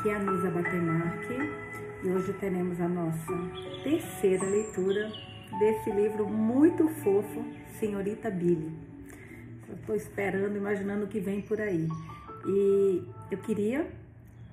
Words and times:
Aqui 0.00 0.08
é 0.08 0.14
a 0.14 0.18
Nisa 0.18 0.50
Batemarque 0.50 1.34
e 2.02 2.08
hoje 2.08 2.32
teremos 2.40 2.80
a 2.80 2.88
nossa 2.88 3.34
terceira 3.84 4.46
leitura 4.46 5.12
desse 5.58 5.90
livro 5.90 6.26
muito 6.26 6.88
fofo, 6.88 7.44
Senhorita 7.78 8.30
Billy. 8.30 8.72
Estou 9.78 9.94
esperando, 9.94 10.56
imaginando 10.56 11.04
o 11.04 11.06
que 11.06 11.20
vem 11.20 11.42
por 11.42 11.60
aí. 11.60 11.86
E 12.46 13.04
eu 13.30 13.36
queria, 13.36 13.86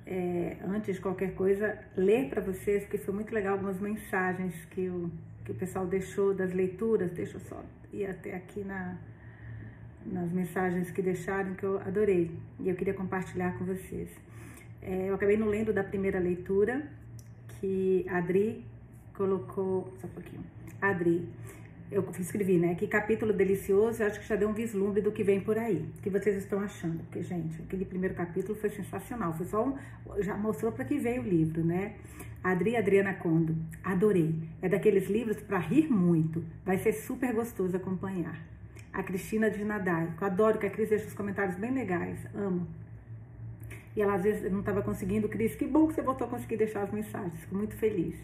é, 0.06 0.58
antes 0.66 0.96
de 0.96 1.00
qualquer 1.00 1.34
coisa, 1.34 1.78
ler 1.96 2.28
para 2.28 2.42
vocês, 2.42 2.82
porque 2.82 2.98
foi 2.98 3.14
muito 3.14 3.32
legal 3.32 3.54
algumas 3.54 3.80
mensagens 3.80 4.54
que 4.66 4.90
o, 4.90 5.10
que 5.46 5.52
o 5.52 5.54
pessoal 5.54 5.86
deixou 5.86 6.34
das 6.34 6.52
leituras. 6.52 7.10
Deixa 7.12 7.38
eu 7.38 7.40
só 7.40 7.64
ir 7.90 8.04
até 8.04 8.36
aqui 8.36 8.62
na, 8.62 8.98
nas 10.04 10.30
mensagens 10.30 10.90
que 10.90 11.00
deixaram, 11.00 11.54
que 11.54 11.64
eu 11.64 11.78
adorei. 11.78 12.30
E 12.60 12.68
eu 12.68 12.74
queria 12.74 12.92
compartilhar 12.92 13.56
com 13.56 13.64
vocês. 13.64 14.27
É, 14.82 15.10
eu 15.10 15.14
acabei 15.14 15.36
não 15.36 15.48
lendo 15.48 15.72
da 15.72 15.82
primeira 15.82 16.18
leitura, 16.18 16.82
que 17.60 18.06
Adri 18.08 18.64
colocou. 19.14 19.92
Só 20.00 20.06
um 20.06 20.10
pouquinho. 20.10 20.44
Adri, 20.80 21.28
eu 21.90 22.06
escrevi, 22.18 22.58
né? 22.58 22.74
Que 22.74 22.86
capítulo 22.86 23.32
delicioso, 23.32 24.02
eu 24.02 24.06
acho 24.06 24.20
que 24.20 24.26
já 24.26 24.36
deu 24.36 24.48
um 24.48 24.52
vislumbre 24.52 25.00
do 25.00 25.10
que 25.10 25.24
vem 25.24 25.40
por 25.40 25.58
aí. 25.58 25.88
O 25.98 26.02
que 26.02 26.10
vocês 26.10 26.36
estão 26.36 26.60
achando? 26.60 26.98
Porque, 27.04 27.22
gente, 27.22 27.60
aquele 27.62 27.84
primeiro 27.84 28.14
capítulo 28.14 28.58
foi 28.58 28.70
sensacional. 28.70 29.32
Foi 29.34 29.46
só 29.46 29.66
um. 29.66 29.76
Já 30.20 30.36
mostrou 30.36 30.70
para 30.70 30.84
que 30.84 30.98
veio 30.98 31.22
o 31.22 31.24
livro, 31.24 31.64
né? 31.64 31.94
Adri 32.42 32.76
Adriana 32.76 33.14
Condo, 33.14 33.56
adorei. 33.82 34.34
É 34.62 34.68
daqueles 34.68 35.08
livros 35.08 35.40
para 35.40 35.58
rir 35.58 35.90
muito. 35.90 36.44
Vai 36.64 36.78
ser 36.78 36.92
super 36.92 37.32
gostoso 37.34 37.76
acompanhar. 37.76 38.38
A 38.92 39.02
Cristina 39.02 39.50
de 39.50 39.64
Nadai, 39.64 40.12
eu 40.20 40.26
adoro 40.26 40.58
que 40.58 40.66
a 40.66 40.70
Cris 40.70 40.88
deixa 40.88 41.06
os 41.06 41.14
comentários 41.14 41.56
bem 41.56 41.72
legais. 41.72 42.18
Amo. 42.34 42.66
E 43.98 44.00
ela 44.00 44.14
às 44.14 44.22
vezes 44.22 44.48
não 44.52 44.60
estava 44.60 44.80
conseguindo. 44.80 45.28
Cris, 45.28 45.56
que 45.56 45.66
bom 45.66 45.88
que 45.88 45.94
você 45.94 46.02
voltou 46.02 46.28
a 46.28 46.30
conseguir 46.30 46.56
deixar 46.56 46.84
as 46.84 46.92
mensagens. 46.92 47.34
Fico 47.40 47.56
muito 47.56 47.74
feliz. 47.74 48.14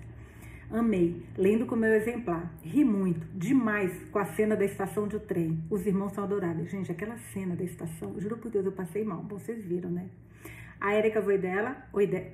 Amei, 0.70 1.20
lendo 1.36 1.66
com 1.66 1.74
meu 1.74 1.92
exemplar. 1.92 2.54
Ri 2.62 2.84
muito, 2.84 3.26
demais, 3.36 3.92
com 4.12 4.20
a 4.20 4.24
cena 4.24 4.54
da 4.54 4.64
estação 4.64 5.08
de 5.08 5.18
trem. 5.18 5.64
Os 5.68 5.84
irmãos 5.84 6.12
são 6.12 6.22
adoráveis. 6.22 6.70
Gente, 6.70 6.92
aquela 6.92 7.16
cena 7.32 7.56
da 7.56 7.64
estação, 7.64 8.14
juro 8.20 8.36
por 8.36 8.52
Deus, 8.52 8.64
eu 8.64 8.70
passei 8.70 9.02
mal. 9.02 9.24
Vocês 9.24 9.64
viram, 9.64 9.90
né? 9.90 10.10
A 10.80 10.94
Erika 10.94 11.20
Voidela, 11.20 11.76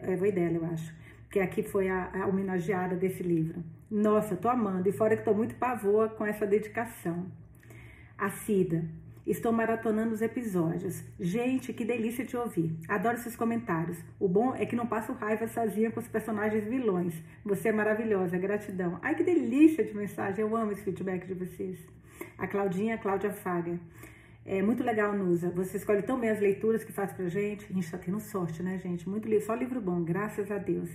é 0.02 0.16
Voidela, 0.16 0.56
eu 0.56 0.64
acho, 0.66 0.94
que 1.30 1.40
aqui 1.40 1.62
foi 1.62 1.88
a, 1.88 2.10
a 2.12 2.26
homenageada 2.26 2.94
desse 2.94 3.22
livro. 3.22 3.64
Nossa, 3.90 4.36
tô 4.36 4.50
amando. 4.50 4.86
E 4.86 4.92
fora 4.92 5.16
que 5.16 5.24
tô 5.24 5.32
muito 5.32 5.54
pavoa 5.54 6.10
com 6.10 6.26
essa 6.26 6.46
dedicação. 6.46 7.26
A 8.18 8.28
Cida, 8.28 8.84
Estou 9.30 9.52
maratonando 9.52 10.12
os 10.12 10.22
episódios. 10.22 11.04
Gente, 11.20 11.72
que 11.72 11.84
delícia 11.84 12.24
te 12.24 12.36
ouvir. 12.36 12.76
Adoro 12.88 13.16
seus 13.16 13.36
comentários. 13.36 13.96
O 14.18 14.26
bom 14.26 14.56
é 14.56 14.66
que 14.66 14.74
não 14.74 14.88
passo 14.88 15.12
raiva 15.12 15.46
sozinha 15.46 15.88
com 15.88 16.00
os 16.00 16.08
personagens 16.08 16.64
vilões. 16.64 17.14
Você 17.44 17.68
é 17.68 17.72
maravilhosa, 17.72 18.36
gratidão. 18.36 18.98
Ai, 19.00 19.14
que 19.14 19.22
delícia 19.22 19.84
de 19.84 19.96
mensagem. 19.96 20.40
Eu 20.40 20.56
amo 20.56 20.72
esse 20.72 20.82
feedback 20.82 21.28
de 21.28 21.34
vocês. 21.34 21.78
A 22.36 22.48
Claudinha, 22.48 22.98
Cláudia 22.98 23.30
Faga. 23.30 23.78
É 24.44 24.60
muito 24.62 24.82
legal, 24.82 25.12
Nusa. 25.12 25.48
Você 25.50 25.76
escolhe 25.76 26.02
tão 26.02 26.18
bem 26.18 26.30
as 26.30 26.40
leituras 26.40 26.82
que 26.82 26.90
faz 26.90 27.12
pra 27.12 27.28
gente. 27.28 27.66
A 27.70 27.72
gente 27.72 27.88
tá 27.88 27.98
tendo 27.98 28.18
sorte, 28.18 28.64
né, 28.64 28.78
gente? 28.78 29.08
Muito 29.08 29.28
livro, 29.28 29.46
só 29.46 29.54
livro 29.54 29.80
bom, 29.80 30.02
graças 30.02 30.50
a 30.50 30.58
Deus. 30.58 30.90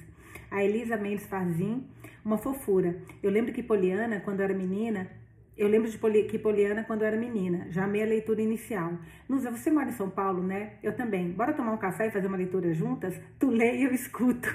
A 0.52 0.62
Elisa 0.62 0.98
Mendes 0.98 1.26
Fazim, 1.26 1.88
uma 2.26 2.38
fofura. 2.38 2.98
Eu 3.24 3.32
lembro 3.32 3.54
que 3.54 3.64
Poliana, 3.64 4.20
quando 4.20 4.42
era 4.42 4.54
menina, 4.54 5.10
eu 5.58 5.70
lembro 5.70 5.90
de 5.90 5.98
Poli, 5.98 6.24
que 6.24 6.38
Poliana 6.38 6.84
quando 6.84 7.04
eu 7.04 7.08
era 7.08 7.16
menina, 7.16 7.68
já 7.70 7.86
amei 7.86 8.04
a 8.04 8.06
leitura 8.06 8.42
inicial. 8.42 8.92
Nusa, 9.28 9.50
você 9.50 9.72
mora 9.72 9.88
em 9.88 9.94
São 9.94 10.10
Paulo, 10.10 10.44
né? 10.44 10.74
Eu 10.84 10.94
também. 10.94 11.32
Bora 11.32 11.54
tomar 11.54 11.72
um 11.72 11.78
café 11.78 12.08
e 12.08 12.12
fazer 12.12 12.28
uma 12.28 12.36
leitura 12.36 12.74
juntas? 12.74 13.18
Tu 13.40 13.50
lê 13.50 13.78
e 13.78 13.84
eu 13.86 13.94
escuto. 13.94 14.50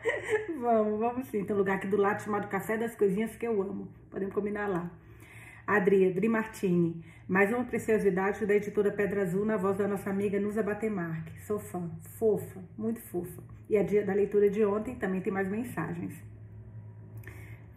vamos, 0.60 1.00
vamos 1.00 1.28
sim. 1.28 1.44
Tem 1.44 1.56
um 1.56 1.58
lugar 1.58 1.76
aqui 1.76 1.86
do 1.86 1.96
lado 1.96 2.22
chamado 2.22 2.48
Café 2.48 2.76
das 2.76 2.94
Coisinhas 2.94 3.34
que 3.36 3.46
eu 3.46 3.62
amo. 3.62 3.88
Podemos 4.10 4.34
combinar 4.34 4.68
lá. 4.68 4.90
Adri, 5.66 6.10
Adri 6.10 6.28
Martini. 6.28 7.02
Mais 7.26 7.50
uma 7.50 7.64
preciosidade 7.64 8.44
da 8.44 8.54
editora 8.54 8.92
Pedra 8.92 9.22
Azul 9.22 9.46
na 9.46 9.56
voz 9.56 9.78
da 9.78 9.88
nossa 9.88 10.10
amiga 10.10 10.38
Nusa 10.38 10.62
Batemarque. 10.62 11.40
Sou 11.40 11.58
fã. 11.58 11.90
Fofa, 12.18 12.62
muito 12.76 13.00
fofa. 13.00 13.42
E 13.70 13.78
a 13.78 13.82
dia 13.82 14.04
da 14.04 14.12
leitura 14.12 14.50
de 14.50 14.62
ontem 14.62 14.94
também 14.94 15.22
tem 15.22 15.32
mais 15.32 15.48
mensagens. 15.48 16.22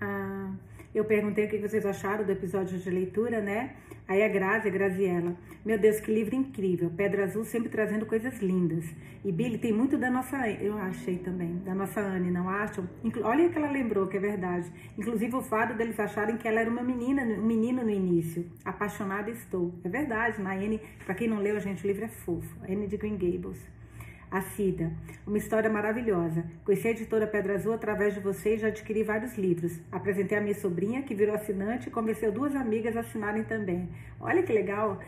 Ah... 0.01 0.51
Eu 0.95 1.05
perguntei 1.05 1.45
o 1.45 1.49
que 1.49 1.57
vocês 1.57 1.85
acharam 1.85 2.25
do 2.25 2.31
episódio 2.31 2.77
de 2.77 2.89
leitura, 2.89 3.41
né? 3.41 3.75
Aí 4.07 4.23
a 4.23 4.27
Grazi, 4.29 4.69
a 4.69 4.71
Graziella. 4.71 5.35
Meu 5.65 5.77
Deus, 5.77 5.99
que 5.99 6.11
livro 6.11 6.33
incrível. 6.33 6.89
Pedra 6.95 7.25
Azul 7.25 7.43
sempre 7.43 7.67
trazendo 7.67 8.05
coisas 8.05 8.39
lindas. 8.39 8.85
E 9.23 9.31
Billy 9.33 9.57
tem 9.57 9.73
muito 9.73 9.97
da 9.97 10.09
nossa, 10.09 10.49
eu 10.49 10.77
achei 10.77 11.17
também, 11.17 11.57
da 11.65 11.75
nossa 11.75 11.99
Anne, 11.99 12.31
não 12.31 12.47
acham? 12.47 12.87
Olha 13.21 13.47
o 13.47 13.49
que 13.49 13.57
ela 13.57 13.69
lembrou, 13.69 14.07
que 14.07 14.15
é 14.15 14.19
verdade. 14.19 14.71
Inclusive 14.97 15.35
o 15.35 15.41
fato 15.41 15.73
deles 15.75 15.99
acharem 15.99 16.37
que 16.37 16.47
ela 16.47 16.61
era 16.61 16.69
uma 16.69 16.81
menina, 16.81 17.21
um 17.23 17.45
menino 17.45 17.83
no 17.83 17.89
início. 17.89 18.45
Apaixonada 18.63 19.29
estou. 19.29 19.73
É 19.83 19.89
verdade, 19.89 20.41
na 20.41 20.53
Anne, 20.53 20.79
para 21.05 21.13
quem 21.13 21.27
não 21.27 21.39
leu, 21.39 21.59
gente, 21.59 21.83
o 21.83 21.87
livro 21.87 22.05
é 22.05 22.07
fofo. 22.07 22.55
Anne 22.63 22.87
de 22.87 22.95
Green 22.95 23.17
Gables. 23.17 23.59
A 24.29 24.41
Cida, 24.41 24.91
uma 25.25 25.37
história 25.37 25.69
maravilhosa. 25.69 26.43
Conheci 26.65 26.87
a 26.89 26.91
editora 26.91 27.25
Pedra 27.25 27.55
Azul 27.55 27.71
através 27.71 28.13
de 28.13 28.19
vocês 28.19 28.59
e 28.59 28.61
já 28.63 28.67
adquiri 28.67 29.01
vários 29.01 29.37
livros. 29.37 29.79
Apresentei 29.89 30.37
a 30.37 30.41
minha 30.41 30.53
sobrinha, 30.53 31.01
que 31.01 31.15
virou 31.15 31.33
assinante, 31.33 31.87
e 31.87 31.91
convenceu 31.91 32.29
duas 32.29 32.53
amigas 32.53 32.97
a 32.97 32.99
assinarem 32.99 33.45
também. 33.45 33.87
Olha 34.19 34.43
que 34.43 34.51
legal, 34.51 34.99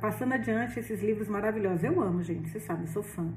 passando 0.00 0.34
adiante 0.34 0.80
esses 0.80 1.00
livros 1.00 1.28
maravilhosos. 1.28 1.84
Eu 1.84 2.00
amo, 2.00 2.24
gente, 2.24 2.50
vocês 2.50 2.64
sabem, 2.64 2.86
eu 2.86 2.92
sou 2.92 3.04
fã. 3.04 3.32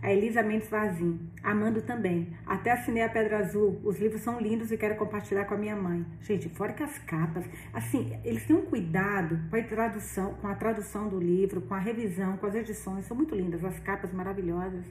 A 0.00 0.12
Elisa 0.12 0.44
Mendes 0.44 0.68
Vazim, 0.68 1.18
amando 1.42 1.82
também. 1.82 2.28
Até 2.46 2.70
assinei 2.70 3.02
a 3.02 3.08
Pedra 3.08 3.38
Azul. 3.38 3.80
Os 3.82 3.98
livros 3.98 4.20
são 4.20 4.40
lindos 4.40 4.70
e 4.70 4.76
quero 4.76 4.94
compartilhar 4.94 5.44
com 5.44 5.54
a 5.54 5.58
minha 5.58 5.74
mãe. 5.74 6.06
Gente, 6.20 6.48
fora 6.48 6.72
que 6.72 6.84
as 6.84 6.98
capas, 6.98 7.44
assim, 7.72 8.16
eles 8.24 8.46
têm 8.46 8.54
um 8.54 8.66
cuidado 8.66 9.40
com 9.50 9.56
a 9.56 9.62
tradução, 9.62 10.34
com 10.34 10.46
a 10.46 10.54
tradução 10.54 11.08
do 11.08 11.18
livro, 11.18 11.60
com 11.62 11.74
a 11.74 11.80
revisão, 11.80 12.36
com 12.36 12.46
as 12.46 12.54
edições. 12.54 13.06
São 13.06 13.16
muito 13.16 13.34
lindas, 13.34 13.64
as 13.64 13.78
capas 13.80 14.12
maravilhosas. 14.12 14.84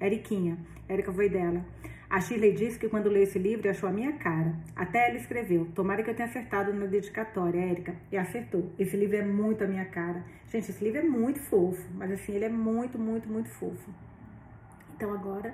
Eriquinha, 0.00 0.58
Érica 0.88 1.12
foi 1.12 1.28
dela. 1.28 1.64
A 2.10 2.20
Shirley 2.20 2.52
disse 2.52 2.78
que 2.78 2.88
quando 2.88 3.08
leu 3.08 3.22
esse 3.22 3.38
livro 3.38 3.70
achou 3.70 3.88
a 3.88 3.92
minha 3.92 4.12
cara. 4.14 4.54
Até 4.74 5.08
ela 5.08 5.16
escreveu. 5.16 5.68
Tomara 5.72 6.02
que 6.02 6.10
eu 6.10 6.14
tenha 6.14 6.28
acertado 6.28 6.74
na 6.74 6.86
dedicatória, 6.86 7.58
Érica. 7.58 7.94
E 8.10 8.18
acertou. 8.18 8.72
Esse 8.76 8.96
livro 8.96 9.16
é 9.16 9.24
muito 9.24 9.62
a 9.62 9.68
minha 9.68 9.84
cara. 9.84 10.24
Gente, 10.48 10.70
esse 10.70 10.84
livro 10.84 10.98
é 10.98 11.04
muito 11.04 11.38
fofo. 11.38 11.88
Mas 11.94 12.10
assim, 12.10 12.34
ele 12.34 12.44
é 12.44 12.50
muito, 12.50 12.98
muito, 12.98 13.28
muito 13.28 13.48
fofo. 13.48 13.90
Então 15.02 15.12
agora 15.12 15.52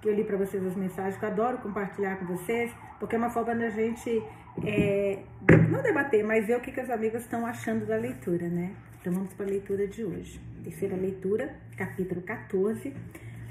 que 0.00 0.08
eu 0.08 0.14
li 0.14 0.24
para 0.24 0.38
vocês 0.38 0.64
as 0.64 0.74
mensagens, 0.74 1.18
que 1.18 1.22
eu 1.22 1.28
adoro 1.28 1.58
compartilhar 1.58 2.16
com 2.16 2.24
vocês, 2.24 2.72
porque 2.98 3.16
é 3.16 3.18
uma 3.18 3.28
forma 3.28 3.54
da 3.54 3.68
gente 3.68 4.22
é, 4.64 5.22
não 5.68 5.82
debater, 5.82 6.24
mas 6.24 6.46
ver 6.46 6.56
o 6.56 6.60
que, 6.62 6.72
que 6.72 6.80
as 6.80 6.88
amigas 6.88 7.20
estão 7.20 7.44
achando 7.44 7.84
da 7.84 7.96
leitura, 7.96 8.48
né? 8.48 8.74
Então 8.98 9.12
vamos 9.12 9.34
para 9.34 9.44
a 9.44 9.48
leitura 9.50 9.86
de 9.86 10.02
hoje. 10.02 10.40
Terceira 10.64 10.96
leitura, 10.96 11.54
capítulo 11.76 12.22
14, 12.22 12.94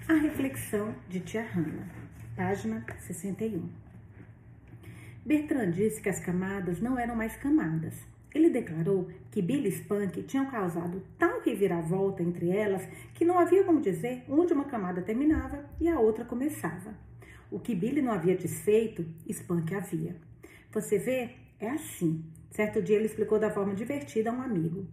a 0.07 0.13
reflexão 0.13 0.95
de 1.07 1.19
Tia 1.19 1.43
Hanna, 1.43 1.87
página 2.35 2.83
61. 3.01 3.69
Bertrand 5.23 5.69
disse 5.69 6.01
que 6.01 6.09
as 6.09 6.19
camadas 6.19 6.81
não 6.81 6.97
eram 6.97 7.15
mais 7.15 7.35
camadas, 7.35 7.93
ele 8.33 8.49
declarou 8.49 9.07
que 9.31 9.41
Billy 9.41 9.69
Spunk 9.69 10.23
tinham 10.23 10.45
causado 10.45 11.01
tal 11.17 11.41
reviravolta 11.41 12.21
entre 12.21 12.49
elas 12.49 12.87
que 13.13 13.25
não 13.25 13.39
havia 13.39 13.63
como 13.63 13.81
dizer 13.81 14.23
onde 14.29 14.53
uma 14.53 14.65
camada 14.65 15.01
terminava 15.01 15.65
e 15.79 15.87
a 15.87 15.99
outra 15.99 16.25
começava. 16.25 16.93
O 17.49 17.59
que 17.59 17.73
Billy 17.73 18.01
não 18.01 18.11
havia 18.11 18.35
desfeito, 18.35 19.05
Spunk 19.29 19.73
havia. 19.73 20.15
Você 20.71 20.97
vê, 20.97 21.31
é 21.59 21.69
assim. 21.69 22.23
Certo 22.51 22.81
dia 22.81 22.95
ele 22.95 23.05
explicou 23.05 23.39
da 23.39 23.49
forma 23.49 23.73
divertida 23.73 24.29
a 24.29 24.33
um 24.33 24.41
amigo. 24.41 24.85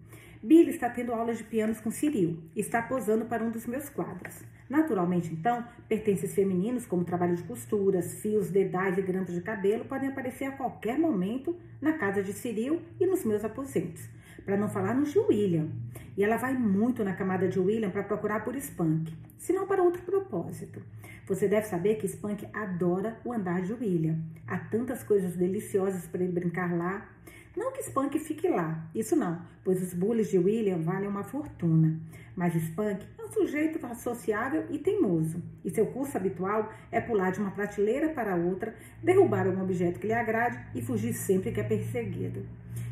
Billy 0.43 0.71
está 0.71 0.89
tendo 0.91 1.13
aulas 1.13 1.39
de 1.39 1.45
pianos 1.45 1.81
com 1.81 1.91
Cyril 1.91 2.39
e 2.55 2.61
está 2.61 2.83
posando 2.83 3.25
para 3.25 3.43
um 3.43 3.51
dos 3.51 3.67
meus 3.67 3.89
quadros. 3.89 4.43
Naturalmente, 4.75 5.33
então, 5.33 5.65
pertences 5.89 6.35
femininos, 6.35 6.85
como 6.85 7.05
trabalho 7.05 7.37
de 7.37 7.45
costuras, 7.45 8.21
fios, 8.21 8.51
dedais 8.51 8.99
e 8.99 9.03
grampos 9.03 9.33
de 9.33 9.41
cabelo, 9.41 9.85
podem 9.85 10.09
aparecer 10.09 10.47
a 10.47 10.51
qualquer 10.51 10.99
momento 10.99 11.57
na 11.81 11.93
casa 11.93 12.25
de 12.25 12.33
Cyril 12.33 12.83
e 12.99 13.07
nos 13.07 13.25
meus 13.25 13.45
aposentos. 13.45 14.03
Para 14.45 14.57
não 14.57 14.69
falar 14.69 14.93
no 14.97 15.05
de 15.05 15.17
William. 15.17 15.69
E 16.17 16.25
ela 16.25 16.37
vai 16.37 16.55
muito 16.55 17.05
na 17.05 17.15
camada 17.15 17.47
de 17.47 17.61
William 17.61 17.91
para 17.91 18.03
procurar 18.03 18.43
por 18.43 18.57
Spunk, 18.57 19.17
se 19.39 19.53
não 19.53 19.65
para 19.65 19.81
outro 19.81 20.03
propósito. 20.03 20.83
Você 21.25 21.47
deve 21.47 21.69
saber 21.69 21.95
que 21.95 22.09
Spunk 22.09 22.45
adora 22.53 23.21
o 23.25 23.33
andar 23.33 23.63
de 23.63 23.73
William. 23.75 24.19
Há 24.45 24.59
tantas 24.59 25.05
coisas 25.05 25.37
deliciosas 25.37 26.09
para 26.09 26.25
ele 26.25 26.33
brincar 26.33 26.77
lá. 26.77 27.09
Não 27.57 27.71
que 27.71 27.83
Spunk 27.83 28.19
fique 28.19 28.49
lá, 28.49 28.85
isso 28.93 29.15
não, 29.15 29.41
pois 29.63 29.81
os 29.81 29.95
bullies 29.95 30.29
de 30.29 30.39
William 30.39 30.79
valem 30.79 31.09
uma 31.09 31.23
fortuna. 31.23 32.01
Mas 32.35 32.53
Spunk 32.57 33.07
é 33.17 33.25
um 33.25 33.31
sujeito 33.31 33.79
sociável 33.95 34.65
e 34.71 34.79
teimoso, 34.79 35.41
e 35.65 35.71
seu 35.71 35.87
curso 35.87 36.17
habitual 36.17 36.73
é 36.91 37.01
pular 37.01 37.31
de 37.31 37.39
uma 37.39 37.53
prateleira 37.53 38.09
para 38.09 38.35
outra, 38.35 38.75
derrubar 39.01 39.47
um 39.47 39.63
objeto 39.63 40.01
que 40.01 40.09
lhe 40.09 40.13
agrade 40.13 40.59
e 40.75 40.83
fugir 40.83 41.13
sempre 41.13 41.53
que 41.53 41.61
é 41.61 41.65
perseguido. 41.65 42.45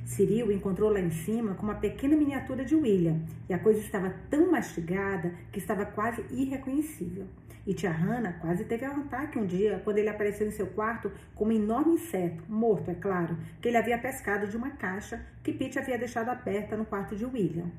Cyril 0.07 0.53
encontrou 0.53 0.91
lá 0.91 1.01
em 1.01 1.11
cima 1.11 1.55
com 1.55 1.65
uma 1.65 1.75
pequena 1.75 2.17
miniatura 2.17 2.65
de 2.65 2.77
William, 2.77 3.21
e 3.49 3.55
a 3.55 3.59
coisa 3.59 3.81
estava 3.81 4.15
tão 4.31 4.51
mastigada 4.51 5.35
que 5.51 5.59
estava 5.59 5.85
quase 5.85 6.25
irreconhecível. 6.31 7.27
E 7.67 7.73
tia 7.75 7.91
Hannah 7.91 8.33
quase 8.35 8.65
teve 8.65 8.87
um 8.89 9.03
ataque 9.03 9.39
um 9.39 9.47
dia 9.47 9.81
quando 9.85 9.99
ele 9.99 10.09
apareceu 10.09 10.47
em 10.47 10.51
seu 10.51 10.67
quarto 10.67 11.13
com 11.35 11.47
um 11.47 11.53
enorme 11.53 11.95
inseto, 11.95 12.43
morto, 12.49 12.91
é 12.91 12.95
claro, 12.95 13.37
que 13.61 13.69
ele 13.69 13.77
havia 13.77 13.99
pescado 13.99 14.49
de 14.49 14.57
uma 14.57 14.71
caixa 14.71 15.25
que 15.45 15.53
Pete 15.53 15.79
havia 15.79 15.97
deixado 15.97 16.29
aberta 16.29 16.77
no 16.77 16.85
quarto 16.85 17.15
de 17.15 17.25
William. 17.25 17.71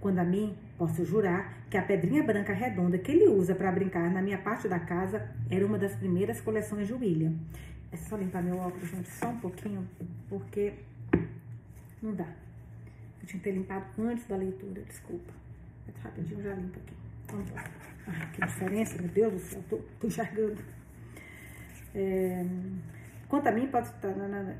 Quando 0.00 0.18
a 0.18 0.24
mim, 0.24 0.56
posso 0.76 1.04
jurar 1.04 1.64
que 1.70 1.76
a 1.76 1.82
pedrinha 1.82 2.22
branca 2.22 2.52
redonda 2.52 2.98
que 2.98 3.10
ele 3.10 3.26
usa 3.26 3.54
para 3.54 3.72
brincar 3.72 4.10
na 4.10 4.20
minha 4.20 4.38
parte 4.38 4.68
da 4.68 4.78
casa 4.78 5.28
era 5.50 5.66
uma 5.66 5.78
das 5.78 5.96
primeiras 5.96 6.40
coleções 6.40 6.86
de 6.86 6.92
William. 6.92 7.32
É 7.90 7.96
só 7.96 8.16
limpar 8.16 8.42
meu 8.42 8.58
óculos, 8.58 8.88
gente, 8.88 9.08
só 9.08 9.28
um 9.28 9.38
pouquinho, 9.38 9.88
porque 10.28 10.74
não 12.02 12.14
dá. 12.14 12.26
Eu 13.20 13.26
tinha 13.26 13.38
que 13.38 13.44
ter 13.44 13.52
limpado 13.52 13.86
antes 13.98 14.26
da 14.26 14.36
leitura, 14.36 14.82
desculpa. 14.82 15.32
Mas 15.86 15.96
rapidinho 16.02 16.42
já 16.42 16.54
limpo 16.54 16.78
aqui. 16.78 16.94
Vamos 17.28 17.50
lá. 17.52 17.64
Ai, 18.06 18.28
que 18.32 18.44
diferença, 18.44 19.00
meu 19.00 19.10
Deus 19.10 19.32
do 19.32 19.38
céu, 19.40 19.64
tô, 19.68 19.78
tô 19.98 20.06
enxergando. 20.06 20.58
É, 21.94 22.44
quanto 23.28 23.46
a 23.46 23.52
mim, 23.52 23.66
pode 23.68 23.88
estar. 23.88 24.12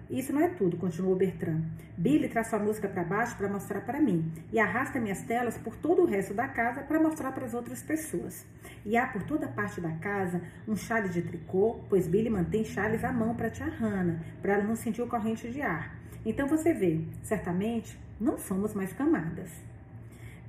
Isso 0.09 0.33
não 0.33 0.41
é 0.41 0.49
tudo, 0.49 0.77
continuou 0.77 1.15
Bertrand. 1.17 1.63
Billy 1.97 2.29
traz 2.29 2.49
sua 2.49 2.59
música 2.59 2.89
para 2.89 3.05
baixo 3.05 3.37
para 3.37 3.49
mostrar 3.49 3.81
para 3.83 4.01
mim 4.01 4.33
e 4.53 4.59
arrasta 4.59 4.99
minhas 4.99 5.23
telas 5.23 5.59
por 5.59 5.77
todo 5.77 6.03
o 6.03 6.07
resto 6.07 6.35
da 6.35 6.49
casa 6.49 6.83
para 6.83 6.99
mostrar 6.99 7.33
para 7.33 7.45
as 7.45 7.55
outras 7.55 7.83
pessoas. 7.83 8.47
E 8.85 8.97
há 8.97 9.07
por 9.07 9.23
toda 9.23 9.47
parte 9.47 9.81
da 9.81 9.93
casa 9.93 10.41
um 10.67 10.77
chale 10.77 11.09
de 11.09 11.23
tricô, 11.23 11.81
pois 11.89 12.07
Billy 12.07 12.31
mantém 12.31 12.65
chales 12.65 13.05
à 13.05 13.13
mão 13.13 13.35
para 13.35 13.51
tia 13.51 13.67
Hannah, 13.67 14.21
para 14.41 14.55
ela 14.55 14.65
não 14.65 14.77
sentir 14.77 15.03
o 15.03 15.07
corrente 15.07 15.51
de 15.51 15.61
ar. 15.61 15.95
Então 16.25 16.49
você 16.49 16.73
vê, 16.73 17.05
certamente 17.23 17.99
não 18.19 18.39
somos 18.39 18.73
mais 18.75 18.93
camadas. 18.93 19.51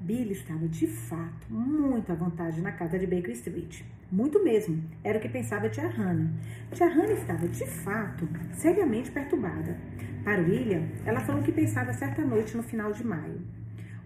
Billy 0.05 0.33
estava 0.33 0.67
de 0.67 0.85
fato 0.85 1.47
muito 1.49 2.11
à 2.11 2.15
vontade 2.15 2.61
na 2.61 2.71
casa 2.71 2.99
de 2.99 3.07
Baker 3.07 3.31
Street. 3.31 3.81
Muito 4.11 4.43
mesmo, 4.43 4.83
era 5.03 5.17
o 5.17 5.21
que 5.21 5.27
pensava 5.27 5.67
tia 5.67 5.87
Hannah. 5.87 6.31
Tia 6.71 6.85
Hannah 6.85 7.13
estava 7.13 7.47
de 7.47 7.65
fato 7.65 8.29
seriamente 8.53 9.09
perturbada. 9.09 9.75
Para 10.23 10.43
William, 10.43 10.87
ela 11.07 11.21
falou 11.21 11.41
que 11.41 11.51
pensava 11.51 11.91
certa 11.91 12.23
noite 12.23 12.55
no 12.55 12.61
final 12.61 12.91
de 12.91 13.03
maio. 13.03 13.41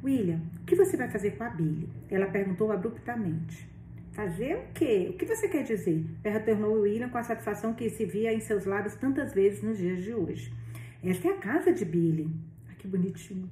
William, 0.01 0.39
o 0.61 0.63
que 0.63 0.73
você 0.73 0.95
vai 0.95 1.09
fazer 1.09 1.31
com 1.31 1.43
a 1.43 1.49
Billy? 1.49 1.89
Ela 2.09 2.27
perguntou 2.27 2.71
abruptamente. 2.71 3.67
Fazer 4.13 4.55
o 4.55 4.73
quê? 4.73 5.09
O 5.09 5.17
que 5.17 5.25
você 5.25 5.49
quer 5.49 5.63
dizer? 5.63 6.05
Perguntou 6.23 6.79
William 6.79 7.09
com 7.09 7.17
a 7.17 7.23
satisfação 7.23 7.73
que 7.73 7.89
se 7.89 8.05
via 8.05 8.33
em 8.33 8.39
seus 8.39 8.63
lábios 8.63 8.95
tantas 8.95 9.33
vezes 9.33 9.61
nos 9.61 9.77
dias 9.77 10.01
de 10.01 10.13
hoje. 10.13 10.53
Esta 11.03 11.27
é 11.27 11.31
a 11.31 11.37
casa 11.39 11.73
de 11.73 11.83
Billy. 11.83 12.29
Ai, 12.69 12.75
que 12.77 12.87
bonitinho. 12.87 13.49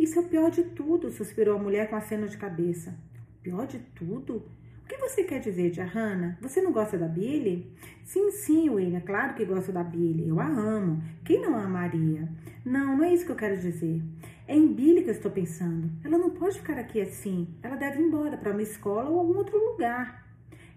Isso 0.00 0.18
é 0.18 0.22
o 0.22 0.28
pior 0.28 0.50
de 0.50 0.62
tudo, 0.62 1.10
suspirou 1.10 1.58
a 1.58 1.62
mulher 1.62 1.90
com 1.90 1.94
aceno 1.94 2.26
de 2.26 2.38
cabeça. 2.38 2.94
Pior 3.42 3.66
de 3.66 3.80
tudo? 3.94 4.36
O 4.82 4.88
que 4.88 4.96
você 4.96 5.24
quer 5.24 5.40
dizer, 5.40 5.72
tia 5.72 5.84
Hannah? 5.84 6.38
Você 6.40 6.62
não 6.62 6.72
gosta 6.72 6.96
da 6.96 7.06
Billy? 7.06 7.70
Sim, 8.02 8.30
sim, 8.30 8.70
William, 8.70 9.00
claro 9.00 9.34
que 9.34 9.44
gosto 9.44 9.70
da 9.70 9.84
Billy. 9.84 10.26
Eu 10.26 10.40
a 10.40 10.46
amo. 10.46 11.02
Quem 11.22 11.42
não 11.42 11.54
a 11.54 11.64
amaria? 11.64 12.26
Não, 12.64 12.96
não 12.96 13.04
é 13.04 13.12
isso 13.12 13.26
que 13.26 13.32
eu 13.32 13.36
quero 13.36 13.58
dizer. 13.58 14.02
É 14.48 14.56
em 14.56 14.72
Billy 14.72 15.02
que 15.02 15.10
eu 15.10 15.14
estou 15.14 15.30
pensando. 15.30 15.90
Ela 16.02 16.16
não 16.16 16.30
pode 16.30 16.58
ficar 16.58 16.78
aqui 16.78 16.98
assim. 16.98 17.48
Ela 17.62 17.76
deve 17.76 18.00
ir 18.00 18.06
embora 18.06 18.38
para 18.38 18.52
uma 18.52 18.62
escola 18.62 19.10
ou 19.10 19.18
algum 19.18 19.36
outro 19.36 19.58
lugar. 19.58 20.26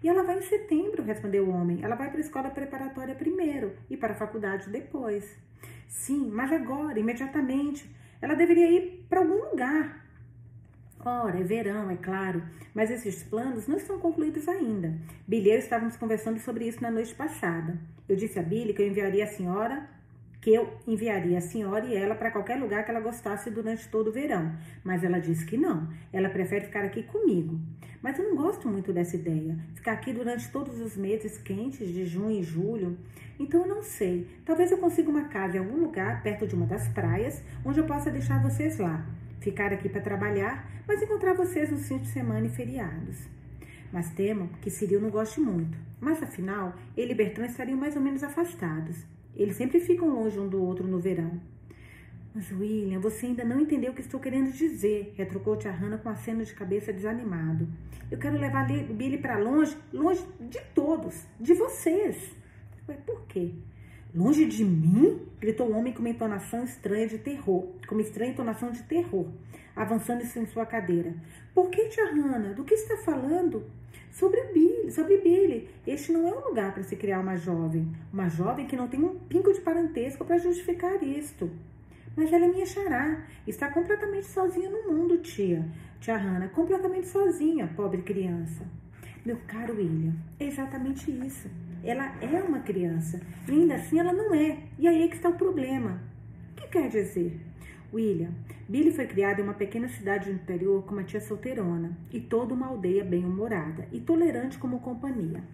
E 0.02 0.08
ela 0.08 0.22
vai 0.22 0.38
em 0.38 0.42
setembro, 0.42 1.02
respondeu 1.02 1.46
o 1.46 1.50
homem. 1.50 1.78
Ela 1.80 1.94
vai 1.94 2.10
para 2.10 2.18
a 2.18 2.20
escola 2.20 2.50
preparatória 2.50 3.14
primeiro 3.14 3.72
e 3.88 3.96
para 3.96 4.12
a 4.12 4.16
faculdade 4.16 4.68
depois. 4.68 5.34
Sim, 5.88 6.28
mas 6.30 6.52
agora, 6.52 7.00
imediatamente. 7.00 8.03
Ela 8.20 8.34
deveria 8.34 8.70
ir 8.70 9.06
para 9.08 9.20
algum 9.20 9.50
lugar. 9.50 10.04
Ora, 11.04 11.38
é 11.38 11.42
verão, 11.42 11.90
é 11.90 11.96
claro, 11.96 12.42
mas 12.74 12.90
esses 12.90 13.22
planos 13.22 13.66
não 13.66 13.76
estão 13.76 13.98
concluídos 13.98 14.48
ainda. 14.48 14.94
Billy 15.28 15.50
e 15.50 15.52
eu 15.52 15.58
estávamos 15.58 15.96
conversando 15.96 16.40
sobre 16.40 16.66
isso 16.66 16.82
na 16.82 16.90
noite 16.90 17.14
passada. 17.14 17.78
Eu 18.08 18.16
disse 18.16 18.38
a 18.38 18.42
Billy 18.42 18.72
que 18.72 18.80
eu 18.80 18.86
enviaria 18.86 19.24
a 19.24 19.28
senhora 19.28 19.86
que 20.44 20.52
eu 20.52 20.74
enviaria 20.86 21.38
a 21.38 21.40
senhora 21.40 21.86
e 21.86 21.96
ela 21.96 22.14
para 22.14 22.30
qualquer 22.30 22.60
lugar 22.60 22.84
que 22.84 22.90
ela 22.90 23.00
gostasse 23.00 23.50
durante 23.50 23.88
todo 23.88 24.08
o 24.08 24.12
verão. 24.12 24.54
Mas 24.84 25.02
ela 25.02 25.18
disse 25.18 25.46
que 25.46 25.56
não, 25.56 25.88
ela 26.12 26.28
prefere 26.28 26.66
ficar 26.66 26.84
aqui 26.84 27.02
comigo. 27.02 27.58
Mas 28.02 28.18
eu 28.18 28.28
não 28.28 28.36
gosto 28.36 28.68
muito 28.68 28.92
dessa 28.92 29.16
ideia, 29.16 29.56
ficar 29.74 29.92
aqui 29.92 30.12
durante 30.12 30.50
todos 30.50 30.78
os 30.82 30.98
meses 30.98 31.38
quentes 31.38 31.88
de 31.88 32.04
junho 32.04 32.38
e 32.38 32.42
julho. 32.42 32.98
Então 33.40 33.62
eu 33.62 33.66
não 33.66 33.82
sei, 33.82 34.28
talvez 34.44 34.70
eu 34.70 34.76
consiga 34.76 35.08
uma 35.08 35.28
casa 35.28 35.56
em 35.56 35.60
algum 35.60 35.78
lugar 35.78 36.22
perto 36.22 36.46
de 36.46 36.54
uma 36.54 36.66
das 36.66 36.88
praias, 36.88 37.42
onde 37.64 37.80
eu 37.80 37.86
possa 37.86 38.10
deixar 38.10 38.42
vocês 38.42 38.76
lá. 38.76 39.06
Ficar 39.40 39.72
aqui 39.72 39.88
para 39.88 40.02
trabalhar, 40.02 40.70
mas 40.86 41.00
encontrar 41.00 41.32
vocês 41.32 41.70
nos 41.70 41.88
fins 41.88 42.02
de 42.02 42.08
semana 42.08 42.44
e 42.44 42.50
feriados. 42.50 43.16
Mas 43.90 44.10
temo 44.10 44.50
que 44.60 44.68
Ciril 44.68 45.00
não 45.00 45.08
goste 45.08 45.40
muito. 45.40 45.78
Mas 45.98 46.22
afinal, 46.22 46.74
ele 46.94 47.12
e 47.12 47.14
Bertrand 47.14 47.46
estariam 47.46 47.78
mais 47.78 47.96
ou 47.96 48.02
menos 48.02 48.22
afastados. 48.22 49.13
Eles 49.36 49.56
sempre 49.56 49.80
ficam 49.80 50.08
longe 50.08 50.38
um 50.38 50.48
do 50.48 50.62
outro 50.62 50.86
no 50.86 50.98
verão. 50.98 51.40
Mas, 52.34 52.50
William, 52.50 52.98
você 52.98 53.26
ainda 53.26 53.44
não 53.44 53.60
entendeu 53.60 53.92
o 53.92 53.94
que 53.94 54.00
estou 54.00 54.18
querendo 54.18 54.50
dizer, 54.50 55.14
retrucou 55.16 55.56
Tia 55.56 55.70
Hannah 55.70 55.98
com 55.98 56.08
aceno 56.08 56.44
de 56.44 56.52
cabeça 56.52 56.92
desanimado. 56.92 57.68
Eu 58.10 58.18
quero 58.18 58.36
levar 58.36 58.66
Billy 58.66 59.18
para 59.18 59.38
longe, 59.38 59.76
longe 59.92 60.24
de 60.40 60.60
todos, 60.74 61.26
de 61.38 61.54
vocês. 61.54 62.34
Ué, 62.88 62.96
por 63.06 63.22
quê? 63.26 63.52
Longe 64.12 64.46
de 64.46 64.64
mim? 64.64 65.28
gritou 65.40 65.68
o 65.68 65.76
homem 65.76 65.92
com 65.92 66.00
uma 66.00 66.08
entonação 66.08 66.64
estranha 66.64 67.06
de 67.06 67.18
terror, 67.18 67.68
com 67.86 67.94
uma 67.94 68.02
estranha 68.02 68.32
entonação 68.32 68.72
de 68.72 68.82
terror, 68.82 69.28
avançando 69.76 70.22
em 70.22 70.46
sua 70.46 70.66
cadeira. 70.66 71.14
Por 71.54 71.70
que, 71.70 71.88
Tia 71.88 72.06
Hannah? 72.06 72.52
Do 72.52 72.64
que 72.64 72.74
está 72.74 72.96
falando? 72.96 73.64
Sobre 74.14 74.40
Billy, 74.52 74.92
sobre 74.92 75.18
Billy. 75.18 75.68
Este 75.84 76.12
não 76.12 76.28
é 76.28 76.32
um 76.32 76.48
lugar 76.48 76.72
para 76.72 76.84
se 76.84 76.94
criar 76.94 77.18
uma 77.18 77.36
jovem, 77.36 77.92
uma 78.12 78.28
jovem 78.28 78.64
que 78.64 78.76
não 78.76 78.86
tem 78.86 79.02
um 79.02 79.18
pingo 79.18 79.52
de 79.52 79.60
parentesco 79.60 80.24
para 80.24 80.38
justificar 80.38 81.02
isto. 81.02 81.50
Mas 82.16 82.32
ela 82.32 82.44
é 82.44 82.48
minha 82.48 82.64
xará, 82.64 83.24
está 83.44 83.68
completamente 83.68 84.26
sozinha 84.26 84.70
no 84.70 84.92
mundo, 84.92 85.18
tia. 85.18 85.68
Tia 86.00 86.16
Hannah, 86.16 86.48
completamente 86.48 87.08
sozinha, 87.08 87.68
pobre 87.74 88.02
criança. 88.02 88.64
Meu 89.26 89.36
caro 89.48 89.74
William, 89.74 90.14
é 90.38 90.46
exatamente 90.46 91.10
isso. 91.10 91.50
Ela 91.82 92.14
é 92.22 92.40
uma 92.40 92.60
criança, 92.60 93.20
e 93.48 93.50
ainda 93.50 93.74
assim 93.74 93.98
ela 93.98 94.12
não 94.12 94.32
é. 94.32 94.58
E 94.78 94.86
aí 94.86 95.02
é 95.02 95.08
que 95.08 95.16
está 95.16 95.28
o 95.28 95.34
problema. 95.34 96.00
O 96.52 96.60
que 96.60 96.68
quer 96.68 96.88
dizer? 96.88 97.40
William, 97.94 98.30
Billy 98.68 98.90
foi 98.90 99.06
criado 99.06 99.38
em 99.38 99.44
uma 99.44 99.54
pequena 99.54 99.88
cidade 99.88 100.28
do 100.28 100.34
interior 100.34 100.82
com 100.82 100.92
uma 100.92 101.04
tia 101.04 101.20
solteirona 101.20 101.96
e 102.12 102.20
toda 102.20 102.52
uma 102.52 102.66
aldeia 102.66 103.04
bem-humorada 103.04 103.86
e 103.92 104.00
tolerante 104.00 104.58
como 104.58 104.80
companhia. 104.80 105.44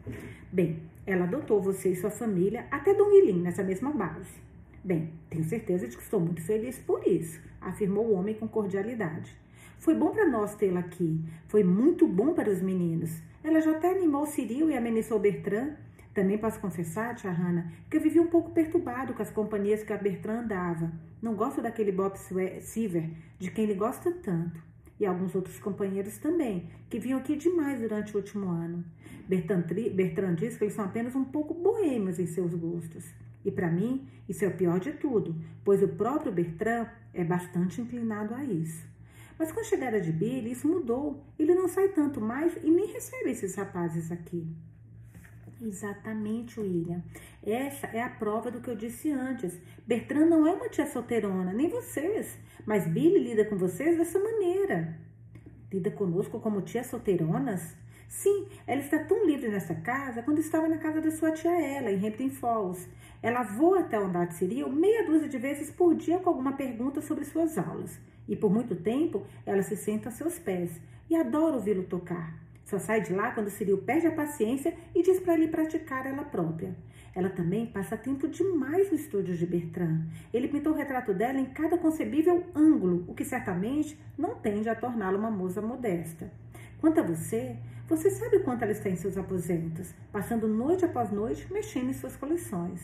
Bem, 0.50 0.80
ela 1.06 1.24
adotou 1.24 1.60
você 1.60 1.90
e 1.90 1.96
sua 1.96 2.10
família 2.10 2.66
até 2.70 2.94
Dom 2.94 3.08
William 3.08 3.42
nessa 3.42 3.62
mesma 3.62 3.92
base. 3.92 4.40
Bem, 4.82 5.12
tenho 5.28 5.44
certeza 5.44 5.86
de 5.86 5.96
que 5.96 6.02
estou 6.02 6.18
muito 6.18 6.40
feliz 6.40 6.78
por 6.78 7.06
isso, 7.06 7.38
afirmou 7.60 8.06
o 8.06 8.14
homem 8.14 8.34
com 8.34 8.48
cordialidade. 8.48 9.38
Foi 9.78 9.94
bom 9.94 10.10
para 10.10 10.26
nós 10.26 10.54
tê-la 10.54 10.80
aqui. 10.80 11.20
Foi 11.46 11.62
muito 11.62 12.06
bom 12.06 12.32
para 12.32 12.50
os 12.50 12.60
meninos. 12.60 13.22
Ela 13.42 13.60
já 13.60 13.72
até 13.72 13.90
animou 13.90 14.26
Ciril 14.26 14.70
e 14.70 14.76
amenizou 14.76 15.18
Bertrand. 15.18 15.74
Também 16.20 16.36
posso 16.36 16.60
confessar, 16.60 17.14
tia 17.14 17.30
Hannah, 17.30 17.72
que 17.88 17.96
eu 17.96 18.00
vivi 18.02 18.20
um 18.20 18.26
pouco 18.26 18.50
perturbado 18.50 19.14
com 19.14 19.22
as 19.22 19.30
companhias 19.30 19.82
que 19.82 19.90
a 19.90 19.96
Bertrand 19.96 20.42
andava. 20.42 20.92
Não 21.22 21.34
gosto 21.34 21.62
daquele 21.62 21.90
Bob 21.90 22.14
Seaver, 22.60 23.08
de 23.38 23.50
quem 23.50 23.64
ele 23.64 23.72
gosta 23.72 24.12
tanto. 24.12 24.62
E 25.00 25.06
alguns 25.06 25.34
outros 25.34 25.58
companheiros 25.58 26.18
também, 26.18 26.68
que 26.90 26.98
vinham 26.98 27.18
aqui 27.18 27.36
demais 27.36 27.80
durante 27.80 28.12
o 28.12 28.18
último 28.18 28.50
ano. 28.50 28.84
Bertrand, 29.26 29.62
Bertrand 29.94 30.34
diz 30.34 30.58
que 30.58 30.64
eles 30.64 30.74
são 30.74 30.84
apenas 30.84 31.14
um 31.14 31.24
pouco 31.24 31.54
boêmios 31.54 32.18
em 32.18 32.26
seus 32.26 32.52
gostos. 32.52 33.14
E 33.42 33.50
para 33.50 33.70
mim, 33.70 34.06
isso 34.28 34.44
é 34.44 34.48
o 34.48 34.54
pior 34.54 34.78
de 34.78 34.92
tudo, 34.92 35.34
pois 35.64 35.82
o 35.82 35.88
próprio 35.88 36.30
Bertrand 36.30 36.86
é 37.14 37.24
bastante 37.24 37.80
inclinado 37.80 38.34
a 38.34 38.44
isso. 38.44 38.86
Mas 39.38 39.50
com 39.50 39.60
a 39.60 39.64
chegada 39.64 39.98
de 39.98 40.12
Billy, 40.12 40.52
isso 40.52 40.68
mudou. 40.68 41.24
Ele 41.38 41.54
não 41.54 41.66
sai 41.66 41.88
tanto 41.88 42.20
mais 42.20 42.54
e 42.62 42.70
nem 42.70 42.92
recebe 42.92 43.30
esses 43.30 43.54
rapazes 43.54 44.12
aqui. 44.12 44.46
Exatamente, 45.62 46.58
William. 46.58 47.02
Essa 47.42 47.86
é 47.88 48.02
a 48.02 48.08
prova 48.08 48.50
do 48.50 48.60
que 48.60 48.70
eu 48.70 48.76
disse 48.76 49.10
antes. 49.10 49.60
Bertrand 49.86 50.26
não 50.26 50.46
é 50.46 50.52
uma 50.52 50.70
tia 50.70 50.86
solteirona, 50.86 51.52
nem 51.52 51.68
vocês. 51.68 52.38
Mas 52.64 52.86
Billy 52.86 53.18
lida 53.18 53.44
com 53.44 53.56
vocês 53.56 53.98
dessa 53.98 54.18
maneira. 54.18 54.98
Lida 55.70 55.90
conosco 55.90 56.40
como 56.40 56.62
tia 56.62 56.82
solteironas? 56.82 57.76
Sim, 58.08 58.48
ela 58.66 58.80
está 58.80 59.04
tão 59.04 59.24
livre 59.26 59.48
nessa 59.48 59.74
casa 59.74 60.22
quando 60.22 60.40
estava 60.40 60.66
na 60.66 60.78
casa 60.78 61.00
da 61.00 61.10
sua 61.10 61.30
tia 61.30 61.50
Ela, 61.50 61.92
em 61.92 62.06
Hampton 62.08 62.30
Falls. 62.30 62.88
Ela 63.22 63.42
voa 63.42 63.80
até 63.80 64.00
o 64.00 64.06
andar 64.06 64.26
de 64.26 64.34
Ciril 64.34 64.68
meia 64.70 65.04
dúzia 65.04 65.28
de 65.28 65.38
vezes 65.38 65.70
por 65.70 65.94
dia 65.94 66.18
com 66.18 66.30
alguma 66.30 66.54
pergunta 66.54 67.02
sobre 67.02 67.24
suas 67.24 67.58
aulas. 67.58 68.00
E 68.26 68.34
por 68.34 68.50
muito 68.50 68.74
tempo 68.74 69.26
ela 69.44 69.62
se 69.62 69.76
senta 69.76 70.08
a 70.08 70.12
seus 70.12 70.38
pés 70.38 70.80
e 71.08 71.14
adora 71.14 71.56
ouvi-lo 71.56 71.84
tocar. 71.84 72.49
Só 72.70 72.78
sai 72.78 73.00
de 73.00 73.12
lá 73.12 73.32
quando 73.32 73.50
Cyril 73.50 73.78
perde 73.78 74.06
a 74.06 74.12
paciência 74.12 74.72
e 74.94 75.02
diz 75.02 75.18
para 75.18 75.34
ele 75.34 75.48
praticar 75.48 76.06
ela 76.06 76.22
própria. 76.22 76.72
Ela 77.12 77.28
também 77.28 77.66
passa 77.66 77.96
tempo 77.96 78.28
demais 78.28 78.88
no 78.90 78.94
estúdio 78.96 79.36
de 79.36 79.44
Bertrand. 79.44 80.02
Ele 80.32 80.46
pintou 80.46 80.72
o 80.72 80.76
retrato 80.76 81.12
dela 81.12 81.40
em 81.40 81.46
cada 81.46 81.76
concebível 81.76 82.46
ângulo, 82.54 83.04
o 83.08 83.14
que 83.14 83.24
certamente 83.24 83.98
não 84.16 84.36
tende 84.36 84.68
a 84.68 84.76
torná-la 84.76 85.18
uma 85.18 85.32
musa 85.32 85.60
modesta. 85.60 86.30
Quanto 86.80 87.00
a 87.00 87.02
você, 87.02 87.56
você 87.88 88.08
sabe 88.08 88.38
quanto 88.38 88.62
ela 88.62 88.70
está 88.70 88.88
em 88.88 88.94
seus 88.94 89.18
aposentos, 89.18 89.92
passando 90.12 90.46
noite 90.46 90.84
após 90.84 91.10
noite 91.10 91.52
mexendo 91.52 91.90
em 91.90 91.92
suas 91.92 92.14
coleções. 92.14 92.80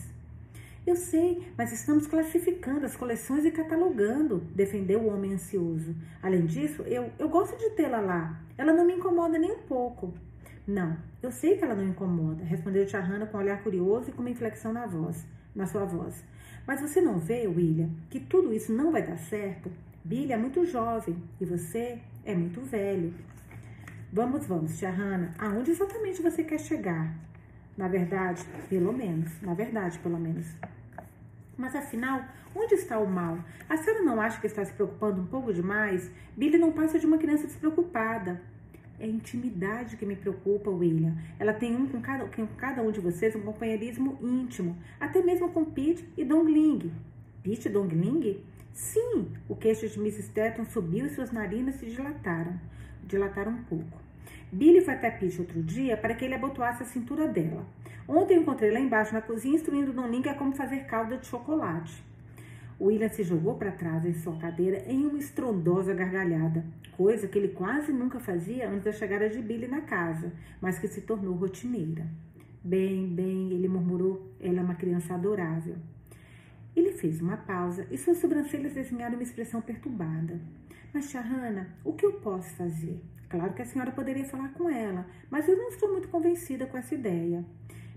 Eu 0.87 0.95
sei, 0.95 1.45
mas 1.57 1.73
estamos 1.73 2.07
classificando 2.07 2.85
as 2.85 2.95
coleções 2.95 3.43
e 3.43 3.51
catalogando, 3.51 4.39
defendeu 4.55 5.01
o 5.01 5.13
homem 5.13 5.33
ansioso. 5.33 5.93
Além 6.23 6.45
disso, 6.45 6.81
eu, 6.83 7.11
eu 7.19 7.27
gosto 7.27 7.57
de 7.57 7.71
tê-la 7.71 7.99
lá. 7.99 8.41
Ela 8.57 8.71
não 8.71 8.85
me 8.85 8.93
incomoda 8.93 9.37
nem 9.37 9.51
um 9.51 9.59
pouco. 9.63 10.13
Não, 10.65 10.95
eu 11.21 11.29
sei 11.29 11.57
que 11.57 11.63
ela 11.65 11.75
não 11.75 11.83
incomoda, 11.83 12.41
respondeu 12.41 12.85
Tia 12.85 13.01
Hannah 13.01 13.25
com 13.25 13.37
um 13.37 13.41
olhar 13.41 13.61
curioso 13.61 14.09
e 14.09 14.13
com 14.13 14.21
uma 14.21 14.29
inflexão 14.29 14.71
na 14.71 14.85
voz, 14.85 15.27
na 15.53 15.65
sua 15.65 15.83
voz. 15.83 16.23
Mas 16.65 16.79
você 16.79 17.01
não 17.01 17.17
vê, 17.17 17.45
William, 17.47 17.89
que 18.09 18.21
tudo 18.21 18.53
isso 18.53 18.71
não 18.71 18.89
vai 18.89 19.05
dar 19.05 19.17
certo? 19.17 19.69
Billy 20.05 20.31
é 20.31 20.37
muito 20.37 20.65
jovem 20.65 21.21
e 21.41 21.43
você 21.43 21.99
é 22.23 22.33
muito 22.33 22.61
velho. 22.61 23.13
Vamos, 24.13 24.45
vamos, 24.45 24.79
Tia 24.79 24.89
Hannah, 24.89 25.33
aonde 25.37 25.71
exatamente 25.71 26.21
você 26.21 26.45
quer 26.45 26.61
chegar? 26.61 27.13
Na 27.77 27.87
verdade, 27.87 28.43
pelo 28.67 28.91
menos, 28.91 29.39
na 29.39 29.53
verdade, 29.53 29.99
pelo 29.99 30.17
menos. 30.17 30.47
Mas 31.55 31.75
afinal, 31.75 32.25
onde 32.55 32.73
está 32.73 32.97
o 32.97 33.07
mal? 33.07 33.37
A 33.69 33.77
senhora 33.77 34.03
não 34.03 34.19
acha 34.19 34.41
que 34.41 34.47
está 34.47 34.65
se 34.65 34.73
preocupando 34.73 35.21
um 35.21 35.27
pouco 35.27 35.53
demais? 35.53 36.11
Billy 36.35 36.57
não 36.57 36.71
passa 36.71 36.97
de 36.97 37.05
uma 37.05 37.19
criança 37.19 37.45
despreocupada. 37.45 38.41
É 38.99 39.05
a 39.05 39.07
intimidade 39.07 39.95
que 39.95 40.07
me 40.07 40.15
preocupa, 40.15 40.71
William. 40.71 41.15
Ela 41.37 41.53
tem 41.53 41.75
um 41.75 41.87
com 41.87 42.01
cada, 42.01 42.25
com 42.25 42.47
cada 42.47 42.81
um 42.81 42.91
de 42.91 42.99
vocês 42.99 43.35
um 43.35 43.41
companheirismo 43.41 44.17
íntimo, 44.23 44.75
até 44.99 45.21
mesmo 45.21 45.51
com 45.51 45.63
Pete 45.63 46.03
e 46.17 46.25
Dongling. 46.25 46.91
Pete 47.43 47.67
e 47.67 47.71
Dongling? 47.71 48.43
Sim, 48.73 49.27
o 49.47 49.55
queixo 49.55 49.87
de 49.87 49.99
Mrs. 49.99 50.31
Tetton 50.31 50.65
subiu 50.65 51.05
e 51.05 51.09
suas 51.09 51.31
narinas 51.31 51.75
se 51.75 51.85
dilataram, 51.85 52.59
dilataram 53.03 53.51
um 53.51 53.63
pouco. 53.63 54.06
Billy 54.51 54.79
foi 54.79 54.93
até 54.93 55.11
Pete 55.11 55.41
outro 55.41 55.61
dia 55.61 55.97
para 55.97 56.13
que 56.13 56.23
ele 56.23 56.35
abotoasse 56.35 56.83
a 56.83 56.85
cintura 56.85 57.27
dela. 57.27 57.65
Ontem 58.07 58.39
encontrei 58.39 58.71
lá 58.71 58.79
embaixo 58.79 59.13
na 59.13 59.21
cozinha 59.21 59.55
instruindo 59.55 59.91
Dongling 59.91 60.29
a 60.29 60.33
como 60.33 60.55
fazer 60.55 60.85
calda 60.85 61.17
de 61.17 61.27
chocolate. 61.27 62.01
William 62.79 63.09
se 63.09 63.23
jogou 63.23 63.55
para 63.55 63.71
trás 63.71 64.05
em 64.05 64.13
sua 64.13 64.37
cadeira 64.37 64.83
em 64.87 65.05
uma 65.05 65.17
estrondosa 65.17 65.93
gargalhada, 65.93 66.63
coisa 66.95 67.27
que 67.27 67.37
ele 67.37 67.49
quase 67.49 67.91
nunca 67.91 68.19
fazia 68.19 68.69
antes 68.69 68.83
da 68.83 68.91
chegada 68.93 69.27
de 69.29 69.41
Billy 69.41 69.67
na 69.67 69.81
casa, 69.81 70.31
mas 70.61 70.79
que 70.79 70.87
se 70.87 71.01
tornou 71.01 71.33
rotineira. 71.33 72.07
Bem, 72.63 73.07
bem, 73.07 73.51
ele 73.51 73.67
murmurou, 73.67 74.31
ela 74.39 74.59
é 74.59 74.63
uma 74.63 74.75
criança 74.75 75.15
adorável. 75.15 75.75
Ele 76.75 76.93
fez 76.93 77.19
uma 77.19 77.35
pausa 77.35 77.85
e 77.91 77.97
suas 77.97 78.19
sobrancelhas 78.19 78.73
desenharam 78.73 79.15
uma 79.15 79.23
expressão 79.23 79.59
perturbada. 79.59 80.39
Mas, 80.93 81.11
Hannah, 81.11 81.67
o 81.83 81.93
que 81.93 82.05
eu 82.05 82.13
posso 82.13 82.49
fazer? 82.55 83.01
Claro 83.29 83.53
que 83.53 83.61
a 83.61 83.65
senhora 83.65 83.91
poderia 83.91 84.25
falar 84.25 84.49
com 84.53 84.69
ela, 84.69 85.05
mas 85.29 85.47
eu 85.47 85.57
não 85.57 85.69
estou 85.69 85.91
muito 85.91 86.07
convencida 86.07 86.65
com 86.65 86.77
essa 86.77 86.95
ideia. 86.95 87.43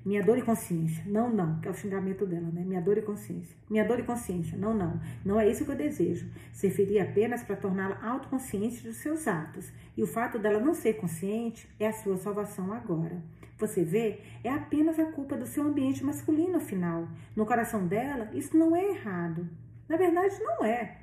Minha 0.04 0.22
dor 0.22 0.38
e 0.38 0.42
consciência. 0.42 1.04
Não, 1.06 1.28
não, 1.28 1.60
que 1.60 1.68
é 1.68 1.70
o 1.70 1.74
xingamento 1.74 2.24
dela, 2.24 2.48
né? 2.50 2.64
Minha 2.64 2.80
dor 2.80 2.96
e 2.96 3.02
consciência. 3.02 3.54
Minha 3.68 3.84
dor 3.84 4.00
e 4.00 4.02
consciência. 4.02 4.56
Não, 4.56 4.72
não. 4.72 4.98
Não 5.22 5.38
é 5.38 5.46
isso 5.46 5.64
que 5.64 5.70
eu 5.70 5.76
desejo. 5.76 6.26
Serviria 6.54 7.02
apenas 7.02 7.42
para 7.42 7.54
torná-la 7.54 8.00
autoconsciente 8.02 8.82
dos 8.82 8.96
seus 8.96 9.28
atos. 9.28 9.70
E 9.94 10.02
o 10.02 10.06
fato 10.06 10.38
dela 10.38 10.58
não 10.58 10.72
ser 10.72 10.94
consciente 10.94 11.68
é 11.78 11.86
a 11.86 11.92
sua 11.92 12.16
salvação 12.16 12.72
agora. 12.72 13.22
Você 13.58 13.84
vê, 13.84 14.20
é 14.42 14.48
apenas 14.48 14.98
a 14.98 15.12
culpa 15.12 15.36
do 15.36 15.46
seu 15.46 15.64
ambiente 15.64 16.02
masculino, 16.02 16.56
afinal. 16.56 17.06
No 17.36 17.44
coração 17.44 17.86
dela, 17.86 18.30
isso 18.32 18.56
não 18.56 18.74
é 18.74 18.82
errado. 18.82 19.46
Na 19.86 19.98
verdade, 19.98 20.34
não 20.42 20.64
é. 20.64 20.96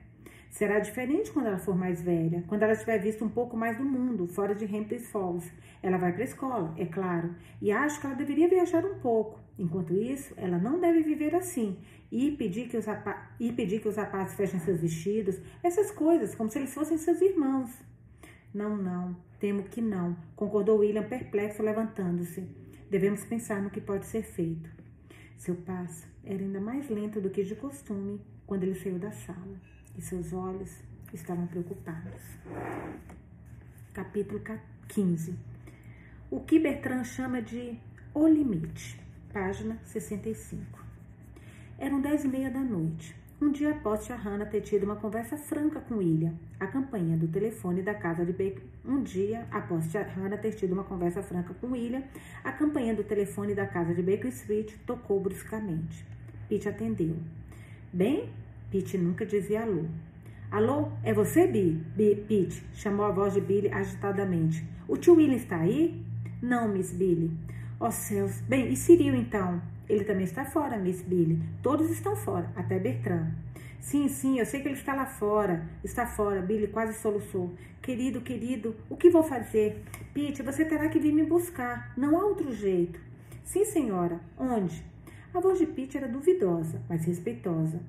Será 0.49 0.79
diferente 0.79 1.31
quando 1.31 1.47
ela 1.47 1.59
for 1.59 1.75
mais 1.75 2.01
velha, 2.01 2.43
quando 2.47 2.63
ela 2.63 2.75
tiver 2.75 2.97
visto 2.97 3.23
um 3.23 3.29
pouco 3.29 3.55
mais 3.55 3.77
do 3.77 3.83
mundo, 3.83 4.27
fora 4.27 4.55
de 4.55 4.65
Hampton 4.65 4.99
Falls. 4.99 5.51
Ela 5.83 5.97
vai 5.97 6.11
para 6.11 6.21
a 6.21 6.25
escola, 6.25 6.73
é 6.77 6.85
claro, 6.85 7.35
e 7.61 7.71
acho 7.71 7.99
que 7.99 8.07
ela 8.07 8.15
deveria 8.15 8.47
viajar 8.47 8.83
um 8.85 8.99
pouco. 8.99 9.39
Enquanto 9.59 9.93
isso, 9.93 10.33
ela 10.37 10.57
não 10.57 10.79
deve 10.79 11.01
viver 11.03 11.35
assim 11.35 11.77
e 12.11 12.31
pedir 12.31 12.69
que 12.69 12.77
os, 12.77 12.85
e 13.39 13.51
pedir 13.51 13.81
que 13.81 13.87
os 13.87 13.97
rapazes 13.97 14.35
fechem 14.35 14.59
seus 14.59 14.79
vestidos, 14.79 15.39
essas 15.61 15.91
coisas, 15.91 16.33
como 16.33 16.49
se 16.49 16.59
eles 16.59 16.73
fossem 16.73 16.97
seus 16.97 17.21
irmãos. 17.21 17.69
Não, 18.53 18.77
não, 18.77 19.15
temo 19.39 19.63
que 19.63 19.81
não, 19.81 20.15
concordou 20.35 20.79
William 20.79 21.03
perplexo, 21.03 21.61
levantando-se. 21.61 22.47
Devemos 22.89 23.25
pensar 23.25 23.61
no 23.61 23.69
que 23.69 23.81
pode 23.81 24.05
ser 24.05 24.23
feito. 24.23 24.69
Seu 25.37 25.55
passo 25.55 26.07
era 26.23 26.41
ainda 26.41 26.59
mais 26.59 26.89
lento 26.89 27.19
do 27.19 27.29
que 27.29 27.43
de 27.43 27.55
costume 27.55 28.21
quando 28.45 28.63
ele 28.63 28.75
saiu 28.75 28.97
da 28.97 29.11
sala 29.11 29.57
e 29.97 30.01
seus 30.01 30.31
olhos 30.31 30.71
estavam 31.13 31.47
preocupados. 31.47 32.21
Capítulo 33.93 34.41
15. 34.87 35.35
O 36.29 36.41
que 36.41 36.59
Bertrand 36.59 37.03
chama 37.03 37.41
de 37.41 37.79
O 38.13 38.27
Limite, 38.27 38.99
página 39.33 39.79
65. 39.83 40.85
Eram 41.79 42.01
dez 42.01 42.23
e 42.23 42.27
meia 42.27 42.51
da 42.51 42.59
noite. 42.59 43.15
Um 43.39 43.51
dia 43.51 43.69
após 43.69 44.03
Tia 44.03 44.15
Hannah 44.15 44.47
ter 44.47 44.61
tido 44.61 44.83
uma 44.83 44.95
conversa 44.95 45.37
franca 45.37 45.79
com 45.79 45.97
William, 45.97 46.33
a 46.59 46.65
campainha 46.65 47.15
do 47.15 47.27
telefone 47.27 47.83
da 47.83 47.93
casa 47.93 48.25
de 48.25 48.31
Baker. 48.31 48.63
Um 48.83 49.03
dia 49.03 49.47
após 49.51 49.91
Tia 49.91 50.01
Hannah 50.01 50.37
ter 50.37 50.53
tido 50.53 50.73
uma 50.73 50.83
conversa 50.83 51.21
franca 51.21 51.53
com 51.53 51.67
William, 51.67 52.03
a 52.43 52.51
campainha 52.51 52.95
do 52.95 53.03
telefone 53.03 53.53
da 53.53 53.67
casa 53.67 53.93
de 53.93 54.01
Baker 54.01 54.29
Street 54.29 54.73
tocou 54.87 55.19
bruscamente. 55.19 56.03
Pete 56.49 56.67
atendeu. 56.67 57.15
Bem, 57.93 58.27
Pete 58.69 58.97
nunca 58.97 59.25
dizia 59.25 59.61
alô. 59.61 59.85
Alô, 60.51 60.89
é 61.01 61.13
você, 61.13 61.47
Bi? 61.47 61.81
Bi 61.95 62.15
Pete, 62.27 62.61
chamou 62.73 63.05
a 63.05 63.11
voz 63.11 63.33
de 63.33 63.39
Billy 63.39 63.69
agitadamente. 63.69 64.61
O 64.89 64.97
tio 64.97 65.15
William 65.15 65.37
está 65.37 65.59
aí? 65.59 66.03
Não, 66.41 66.67
Miss 66.67 66.91
Billy. 66.91 67.31
Oh, 67.79 67.89
céus. 67.91 68.41
Bem, 68.41 68.69
e 68.69 68.75
Cyril 68.75 69.15
então? 69.15 69.61
Ele 69.87 70.03
também 70.03 70.25
está 70.25 70.43
fora, 70.43 70.77
Miss 70.77 71.01
Billy. 71.01 71.41
Todos 71.63 71.89
estão 71.89 72.13
fora, 72.17 72.51
até 72.57 72.77
Bertrand. 72.77 73.31
Sim, 73.79 74.09
sim, 74.09 74.37
eu 74.37 74.45
sei 74.45 74.59
que 74.59 74.67
ele 74.67 74.75
está 74.75 74.93
lá 74.93 75.05
fora. 75.05 75.65
Está 75.81 76.05
fora, 76.05 76.41
Billy 76.41 76.67
quase 76.67 76.99
soluçou. 76.99 77.53
Querido, 77.81 78.19
querido, 78.19 78.75
o 78.89 78.97
que 78.97 79.09
vou 79.09 79.23
fazer? 79.23 79.81
Pete, 80.13 80.43
você 80.43 80.65
terá 80.65 80.89
que 80.89 80.99
vir 80.99 81.13
me 81.13 81.23
buscar. 81.23 81.93
Não 81.95 82.19
há 82.19 82.25
outro 82.25 82.53
jeito. 82.53 82.99
Sim, 83.45 83.63
senhora. 83.63 84.19
Onde? 84.37 84.83
A 85.33 85.39
voz 85.39 85.57
de 85.57 85.67
Pete 85.67 85.97
era 85.97 86.09
duvidosa, 86.09 86.81
mas 86.89 87.05
respeitosa 87.05 87.79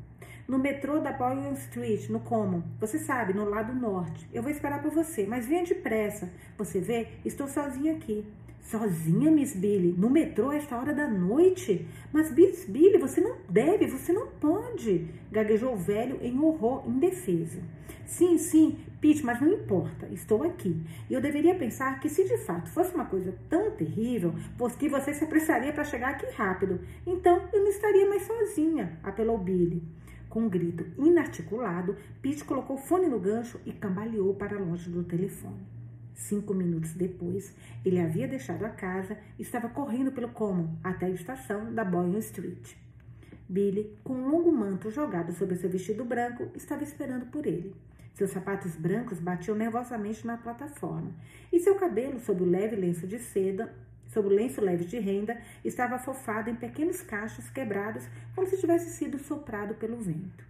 no 0.48 0.58
metrô 0.58 0.98
da 0.98 1.12
Boyle 1.12 1.52
Street, 1.52 2.08
no 2.08 2.20
Common. 2.20 2.62
Você 2.80 2.98
sabe, 2.98 3.34
no 3.34 3.44
lado 3.44 3.74
norte. 3.74 4.26
Eu 4.32 4.42
vou 4.42 4.50
esperar 4.50 4.80
por 4.80 4.90
você, 4.90 5.26
mas 5.26 5.46
venha 5.46 5.62
depressa. 5.62 6.32
Você 6.56 6.80
vê, 6.80 7.08
estou 7.22 7.46
sozinha 7.46 7.92
aqui. 7.92 8.24
Sozinha, 8.62 9.30
Miss 9.30 9.54
Billy? 9.54 9.94
No 9.96 10.08
metrô 10.08 10.48
a 10.48 10.56
esta 10.56 10.76
hora 10.76 10.94
da 10.94 11.06
noite? 11.06 11.86
Mas, 12.10 12.34
Miss 12.34 12.64
Billy, 12.64 12.96
você 12.96 13.20
não 13.20 13.36
deve, 13.46 13.86
você 13.86 14.10
não 14.10 14.26
pode. 14.26 15.08
Gaguejou 15.30 15.74
o 15.74 15.76
velho 15.76 16.18
em 16.22 16.38
horror 16.38 16.82
indefeso. 16.86 17.60
Sim, 18.06 18.38
sim, 18.38 18.78
Pete, 19.02 19.22
mas 19.22 19.40
não 19.42 19.52
importa, 19.52 20.08
estou 20.10 20.42
aqui. 20.42 20.82
E 21.10 21.12
eu 21.12 21.20
deveria 21.20 21.54
pensar 21.54 22.00
que 22.00 22.08
se 22.08 22.24
de 22.24 22.38
fato 22.38 22.70
fosse 22.70 22.94
uma 22.94 23.04
coisa 23.04 23.34
tão 23.50 23.70
terrível, 23.72 24.34
que 24.78 24.88
você 24.88 25.12
se 25.12 25.24
apressaria 25.24 25.72
para 25.74 25.84
chegar 25.84 26.10
aqui 26.12 26.26
rápido. 26.34 26.80
Então 27.06 27.48
eu 27.52 27.60
não 27.60 27.68
estaria 27.68 28.08
mais 28.08 28.22
sozinha, 28.22 28.98
apelou 29.02 29.36
Billy. 29.36 29.82
Com 30.38 30.44
um 30.44 30.48
grito 30.48 30.86
inarticulado, 30.96 31.96
Pete 32.22 32.44
colocou 32.44 32.76
o 32.76 32.78
fone 32.78 33.08
no 33.08 33.18
gancho 33.18 33.60
e 33.66 33.72
cambaleou 33.72 34.32
para 34.36 34.56
longe 34.56 34.88
do 34.88 35.02
telefone. 35.02 35.66
Cinco 36.14 36.54
minutos 36.54 36.92
depois, 36.92 37.52
ele 37.84 37.98
havia 37.98 38.28
deixado 38.28 38.64
a 38.64 38.68
casa 38.68 39.18
e 39.36 39.42
estava 39.42 39.68
correndo 39.68 40.12
pelo 40.12 40.28
Common 40.28 40.78
até 40.84 41.06
a 41.06 41.10
estação 41.10 41.74
da 41.74 41.84
Boyle 41.84 42.20
Street. 42.20 42.76
Billy, 43.48 43.98
com 44.04 44.14
um 44.14 44.28
longo 44.30 44.52
manto 44.52 44.92
jogado 44.92 45.32
sobre 45.32 45.56
seu 45.56 45.68
vestido 45.68 46.04
branco, 46.04 46.48
estava 46.54 46.84
esperando 46.84 47.26
por 47.26 47.44
ele. 47.44 47.74
Seus 48.14 48.30
sapatos 48.30 48.76
brancos 48.76 49.18
batiam 49.18 49.56
nervosamente 49.56 50.24
na 50.24 50.36
plataforma 50.36 51.16
e 51.52 51.58
seu 51.58 51.74
cabelo, 51.74 52.20
sob 52.20 52.44
o 52.44 52.48
leve 52.48 52.76
lenço 52.76 53.08
de 53.08 53.18
seda, 53.18 53.74
sob 54.08 54.28
o 54.28 54.30
lenço 54.30 54.60
leve 54.60 54.84
de 54.84 54.98
renda, 54.98 55.40
estava 55.64 55.96
afofado 55.96 56.50
em 56.50 56.54
pequenos 56.54 57.00
cachos 57.02 57.48
quebrados, 57.50 58.04
como 58.34 58.46
se 58.46 58.58
tivesse 58.58 58.90
sido 58.90 59.18
soprado 59.18 59.74
pelo 59.74 59.98
vento. 59.98 60.44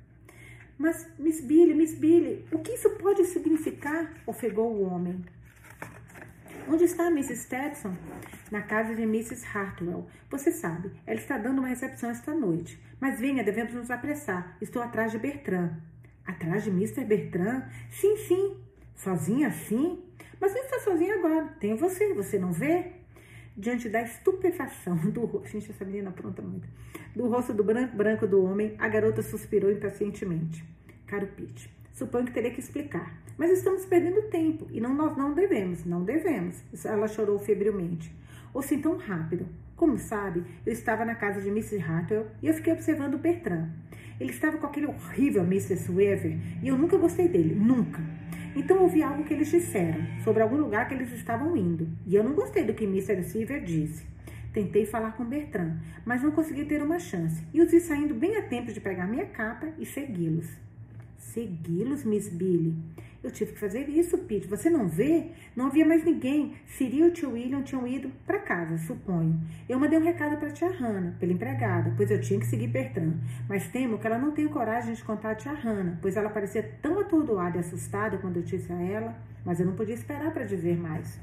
Mas, 0.79 1.09
Miss 1.19 1.41
Billy, 1.41 1.75
Miss 1.75 1.95
Billy, 1.95 2.47
o 2.53 2.61
que 2.61 2.73
isso 2.73 2.91
pode 2.91 3.25
significar? 3.25 4.15
ofegou 4.27 4.73
o 4.73 4.83
homem. 4.83 5.25
Onde 6.69 6.85
está 6.85 7.07
Mrs. 7.07 7.45
Stetson? 7.45 7.97
Na 8.51 8.63
casa 8.63 8.95
de 8.95 9.03
Mrs. 9.03 9.45
Hartwell. 9.47 10.07
Você 10.31 10.53
sabe, 10.53 10.93
ela 11.07 11.19
está 11.19 11.39
dando 11.39 11.61
uma 11.61 11.69
recepção 11.69 12.11
esta 12.11 12.35
noite. 12.35 12.79
Mas 13.01 13.19
venha, 13.19 13.43
devemos 13.43 13.73
nos 13.73 13.91
apressar. 13.91 14.57
Estou 14.61 14.83
atrás 14.83 15.11
de 15.11 15.19
Bertrand. 15.19 15.73
Atrás 16.27 16.65
de 16.65 16.71
Mr. 16.71 17.05
Bertrand? 17.05 17.65
Sim, 17.91 18.17
sim. 18.19 18.57
Sozinha 18.95 19.49
assim? 19.49 20.05
Mas 20.39 20.53
você 20.53 20.59
está 20.59 20.81
sozinha 20.81 21.15
agora. 21.15 21.47
Tem 21.59 21.75
você, 21.75 22.13
você 22.13 22.39
não 22.39 22.53
vê? 22.53 22.93
Diante 23.59 23.89
da 23.89 24.03
estupefação 24.03 24.95
do 25.11 25.25
rosto, 25.25 25.49
gente, 25.49 25.69
essa 25.69 25.85
menina 25.85 26.13
pronta 26.13 26.41
muito, 26.41 26.69
do 27.13 27.27
rosto 27.27 27.53
do 27.53 27.65
branco, 27.65 27.97
branco 27.97 28.25
do 28.25 28.45
homem, 28.45 28.77
a 28.79 28.87
garota 28.87 29.21
suspirou 29.21 29.73
impacientemente. 29.73 30.65
Caro 31.09 31.27
Pete, 31.27 31.69
suponho 31.93 32.27
que 32.27 32.31
teria 32.31 32.53
que 32.53 32.61
explicar, 32.61 33.21
mas 33.37 33.51
estamos 33.51 33.85
perdendo 33.85 34.23
tempo 34.31 34.69
e 34.71 34.81
não, 34.81 34.95
nós 34.95 35.17
não 35.17 35.35
devemos, 35.35 35.85
não 35.85 36.05
devemos. 36.05 36.63
Ela 36.85 37.09
chorou 37.09 37.37
febrilmente. 37.41 38.15
Ou 38.55 38.63
sim 38.63 38.81
tão 38.81 38.97
rápido. 38.97 39.45
Como 39.75 39.99
sabe, 39.99 40.45
eu 40.65 40.73
estava 40.73 41.05
na 41.05 41.17
casa 41.17 41.41
de 41.41 41.49
Mrs. 41.49 41.83
Hartwell 41.83 42.29
e 42.41 42.47
eu 42.47 42.55
fiquei 42.55 42.73
observando 42.73 43.15
o 43.15 43.19
Bertrand. 43.19 43.71
Ele 44.21 44.31
estava 44.31 44.59
com 44.59 44.67
aquele 44.67 44.87
horrível 44.87 45.43
Mrs. 45.43 45.91
Weaver 45.91 46.37
e 46.63 46.69
eu 46.69 46.77
nunca 46.77 46.97
gostei 46.97 47.29
dele, 47.29 47.55
nunca. 47.55 48.03
Então 48.57 48.83
ouvi 48.83 49.03
algo 49.03 49.23
que 49.25 49.33
eles 49.33 49.51
disseram 49.51 50.05
sobre 50.25 50.43
algum 50.43 50.57
lugar 50.57 50.89
que 50.89 50.95
eles 50.95 51.13
estavam 51.13 51.57
indo, 51.57 51.89
e 52.07 52.15
eu 52.15 52.25
não 52.25 52.35
gostei 52.35 52.65
do 52.65 52.75
que 52.75 52.85
Mr. 52.85 53.23
Silver 53.23 53.63
disse. 53.63 54.05
Tentei 54.53 54.87
falar 54.87 55.13
com 55.13 55.25
Bertrand, 55.25 55.77
mas 56.05 56.23
não 56.23 56.33
consegui 56.33 56.65
ter 56.65 56.83
uma 56.83 56.99
chance, 56.99 57.45
e 57.53 57.61
os 57.61 57.71
vi 57.71 57.79
saindo 57.79 58.15
bem 58.15 58.37
a 58.37 58.43
tempo 58.43 58.73
de 58.73 58.81
pegar 58.81 59.07
minha 59.07 59.27
capa 59.27 59.69
e 59.79 59.87
segui-los. 59.87 60.49
Segui-los, 61.19 62.05
Miss 62.05 62.29
Billy? 62.29 62.75
Eu 63.23 63.33
tive 63.33 63.53
que 63.53 63.59
fazer 63.59 63.89
isso, 63.89 64.17
Pete. 64.17 64.47
Você 64.47 64.71
não 64.71 64.87
vê? 64.87 65.33
Não 65.57 65.67
havia 65.67 65.85
mais 65.85 66.05
ninguém. 66.05 66.55
Siri 66.67 66.99
e 66.99 67.03
o 67.03 67.11
tio 67.11 67.33
William 67.33 67.63
tinham 67.63 67.85
ido 67.85 68.13
para 68.25 68.39
casa, 68.39 68.79
suponho. 68.79 69.41
Eu 69.69 69.77
mandei 69.77 69.99
um 69.99 70.05
recado 70.05 70.37
para 70.37 70.49
a 70.49 70.53
tia 70.53 70.71
Hannah, 70.71 71.17
pela 71.19 71.33
empregada, 71.33 71.93
pois 71.97 72.13
eu 72.13 72.21
tinha 72.21 72.39
que 72.39 72.47
seguir 72.47 72.69
Bertrand. 72.69 73.15
Mas 73.49 73.67
temo 73.69 73.99
que 73.99 74.07
ela 74.07 74.19
não 74.19 74.31
tenha 74.31 74.49
coragem 74.49 74.95
de 74.95 75.03
contar 75.03 75.33
a 75.33 75.35
tia 75.35 75.53
Hannah, 75.53 75.99
pois 76.01 76.17
ela 76.17 76.31
parecia 76.31 76.63
tão 76.81 77.01
atordoada 77.01 77.57
e 77.57 77.61
assustada 77.61 78.19
quando 78.19 78.37
eu 78.37 78.43
disse 78.43 78.73
a 78.73 78.81
ela, 78.81 79.17
mas 79.45 79.59
eu 79.59 79.67
não 79.67 79.75
podia 79.75 79.97
esperar 79.97 80.33
para 80.33 80.45
dizer 80.45 80.79
mais. 80.79 81.21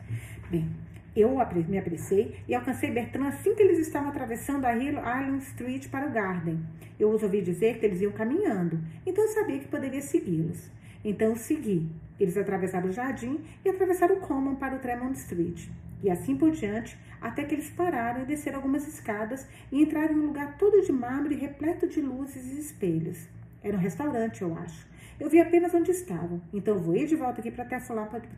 Bem, 0.51 0.69
eu 1.15 1.33
me 1.69 1.77
apressei 1.77 2.35
e 2.45 2.53
alcancei 2.53 2.91
Bertrand 2.91 3.29
assim 3.29 3.55
que 3.55 3.63
eles 3.63 3.79
estavam 3.79 4.09
atravessando 4.09 4.65
a 4.65 4.75
Island 4.75 5.43
Street 5.43 5.87
para 5.87 6.07
o 6.07 6.11
Garden. 6.11 6.59
Eu 6.99 7.09
os 7.09 7.23
ouvi 7.23 7.41
dizer 7.41 7.79
que 7.79 7.85
eles 7.85 8.01
iam 8.01 8.11
caminhando, 8.11 8.81
então 9.05 9.23
eu 9.23 9.29
sabia 9.29 9.59
que 9.59 9.67
poderia 9.69 10.01
segui-los. 10.01 10.75
Então 11.05 11.35
segui. 11.35 11.87
Eles 12.19 12.35
atravessaram 12.35 12.89
o 12.89 12.91
jardim 12.91 13.39
e 13.63 13.69
atravessaram 13.69 14.15
o 14.15 14.19
Common 14.21 14.55
para 14.55 14.75
o 14.75 14.79
Tremont 14.79 15.15
Street. 15.15 15.67
E 16.01 16.09
assim 16.09 16.35
por 16.35 16.49
diante, 16.49 16.97
até 17.21 17.43
que 17.43 17.53
eles 17.53 17.69
pararam 17.69 18.23
e 18.23 18.25
desceram 18.25 18.57
algumas 18.57 18.87
escadas 18.87 19.45
e 19.71 19.83
entraram 19.83 20.15
em 20.15 20.19
um 20.19 20.25
lugar 20.25 20.57
todo 20.57 20.81
de 20.81 20.91
mármore 20.91 21.35
repleto 21.35 21.87
de 21.87 22.01
luzes 22.01 22.51
e 22.53 22.59
espelhos. 22.59 23.27
Era 23.63 23.77
um 23.77 23.79
restaurante, 23.79 24.41
eu 24.41 24.57
acho. 24.57 24.87
Eu 25.19 25.29
vi 25.29 25.39
apenas 25.39 25.73
onde 25.75 25.91
estavam, 25.91 26.41
então 26.51 26.79
voei 26.79 27.05
de 27.05 27.15
volta 27.15 27.39
aqui 27.39 27.51
para 27.51 27.65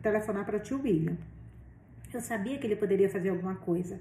telefonar 0.02 0.44
para 0.44 0.60
tio 0.60 0.80
William. 0.82 1.16
Eu 2.12 2.20
sabia 2.20 2.58
que 2.58 2.66
ele 2.66 2.76
poderia 2.76 3.08
fazer 3.08 3.30
alguma 3.30 3.54
coisa. 3.54 3.98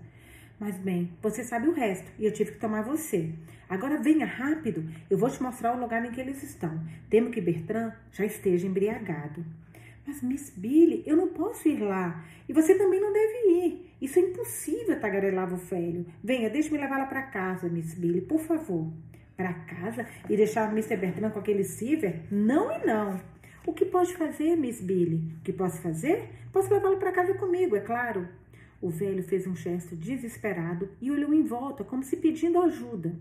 Mas 0.59 0.75
bem, 0.77 1.11
você 1.21 1.43
sabe 1.43 1.67
o 1.67 1.73
resto 1.73 2.11
e 2.17 2.25
eu 2.25 2.33
tive 2.33 2.53
que 2.53 2.59
tomar 2.59 2.81
você. 2.81 3.31
Agora 3.69 4.01
venha 4.01 4.25
rápido, 4.25 4.83
eu 5.09 5.17
vou 5.17 5.29
te 5.29 5.41
mostrar 5.41 5.75
o 5.75 5.79
lugar 5.79 6.03
em 6.03 6.11
que 6.11 6.19
eles 6.19 6.41
estão. 6.41 6.81
Temo 7.09 7.29
que 7.29 7.39
Bertrand 7.39 7.93
já 8.11 8.25
esteja 8.25 8.65
embriagado. 8.65 9.45
Mas, 10.05 10.23
Miss 10.23 10.53
Billy, 10.55 11.03
eu 11.05 11.17
não 11.17 11.27
posso 11.27 11.67
ir 11.67 11.79
lá. 11.79 12.25
E 12.47 12.53
você 12.53 12.75
também 12.75 12.99
não 12.99 13.11
deve 13.11 13.33
ir. 13.49 13.91
Isso 14.01 14.17
é 14.17 14.21
impossível, 14.21 14.99
tagarelava 14.99 15.53
o 15.53 15.57
velho. 15.57 16.05
Venha, 16.23 16.49
deixe-me 16.49 16.77
levá-la 16.77 17.05
para 17.05 17.23
casa, 17.23 17.67
Miss 17.67 17.93
Billy, 17.93 18.21
por 18.21 18.39
favor. 18.39 18.89
Para 19.35 19.53
casa 19.53 20.07
e 20.29 20.37
deixar 20.37 20.71
Mr. 20.71 20.95
Bertrand 20.95 21.31
com 21.31 21.39
aquele 21.39 21.63
Silver? 21.63 22.21
Não 22.31 22.71
e 22.71 22.85
não. 22.85 23.19
O 23.65 23.73
que 23.73 23.85
pode 23.85 24.15
fazer, 24.15 24.55
Miss 24.55 24.81
Billy? 24.81 25.17
O 25.39 25.43
que 25.43 25.51
posso 25.51 25.81
fazer? 25.81 26.29
Posso 26.53 26.73
levá-lo 26.73 26.97
para 26.97 27.11
casa 27.11 27.33
comigo, 27.33 27.75
é 27.75 27.81
claro. 27.81 28.27
O 28.81 28.89
velho 28.89 29.23
fez 29.23 29.47
um 29.47 29.55
gesto 29.55 29.95
desesperado 29.95 30.89
e 31.01 31.09
olhou 31.09 31.33
em 31.33 31.43
volta, 31.43 31.83
como 31.83 32.03
se 32.03 32.17
pedindo 32.17 32.59
ajuda. 32.59 33.15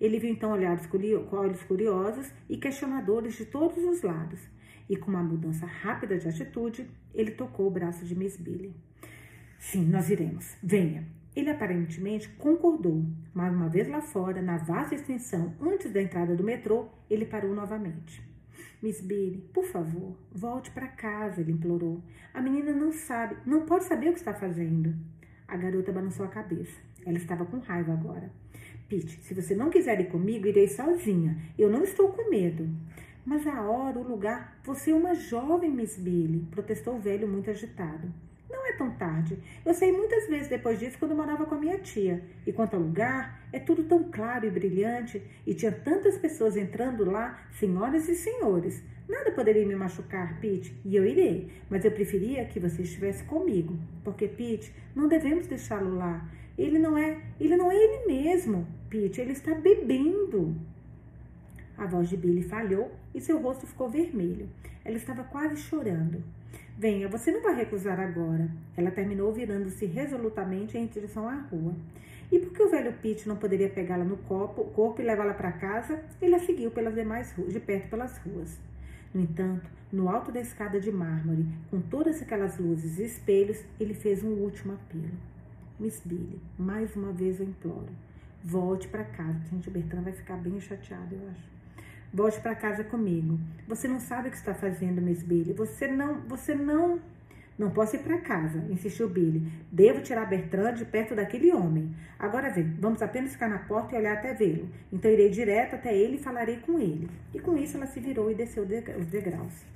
Ele 0.00 0.18
viu 0.18 0.30
então 0.30 0.52
olhares 0.52 0.88
olhos 1.30 1.62
curiosos 1.62 2.32
e 2.48 2.56
questionadores 2.56 3.34
de 3.34 3.44
todos 3.44 3.78
os 3.84 4.02
lados. 4.02 4.40
E 4.88 4.96
com 4.96 5.10
uma 5.10 5.22
mudança 5.22 5.66
rápida 5.66 6.18
de 6.18 6.28
atitude, 6.28 6.88
ele 7.14 7.30
tocou 7.30 7.66
o 7.66 7.70
braço 7.70 8.04
de 8.04 8.14
Miss 8.14 8.36
Billy. 8.36 8.74
Sim, 9.58 9.84
nós 9.86 10.10
iremos. 10.10 10.56
Venha. 10.62 11.06
Ele 11.36 11.50
aparentemente 11.50 12.28
concordou, 12.30 13.04
mas 13.32 13.54
uma 13.54 13.68
vez 13.68 13.88
lá 13.88 14.02
fora, 14.02 14.42
na 14.42 14.58
vasta 14.58 14.94
extensão 14.94 15.54
antes 15.60 15.90
da 15.90 16.02
entrada 16.02 16.34
do 16.34 16.44
metrô, 16.44 16.88
ele 17.08 17.24
parou 17.24 17.54
novamente. 17.54 18.31
Miss 18.82 19.00
Billy, 19.00 19.48
por 19.54 19.64
favor, 19.64 20.16
volte 20.32 20.72
para 20.72 20.88
casa, 20.88 21.40
ele 21.40 21.52
implorou. 21.52 22.02
A 22.34 22.42
menina 22.42 22.72
não 22.72 22.90
sabe, 22.90 23.36
não 23.46 23.64
pode 23.64 23.84
saber 23.84 24.08
o 24.08 24.12
que 24.12 24.18
está 24.18 24.34
fazendo. 24.34 24.92
A 25.46 25.56
garota 25.56 25.92
balançou 25.92 26.26
a 26.26 26.28
cabeça. 26.28 26.80
Ela 27.06 27.16
estava 27.16 27.44
com 27.44 27.58
raiva 27.58 27.92
agora. 27.92 28.32
Pete, 28.88 29.22
se 29.22 29.34
você 29.34 29.54
não 29.54 29.70
quiser 29.70 30.00
ir 30.00 30.10
comigo, 30.10 30.48
irei 30.48 30.66
sozinha. 30.66 31.38
Eu 31.56 31.70
não 31.70 31.84
estou 31.84 32.08
com 32.08 32.28
medo. 32.28 32.68
Mas 33.24 33.46
a 33.46 33.62
hora, 33.62 34.00
o 34.00 34.02
lugar, 34.02 34.60
você 34.64 34.90
é 34.90 34.94
uma 34.96 35.14
jovem, 35.14 35.70
Miss 35.70 35.96
Billy, 35.96 36.44
protestou 36.50 36.96
o 36.96 37.00
velho 37.00 37.28
muito 37.28 37.50
agitado. 37.50 38.12
Não 38.52 38.66
é 38.66 38.72
tão 38.72 38.90
tarde. 38.90 39.38
Eu 39.64 39.72
saí 39.72 39.90
muitas 39.90 40.28
vezes 40.28 40.48
depois 40.48 40.78
disso 40.78 40.98
quando 40.98 41.16
morava 41.16 41.46
com 41.46 41.54
a 41.54 41.58
minha 41.58 41.78
tia. 41.78 42.22
E 42.46 42.52
quanto 42.52 42.74
ao 42.74 42.82
lugar, 42.82 43.42
é 43.50 43.58
tudo 43.58 43.84
tão 43.84 44.04
claro 44.04 44.46
e 44.46 44.50
brilhante. 44.50 45.22
E 45.46 45.54
tinha 45.54 45.72
tantas 45.72 46.18
pessoas 46.18 46.54
entrando 46.54 47.10
lá, 47.10 47.42
senhoras 47.58 48.06
e 48.10 48.14
senhores. 48.14 48.82
Nada 49.08 49.32
poderia 49.32 49.66
me 49.66 49.74
machucar, 49.74 50.38
Pete, 50.38 50.78
e 50.84 50.94
eu 50.94 51.06
irei. 51.06 51.50
Mas 51.70 51.84
eu 51.84 51.90
preferia 51.90 52.44
que 52.44 52.60
você 52.60 52.82
estivesse 52.82 53.24
comigo. 53.24 53.76
Porque, 54.04 54.28
Pete, 54.28 54.72
não 54.94 55.08
devemos 55.08 55.46
deixá-lo 55.46 55.96
lá. 55.96 56.28
Ele 56.56 56.78
não 56.78 56.96
é, 56.96 57.20
ele 57.40 57.56
não 57.56 57.72
é 57.72 57.74
ele 57.74 58.06
mesmo, 58.06 58.66
Pete. 58.90 59.20
Ele 59.20 59.32
está 59.32 59.54
bebendo. 59.54 60.54
A 61.76 61.86
voz 61.86 62.08
de 62.10 62.18
Billy 62.18 62.42
falhou 62.42 62.92
e 63.14 63.20
seu 63.20 63.40
rosto 63.40 63.66
ficou 63.66 63.88
vermelho. 63.88 64.48
Ela 64.84 64.96
estava 64.96 65.24
quase 65.24 65.56
chorando. 65.56 66.22
Venha, 66.76 67.08
você 67.08 67.30
não 67.30 67.42
vai 67.42 67.54
recusar 67.54 68.00
agora. 68.00 68.50
Ela 68.76 68.90
terminou 68.90 69.32
virando-se 69.32 69.86
resolutamente 69.86 70.76
em 70.76 70.86
direção 70.86 71.28
à 71.28 71.34
rua. 71.34 71.74
E 72.30 72.38
porque 72.38 72.62
o 72.62 72.70
velho 72.70 72.94
Pete 72.94 73.28
não 73.28 73.36
poderia 73.36 73.68
pegá-la 73.68 74.04
no 74.04 74.16
corpo, 74.16 74.64
corpo 74.64 75.02
e 75.02 75.04
levá-la 75.04 75.34
para 75.34 75.52
casa, 75.52 76.02
ele 76.20 76.34
a 76.34 76.38
seguiu 76.38 76.70
pelas 76.70 76.94
demais 76.94 77.34
de 77.36 77.60
perto 77.60 77.90
pelas 77.90 78.16
ruas. 78.18 78.58
No 79.12 79.20
entanto, 79.20 79.70
no 79.92 80.08
alto 80.08 80.32
da 80.32 80.40
escada 80.40 80.80
de 80.80 80.90
mármore, 80.90 81.46
com 81.70 81.78
todas 81.78 82.22
aquelas 82.22 82.58
luzes 82.58 82.98
e 82.98 83.04
espelhos, 83.04 83.62
ele 83.78 83.92
fez 83.92 84.24
um 84.24 84.30
último 84.30 84.72
apelo. 84.72 85.12
Miss 85.78 86.00
Billy, 86.02 86.40
mais 86.58 86.96
uma 86.96 87.12
vez 87.12 87.38
eu 87.38 87.46
imploro, 87.46 87.90
volte 88.42 88.88
para 88.88 89.04
casa. 89.04 89.38
Gente, 89.50 89.68
o 89.68 89.70
Bertrand 89.70 90.02
vai 90.02 90.12
ficar 90.14 90.36
bem 90.38 90.58
chateado, 90.58 91.14
eu 91.14 91.28
acho. 91.28 91.51
Volte 92.14 92.40
para 92.40 92.54
casa 92.54 92.84
comigo. 92.84 93.40
Você 93.66 93.88
não 93.88 93.98
sabe 93.98 94.28
o 94.28 94.30
que 94.30 94.36
está 94.36 94.52
fazendo, 94.52 95.00
Miss 95.00 95.22
Billy. 95.22 95.54
Você 95.54 95.88
não, 95.88 96.20
você 96.28 96.54
não. 96.54 97.00
Não 97.58 97.70
posso 97.70 97.96
ir 97.96 98.00
para 98.00 98.18
casa, 98.18 98.58
insistiu 98.70 99.08
Billy. 99.08 99.50
Devo 99.70 100.02
tirar 100.02 100.26
Bertrand 100.26 100.74
de 100.74 100.84
perto 100.84 101.14
daquele 101.14 101.52
homem. 101.52 101.94
Agora 102.18 102.50
vem, 102.50 102.64
vamos 102.78 103.00
apenas 103.00 103.32
ficar 103.32 103.48
na 103.48 103.60
porta 103.60 103.94
e 103.94 103.98
olhar 103.98 104.14
até 104.14 104.34
vê-lo. 104.34 104.68
Então 104.92 105.10
irei 105.10 105.30
direto 105.30 105.74
até 105.74 105.96
ele 105.96 106.16
e 106.16 106.22
falarei 106.22 106.56
com 106.58 106.78
ele. 106.78 107.08
E 107.32 107.38
com 107.38 107.56
isso 107.56 107.78
ela 107.78 107.86
se 107.86 107.98
virou 107.98 108.30
e 108.30 108.34
desceu 108.34 108.64
os 108.64 109.06
degraus. 109.06 109.72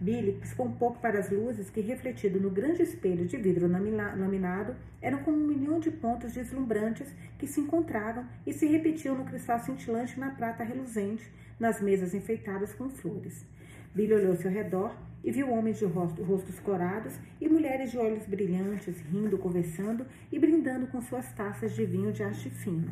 Billy 0.00 0.32
piscou 0.32 0.66
um 0.66 0.72
pouco 0.72 0.98
para 0.98 1.18
as 1.18 1.30
luzes 1.30 1.68
que, 1.68 1.82
refletido 1.82 2.40
no 2.40 2.50
grande 2.50 2.82
espelho 2.82 3.26
de 3.26 3.36
vidro 3.36 3.68
laminado, 3.68 4.74
eram 5.00 5.18
como 5.18 5.36
um 5.36 5.46
milhão 5.46 5.78
de 5.78 5.90
pontos 5.90 6.32
deslumbrantes 6.32 7.06
que 7.38 7.46
se 7.46 7.60
encontravam 7.60 8.24
e 8.46 8.52
se 8.52 8.66
repetiam 8.66 9.14
no 9.14 9.24
cristal 9.24 9.60
cintilante 9.60 10.18
na 10.18 10.30
prata 10.30 10.64
reluzente, 10.64 11.30
nas 11.60 11.80
mesas 11.80 12.14
enfeitadas 12.14 12.74
com 12.74 12.88
flores. 12.88 13.46
Billy 13.94 14.14
olhou-se 14.14 14.46
ao 14.46 14.52
redor 14.52 14.96
e 15.22 15.30
viu 15.30 15.50
homens 15.50 15.78
de 15.78 15.84
rosto, 15.84 16.22
rostos 16.22 16.58
corados 16.60 17.18
e 17.40 17.48
mulheres 17.48 17.90
de 17.90 17.98
olhos 17.98 18.26
brilhantes, 18.26 18.98
rindo, 19.00 19.36
conversando 19.36 20.06
e 20.32 20.38
brindando 20.38 20.86
com 20.86 21.02
suas 21.02 21.30
taças 21.34 21.74
de 21.74 21.84
vinho 21.84 22.12
de 22.12 22.22
haste 22.22 22.48
fino. 22.48 22.90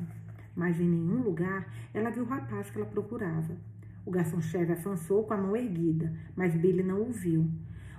Mas 0.55 0.79
em 0.79 0.89
nenhum 0.89 1.23
lugar 1.23 1.73
ela 1.95 2.11
viu 2.11 2.25
o 2.25 2.27
rapaz 2.27 2.69
que 2.69 2.77
ela 2.77 2.87
procurava. 2.87 3.57
O 4.05 4.11
garçom-chefe 4.11 4.73
avançou 4.73 5.25
com 5.25 5.35
a 5.35 5.37
mão 5.37 5.57
erguida, 5.57 6.13
mas 6.37 6.55
Billy 6.55 6.83
não 6.83 7.03
o 7.03 7.13
viu. 7.13 7.49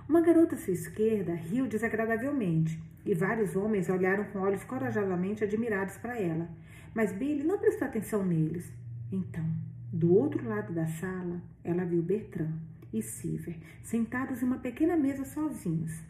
Uma 0.08 0.20
garota 0.20 0.54
à 0.54 0.58
sua 0.58 0.72
esquerda 0.72 1.34
riu 1.34 1.66
desagradavelmente 1.66 2.80
e 3.04 3.14
vários 3.14 3.56
homens 3.56 3.88
olharam 3.88 4.24
com 4.24 4.40
olhos 4.40 4.62
corajosamente 4.64 5.42
admirados 5.42 5.96
para 5.96 6.18
ela. 6.18 6.48
Mas 6.94 7.12
Billy 7.12 7.44
não 7.44 7.58
prestou 7.58 7.86
atenção 7.86 8.24
neles. 8.24 8.70
Então, 9.12 9.44
do 9.92 10.14
outro 10.14 10.48
lado 10.48 10.72
da 10.72 10.86
sala, 10.86 11.42
ela 11.64 11.84
viu 11.84 12.00
Bertrand 12.00 12.52
e 12.92 13.02
Silver 13.02 13.56
sentados 13.82 14.40
em 14.40 14.46
uma 14.46 14.58
pequena 14.58 14.96
mesa 14.96 15.24
sozinhos. 15.24 16.00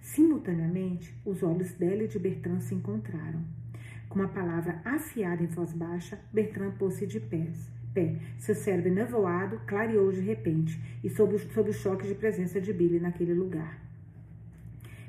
Simultaneamente, 0.00 1.12
os 1.24 1.42
olhos 1.42 1.72
dela 1.72 2.04
e 2.04 2.08
de 2.08 2.18
Bertrand 2.18 2.60
se 2.60 2.74
encontraram. 2.74 3.42
Com 4.08 4.20
uma 4.20 4.28
palavra 4.28 4.80
afiada 4.84 5.42
em 5.42 5.46
voz 5.46 5.72
baixa, 5.72 6.18
Bertrand 6.32 6.72
pôs-se 6.78 7.06
de 7.06 7.18
pés. 7.18 7.68
Pé, 7.92 8.16
seu 8.38 8.54
cérebro 8.54 8.92
nevoado 8.92 9.60
clareou 9.66 10.12
de 10.12 10.20
repente 10.20 10.80
e 11.02 11.08
sob 11.08 11.34
o, 11.34 11.38
sob 11.38 11.70
o 11.70 11.72
choque 11.72 12.06
de 12.06 12.14
presença 12.14 12.60
de 12.60 12.72
Billy 12.72 13.00
naquele 13.00 13.34
lugar. 13.34 13.83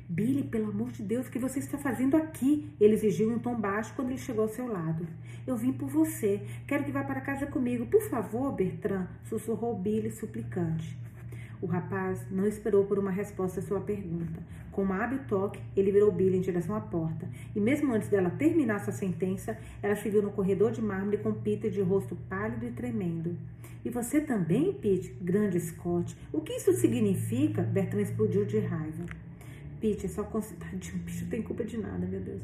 Billy, 0.08 0.44
pelo 0.44 0.70
amor 0.70 0.92
de 0.92 1.02
Deus, 1.02 1.28
o 1.28 1.32
que 1.32 1.40
você 1.40 1.58
está 1.58 1.78
fazendo 1.80 2.16
aqui? 2.16 2.70
Ele 2.80 2.94
exigiu 2.94 3.32
em 3.32 3.36
um 3.36 3.40
tom 3.40 3.56
baixo 3.56 3.94
quando 3.96 4.10
ele 4.10 4.20
chegou 4.20 4.44
ao 4.44 4.50
seu 4.50 4.68
lado. 4.68 5.08
Eu 5.48 5.58
vim 5.58 5.74
por 5.74 5.90
você. 5.90 6.42
Quero 6.68 6.84
que 6.84 6.92
vá 6.92 7.04
para 7.04 7.22
casa 7.22 7.48
comigo. 7.48 7.88
Por 7.88 8.02
favor, 8.04 8.52
Bertrand, 8.52 9.08
sussurrou 9.24 9.76
Billy 9.76 10.12
suplicante. 10.12 10.96
O 11.60 11.66
rapaz 11.66 12.24
não 12.30 12.46
esperou 12.46 12.86
por 12.86 13.00
uma 13.00 13.10
resposta 13.10 13.60
à 13.60 13.64
sua 13.64 13.80
pergunta. 13.80 14.44
Com 14.72 14.84
um 14.84 14.94
hábil 14.94 15.20
toque, 15.28 15.60
ele 15.76 15.92
virou 15.92 16.12
Billy 16.12 16.38
em 16.38 16.42
direção 16.42 16.76
à 16.76 16.82
porta. 16.82 17.28
E 17.56 17.60
mesmo 17.60 17.92
antes 17.92 18.10
dela 18.10 18.30
terminar 18.30 18.82
sua 18.82 18.94
sentença, 18.94 19.58
ela 19.82 19.96
se 19.96 20.08
viu 20.10 20.22
no 20.22 20.32
corredor 20.32 20.72
de 20.72 20.82
mármore 20.82 21.18
com 21.18 21.34
Peter 21.34 21.72
de 21.72 21.82
rosto 21.82 22.16
pálido 22.30 22.66
e 22.66 22.72
tremendo. 22.72 23.36
E 23.84 23.90
você 23.90 24.22
também, 24.22 24.74
Pete? 24.74 25.18
Grande 25.22 25.60
Scott. 25.60 26.16
O 26.32 26.42
que 26.42 26.54
isso 26.54 26.74
significa? 26.74 27.64
Bertrand 27.64 28.02
explodiu 28.02 28.46
de 28.46 28.60
raiva. 28.60 29.06
Pete 29.86 30.10
só 30.10 30.24
conseguiu. 30.24 30.66
Tadinho, 30.66 30.98
bicho 31.04 31.28
tem 31.28 31.44
culpa 31.44 31.64
de 31.64 31.78
nada, 31.78 32.08
meu 32.08 32.20
Deus. 32.20 32.42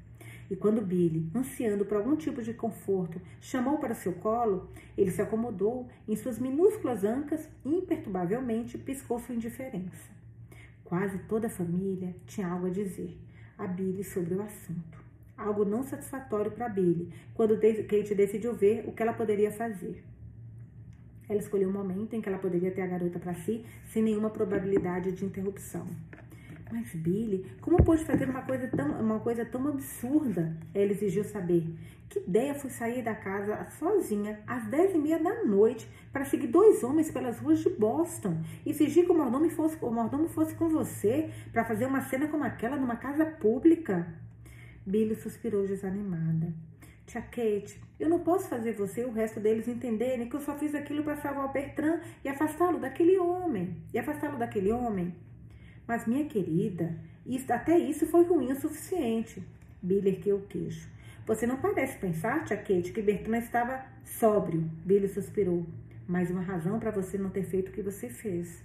E 0.51 0.57
quando 0.57 0.83
Billy, 0.83 1.31
ansiando 1.33 1.85
por 1.85 1.97
algum 1.97 2.17
tipo 2.17 2.43
de 2.43 2.53
conforto, 2.53 3.21
chamou 3.41 3.79
para 3.79 3.95
seu 3.95 4.15
colo, 4.15 4.69
ele 4.99 5.13
se 5.13 5.23
acomodou 5.23 5.89
em 6.09 6.17
suas 6.17 6.41
minúsculas 6.41 7.05
ancas 7.05 7.49
e 7.65 7.69
imperturbavelmente 7.69 8.77
piscou 8.79 9.21
sua 9.21 9.35
indiferença. 9.37 10.16
Quase 10.87 11.19
toda 11.29 11.47
a 11.49 11.51
família 11.51 12.17
tinha 12.27 12.49
algo 12.49 12.67
a 12.67 12.71
dizer 12.71 13.17
a 13.59 13.67
Billy 13.67 14.03
sobre 14.03 14.35
o 14.35 14.43
assunto 14.43 15.07
algo 15.37 15.65
não 15.65 15.83
satisfatório 15.83 16.51
para 16.51 16.69
Billy, 16.69 17.13
quando 17.35 17.59
Kate 17.59 18.15
decidiu 18.15 18.55
ver 18.55 18.85
o 18.87 18.93
que 18.93 19.03
ela 19.03 19.13
poderia 19.13 19.51
fazer. 19.51 20.03
Ela 21.29 21.41
escolheu 21.41 21.69
um 21.69 21.73
momento 21.73 22.15
em 22.15 22.21
que 22.21 22.29
ela 22.29 22.39
poderia 22.39 22.71
ter 22.71 22.83
a 22.83 22.87
garota 22.87 23.19
para 23.19 23.35
si, 23.35 23.65
sem 23.93 24.03
nenhuma 24.03 24.31
probabilidade 24.31 25.13
de 25.13 25.25
interrupção. 25.25 25.87
Mas 26.71 26.93
Billy, 26.95 27.47
como 27.61 27.83
pôde 27.83 28.05
fazer 28.05 28.29
uma 28.29 28.43
coisa 28.43 28.67
tão, 28.69 29.01
uma 29.01 29.21
coisa 29.21 29.45
tão 29.45 29.69
absurda? 29.69 30.57
Ela 30.75 30.93
exigiu 30.93 31.25
saber. 31.25 31.65
Que 32.09 32.21
ideia 32.21 32.55
foi 32.55 32.71
sair 32.71 33.03
da 33.03 33.15
casa 33.15 33.69
sozinha 33.79 34.41
às 34.47 34.67
dez 34.67 34.95
e 34.95 34.99
meia 34.99 35.19
da 35.19 35.45
noite 35.45 35.89
para 36.17 36.25
seguir 36.25 36.47
dois 36.47 36.83
homens 36.83 37.11
pelas 37.11 37.39
ruas 37.41 37.59
de 37.59 37.69
Boston 37.69 38.41
e 38.65 38.73
fingir 38.73 39.05
que 39.05 39.13
o 39.13 39.15
mordomo 39.15 39.51
fosse, 39.51 39.77
o 39.83 39.91
mordomo 39.91 40.27
fosse 40.29 40.55
com 40.55 40.67
você 40.67 41.29
para 41.53 41.63
fazer 41.63 41.85
uma 41.85 42.01
cena 42.01 42.27
como 42.27 42.43
aquela 42.43 42.79
numa 42.79 42.97
casa 42.97 43.27
pública? 43.27 44.15
Billy 44.87 45.15
suspirou 45.15 45.67
desanimada. 45.67 46.55
Tia 47.07 47.21
Kate, 47.21 47.79
eu 48.01 48.09
não 48.09 48.21
posso 48.21 48.49
fazer 48.49 48.73
você 48.73 49.03
e 49.03 49.05
o 49.05 49.13
resto 49.13 49.41
deles 49.41 49.69
entenderem 49.69 50.27
que 50.27 50.35
eu 50.35 50.41
só 50.41 50.57
fiz 50.57 50.75
aquilo 50.75 51.05
para 51.05 51.19
salvar 51.19 51.45
o 51.45 51.53
Bertrand 51.53 52.01
e 52.25 52.31
afastá-lo 52.31 52.81
daquele 52.81 53.19
homem. 53.19 53.77
E 53.93 53.99
afastá-lo 53.99 54.39
daquele 54.39 54.73
homem. 54.73 55.15
Mas, 55.87 56.07
minha 56.07 56.25
querida, 56.25 56.97
isso, 57.27 57.53
até 57.53 57.79
isso 57.79 58.07
foi 58.07 58.25
ruim 58.25 58.53
o 58.53 58.59
suficiente. 58.59 59.43
Billy 59.83 60.09
ergueu 60.09 60.37
o 60.37 60.47
queixo. 60.47 60.89
Você 61.27 61.47
não 61.47 61.59
parece 61.59 61.99
pensar, 61.99 62.43
tia 62.47 62.57
Kate, 62.57 62.91
que 62.91 63.03
Bertrand 63.03 63.41
estava 63.41 63.85
sóbrio. 64.03 64.63
Billy 64.83 65.09
suspirou. 65.09 65.67
Mais 66.09 66.31
uma 66.31 66.41
razão 66.41 66.79
para 66.79 66.93
você 66.93 67.19
não 67.19 67.31
ter 67.31 67.43
feito 67.43 67.71
o 67.71 67.73
que 67.73 67.83
você 67.83 68.09
fez. 68.09 68.63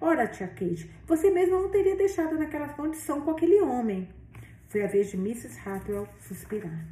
Ora, 0.00 0.26
tia 0.26 0.48
Kate, 0.48 0.90
você 1.06 1.30
mesma 1.30 1.60
não 1.60 1.68
teria 1.68 1.94
deixado 1.96 2.36
naquela 2.36 2.68
condição 2.70 3.20
com 3.20 3.30
aquele 3.30 3.60
homem. 3.60 4.08
Foi 4.68 4.82
a 4.82 4.88
vez 4.88 5.08
de 5.08 5.16
Mrs. 5.16 5.60
Hartwell 5.64 6.08
suspirar. 6.18 6.84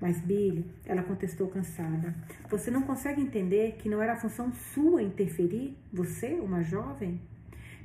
Mas 0.00 0.20
Billy, 0.20 0.64
ela 0.86 1.02
contestou 1.02 1.48
cansada. 1.48 2.14
Você 2.48 2.70
não 2.70 2.82
consegue 2.82 3.20
entender 3.20 3.72
que 3.78 3.88
não 3.88 4.00
era 4.00 4.14
função 4.14 4.52
sua 4.52 5.02
interferir? 5.02 5.76
Você, 5.92 6.34
uma 6.34 6.62
jovem? 6.62 7.20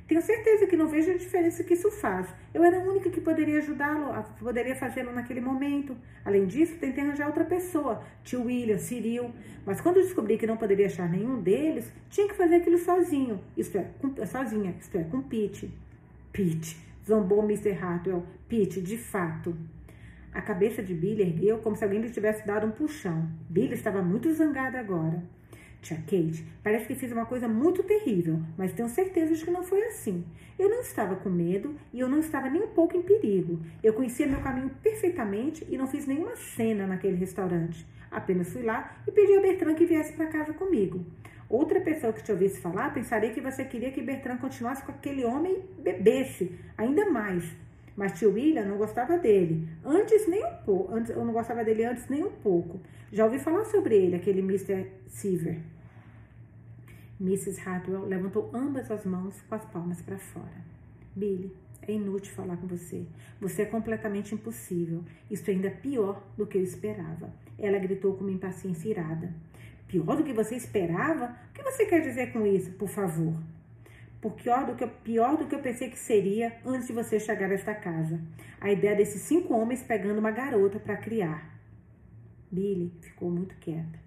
Tenho 0.06 0.22
certeza 0.22 0.66
que 0.68 0.76
não 0.76 0.86
vejo 0.86 1.10
a 1.10 1.16
diferença 1.16 1.64
que 1.64 1.74
isso 1.74 1.90
faz. 1.90 2.28
Eu 2.54 2.62
era 2.62 2.78
a 2.78 2.80
única 2.80 3.10
que 3.10 3.20
poderia 3.20 3.58
ajudá-lo, 3.58 4.24
poderia 4.38 4.76
fazê-lo 4.76 5.12
naquele 5.12 5.40
momento. 5.40 5.96
Além 6.24 6.46
disso, 6.46 6.76
tentei 6.78 7.02
arranjar 7.02 7.26
outra 7.26 7.44
pessoa, 7.44 8.02
tio 8.22 8.44
William, 8.44 8.78
Cyril. 8.78 9.32
Mas 9.64 9.80
quando 9.80 9.96
descobri 9.96 10.38
que 10.38 10.46
não 10.46 10.56
poderia 10.56 10.86
achar 10.86 11.10
nenhum 11.10 11.42
deles, 11.42 11.92
tinha 12.08 12.28
que 12.28 12.34
fazer 12.34 12.56
aquilo 12.56 12.78
sozinho. 12.78 13.40
Isto 13.56 13.78
é, 13.78 13.86
com, 14.00 14.14
sozinha, 14.24 14.76
isto 14.78 14.96
é, 14.96 15.02
com 15.02 15.20
Pete. 15.22 15.72
Pete 16.32 16.76
zombou 17.06 17.42
Mr. 17.42 17.72
Hartwell. 17.72 18.24
Pete, 18.48 18.80
de 18.80 18.96
fato. 18.96 19.56
A 20.32 20.42
cabeça 20.42 20.82
de 20.82 20.94
Billy 20.94 21.22
ergueu 21.22 21.58
como 21.58 21.74
se 21.74 21.82
alguém 21.82 22.00
lhe 22.00 22.10
tivesse 22.10 22.46
dado 22.46 22.66
um 22.66 22.70
puxão. 22.70 23.28
Billy 23.48 23.74
estava 23.74 24.02
muito 24.02 24.32
zangada 24.32 24.78
agora. 24.78 25.22
Tia 25.86 25.98
Kate, 25.98 26.44
parece 26.64 26.84
que 26.84 26.96
fiz 26.96 27.12
uma 27.12 27.26
coisa 27.26 27.46
muito 27.46 27.80
terrível, 27.84 28.40
mas 28.58 28.72
tenho 28.72 28.88
certeza 28.88 29.32
de 29.32 29.44
que 29.44 29.52
não 29.52 29.62
foi 29.62 29.84
assim. 29.84 30.24
Eu 30.58 30.68
não 30.68 30.80
estava 30.80 31.14
com 31.14 31.30
medo 31.30 31.76
e 31.92 32.00
eu 32.00 32.08
não 32.08 32.18
estava 32.18 32.50
nem 32.50 32.60
um 32.60 32.68
pouco 32.68 32.96
em 32.96 33.02
perigo. 33.02 33.60
Eu 33.84 33.92
conhecia 33.92 34.26
meu 34.26 34.40
caminho 34.40 34.68
perfeitamente 34.82 35.64
e 35.70 35.78
não 35.78 35.86
fiz 35.86 36.04
nenhuma 36.04 36.34
cena 36.34 36.88
naquele 36.88 37.14
restaurante. 37.14 37.86
Apenas 38.10 38.52
fui 38.52 38.62
lá 38.62 38.96
e 39.06 39.12
pedi 39.12 39.36
a 39.36 39.40
Bertrand 39.40 39.76
que 39.76 39.86
viesse 39.86 40.12
para 40.14 40.26
casa 40.26 40.52
comigo. 40.52 41.06
Outra 41.48 41.80
pessoa 41.80 42.12
que 42.12 42.24
te 42.24 42.32
ouvisse 42.32 42.60
falar 42.60 42.92
pensaria 42.92 43.30
que 43.30 43.40
você 43.40 43.64
queria 43.64 43.92
que 43.92 44.02
Bertrand 44.02 44.38
continuasse 44.38 44.82
com 44.82 44.90
aquele 44.90 45.24
homem 45.24 45.62
e 45.78 45.82
bebesse 45.82 46.50
ainda 46.76 47.08
mais. 47.08 47.44
Mas 47.96 48.18
tio 48.18 48.32
William 48.32 48.64
não 48.64 48.76
gostava 48.76 49.16
dele. 49.18 49.68
Antes 49.84 50.26
nem 50.26 50.44
um 50.44 50.54
pouco. 50.64 50.92
Antes, 50.92 51.10
eu 51.10 51.24
não 51.24 51.32
gostava 51.32 51.62
dele 51.62 51.84
antes 51.84 52.08
nem 52.08 52.24
um 52.24 52.32
pouco. 52.32 52.80
Já 53.12 53.24
ouvi 53.24 53.38
falar 53.38 53.64
sobre 53.66 53.94
ele, 53.94 54.16
aquele 54.16 54.40
Mr. 54.40 54.86
Seaver. 55.06 55.75
Mrs. 57.20 57.60
Hartwell 57.66 58.04
levantou 58.04 58.50
ambas 58.52 58.90
as 58.90 59.04
mãos 59.04 59.40
com 59.42 59.54
as 59.54 59.64
palmas 59.64 60.02
para 60.02 60.18
fora. 60.18 60.64
Billy, 61.14 61.50
é 61.82 61.92
inútil 61.92 62.34
falar 62.34 62.56
com 62.56 62.66
você. 62.66 63.06
Você 63.40 63.62
é 63.62 63.66
completamente 63.66 64.34
impossível. 64.34 65.04
Isso 65.30 65.48
é 65.50 65.54
ainda 65.54 65.70
pior 65.70 66.22
do 66.36 66.46
que 66.46 66.58
eu 66.58 66.62
esperava. 66.62 67.32
Ela 67.58 67.78
gritou 67.78 68.14
com 68.14 68.24
uma 68.24 68.32
impaciência 68.32 68.90
irada. 68.90 69.32
Pior 69.88 70.16
do 70.16 70.24
que 70.24 70.32
você 70.32 70.56
esperava? 70.56 71.36
O 71.50 71.52
que 71.54 71.62
você 71.62 71.86
quer 71.86 72.00
dizer 72.00 72.32
com 72.32 72.46
isso, 72.46 72.72
por 72.72 72.88
favor? 72.88 73.34
Por 74.20 74.32
pior 74.32 74.66
do, 74.66 74.74
que, 74.74 74.86
pior 74.86 75.36
do 75.36 75.46
que 75.46 75.54
eu 75.54 75.60
pensei 75.60 75.88
que 75.88 75.98
seria 75.98 76.56
antes 76.64 76.88
de 76.88 76.92
você 76.92 77.20
chegar 77.20 77.50
a 77.50 77.54
esta 77.54 77.74
casa. 77.74 78.20
A 78.60 78.72
ideia 78.72 78.96
desses 78.96 79.22
cinco 79.22 79.54
homens 79.54 79.82
pegando 79.82 80.18
uma 80.18 80.30
garota 80.30 80.78
para 80.78 80.96
criar. 80.96 81.56
Billy 82.50 82.92
ficou 83.00 83.30
muito 83.30 83.54
quieta. 83.56 84.05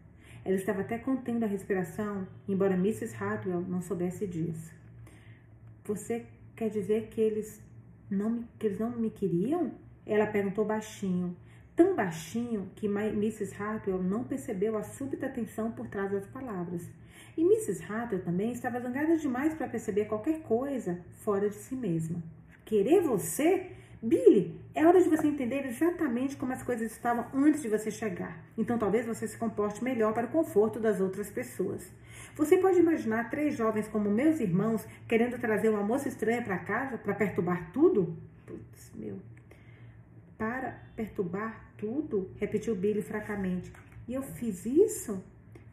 Ela 0.49 0.57
estava 0.57 0.81
até 0.81 0.97
contendo 0.97 1.43
a 1.43 1.47
respiração, 1.47 2.27
embora 2.47 2.73
Mrs. 2.73 3.15
Hartwell 3.23 3.62
não 3.62 3.83
soubesse 3.83 4.25
disso. 4.25 4.73
Você 5.85 6.25
quer 6.55 6.71
dizer 6.71 7.09
que 7.12 7.21
eles 7.21 7.62
não 8.09 8.31
me, 8.31 8.47
que 8.57 8.65
eles 8.65 8.79
não 8.79 8.89
me 8.89 9.12
queriam? 9.12 9.71
Ela 10.07 10.25
perguntou 10.25 10.65
baixinho, 10.65 11.38
tão 11.75 11.95
baixinho 11.95 12.67
que 12.75 12.88
Mrs. 12.88 13.62
Hartwell 13.62 14.01
não 14.01 14.23
percebeu 14.23 14.75
a 14.75 14.81
súbita 14.81 15.29
tensão 15.29 15.71
por 15.71 15.85
trás 15.85 16.12
das 16.12 16.25
palavras. 16.25 16.89
E 17.38 17.43
Mrs. 17.43 17.83
Hartwell 17.83 18.23
também 18.23 18.51
estava 18.51 18.81
zangada 18.81 19.17
demais 19.17 19.53
para 19.53 19.67
perceber 19.67 20.05
qualquer 20.05 20.41
coisa 20.41 20.99
fora 21.19 21.47
de 21.47 21.57
si 21.57 21.75
mesma. 21.75 22.23
Querer 22.65 23.01
você? 23.01 23.69
Billy, 24.01 24.57
é 24.73 24.85
hora 24.85 25.01
de 25.01 25.09
você 25.09 25.27
entender 25.27 25.65
exatamente 25.65 26.38
como 26.38 26.53
as 26.53 26.63
coisas 26.63 26.89
estavam 26.89 27.25
antes 27.33 27.62
de 27.62 27.67
você 27.67 27.91
chegar. 27.91 28.41
Então 28.57 28.77
talvez 28.77 29.05
você 29.05 29.27
se 29.27 29.38
comporte 29.38 29.83
melhor 29.83 30.13
para 30.13 30.25
o 30.25 30.29
conforto 30.29 30.79
das 30.79 31.01
outras 31.01 31.29
pessoas. 31.29 31.91
Você 32.35 32.57
pode 32.57 32.79
imaginar 32.79 33.29
três 33.29 33.57
jovens 33.57 33.89
como 33.89 34.09
meus 34.09 34.39
irmãos 34.39 34.88
querendo 35.05 35.38
trazer 35.38 35.67
uma 35.67 35.83
moça 35.83 36.07
estranha 36.07 36.41
para 36.41 36.57
casa 36.59 36.97
para 36.97 37.13
perturbar 37.13 37.73
tudo? 37.73 38.17
Putz, 38.45 38.91
meu. 38.95 39.19
Para 40.38 40.81
perturbar 40.95 41.73
tudo? 41.77 42.31
Repetiu 42.38 42.77
Billy 42.77 43.01
fracamente. 43.01 43.73
E 44.07 44.13
eu 44.13 44.21
fiz 44.21 44.65
isso? 44.65 45.21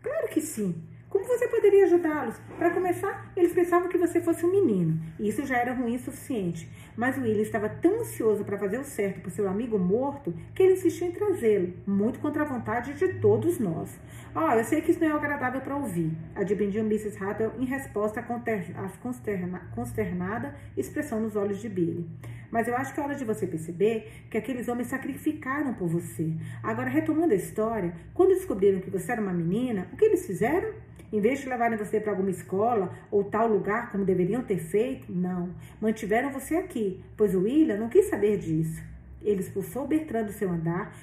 Claro 0.02 0.26
que 0.28 0.40
sim. 0.40 0.74
Como 1.08 1.24
você 1.24 1.46
poderia 1.46 1.84
ajudá-los? 1.84 2.36
Para 2.58 2.70
começar, 2.70 3.32
eles 3.36 3.52
pensavam 3.52 3.88
que 3.88 3.96
você 3.96 4.20
fosse 4.20 4.44
um 4.44 4.50
menino, 4.50 5.00
e 5.18 5.28
isso 5.28 5.46
já 5.46 5.56
era 5.56 5.72
ruim 5.72 5.96
o 5.96 6.00
suficiente. 6.00 6.68
Mas 6.96 7.18
William 7.18 7.42
estava 7.42 7.68
tão 7.68 8.00
ansioso 8.00 8.44
para 8.44 8.56
fazer 8.56 8.78
o 8.78 8.84
certo 8.84 9.20
por 9.20 9.30
seu 9.30 9.48
amigo 9.48 9.78
morto 9.78 10.32
que 10.54 10.62
ele 10.62 10.72
insistiu 10.74 11.08
em 11.08 11.12
trazê-lo, 11.12 11.74
muito 11.86 12.18
contra 12.18 12.42
a 12.42 12.46
vontade 12.46 12.94
de 12.94 13.20
todos 13.20 13.58
nós. 13.58 13.98
Ah, 14.34 14.52
oh, 14.52 14.58
eu 14.58 14.64
sei 14.64 14.80
que 14.80 14.90
isso 14.90 15.00
não 15.00 15.08
é 15.08 15.12
agradável 15.12 15.60
para 15.60 15.76
ouvir, 15.76 16.10
admitiu 16.34 16.82
Mrs. 16.82 17.22
Hathaway 17.22 17.52
em 17.58 17.64
resposta 17.66 18.20
à 18.20 18.22
consterna, 18.22 19.70
consternada 19.74 20.54
expressão 20.76 21.20
nos 21.20 21.36
olhos 21.36 21.60
de 21.60 21.68
Billy. 21.68 22.08
Mas 22.50 22.68
eu 22.68 22.76
acho 22.76 22.94
que 22.94 23.00
é 23.00 23.02
hora 23.02 23.14
de 23.14 23.24
você 23.24 23.46
perceber 23.46 24.26
que 24.30 24.38
aqueles 24.38 24.68
homens 24.68 24.88
sacrificaram 24.88 25.74
por 25.74 25.88
você. 25.88 26.32
Agora, 26.62 26.88
retomando 26.88 27.32
a 27.32 27.36
história, 27.36 27.94
quando 28.14 28.34
descobriram 28.34 28.80
que 28.80 28.90
você 28.90 29.12
era 29.12 29.20
uma 29.20 29.32
menina, 29.32 29.88
o 29.92 29.96
que 29.96 30.04
eles 30.04 30.26
fizeram? 30.26 30.72
Em 31.12 31.20
vez 31.20 31.40
de 31.40 31.48
levarem 31.48 31.78
você 31.78 32.00
para 32.00 32.12
alguma 32.12 32.30
escola 32.30 32.92
ou 33.10 33.24
tal 33.24 33.48
lugar 33.48 33.90
como 33.92 34.04
deveriam 34.04 34.42
ter 34.42 34.58
feito, 34.58 35.12
não. 35.12 35.50
Mantiveram 35.80 36.30
você 36.30 36.56
aqui, 36.56 37.02
pois 37.16 37.34
o 37.34 37.42
William 37.42 37.76
não 37.76 37.88
quis 37.88 38.06
saber 38.06 38.38
disso. 38.38 38.82
Ele 39.22 39.40
expulsou 39.40 39.86
Bertrand 39.86 40.24
do 40.24 40.32
seu 40.32 40.50
andar. 40.50 40.94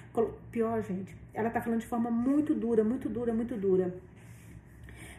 Pior, 0.52 0.82
gente, 0.82 1.16
ela 1.34 1.48
está 1.48 1.62
falando 1.62 1.80
de 1.80 1.88
forma 1.88 2.12
muito 2.12 2.54
dura, 2.54 2.84
muito 2.84 3.10
dura, 3.10 3.34
muito 3.34 3.56
dura. 3.56 3.94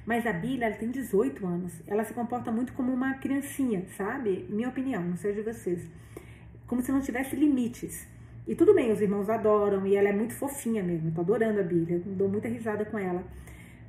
Mas 0.06 0.26
a 0.26 0.32
Billy, 0.32 0.62
ela 0.62 0.74
tem 0.74 0.90
18 0.90 1.46
anos. 1.46 1.72
Ela 1.86 2.04
se 2.04 2.12
comporta 2.12 2.52
muito 2.52 2.72
como 2.74 2.92
uma 2.92 3.14
criancinha, 3.14 3.84
sabe? 3.96 4.46
Minha 4.50 4.68
opinião, 4.68 5.02
não 5.02 5.16
sei 5.16 5.32
de 5.32 5.40
vocês. 5.40 5.80
Como 6.66 6.82
se 6.82 6.92
não 6.92 7.00
tivesse 7.00 7.34
limites. 7.34 8.06
E 8.46 8.54
tudo 8.54 8.74
bem, 8.74 8.92
os 8.92 9.00
irmãos 9.00 9.30
adoram, 9.30 9.86
e 9.86 9.96
ela 9.96 10.10
é 10.10 10.12
muito 10.12 10.34
fofinha 10.34 10.82
mesmo. 10.82 11.08
Eu 11.08 11.14
tô 11.14 11.22
adorando 11.22 11.60
a 11.60 11.62
Billy, 11.62 12.02
dou 12.06 12.28
muita 12.28 12.48
risada 12.48 12.84
com 12.84 12.98
ela. 12.98 13.24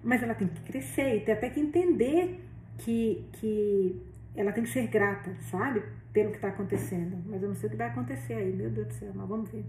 Mas 0.05 0.21
ela 0.21 0.35
tem 0.35 0.47
que 0.47 0.61
crescer 0.61 1.17
e 1.17 1.19
tem 1.21 1.33
até 1.33 1.49
que 1.49 1.59
entender 1.59 2.39
que, 2.77 3.25
que 3.33 3.99
ela 4.35 4.51
tem 4.51 4.63
que 4.63 4.69
ser 4.69 4.85
grata, 4.85 5.35
sabe? 5.49 5.81
Pelo 6.13 6.29
que 6.29 6.35
está 6.35 6.49
acontecendo. 6.49 7.17
Mas 7.25 7.41
eu 7.41 7.49
não 7.49 7.55
sei 7.55 7.67
o 7.67 7.71
que 7.71 7.75
vai 7.75 7.87
acontecer 7.87 8.35
aí, 8.35 8.53
meu 8.53 8.69
Deus 8.69 8.87
do 8.87 8.93
céu, 8.93 9.11
mas 9.15 9.27
vamos 9.27 9.49
ver. 9.49 9.65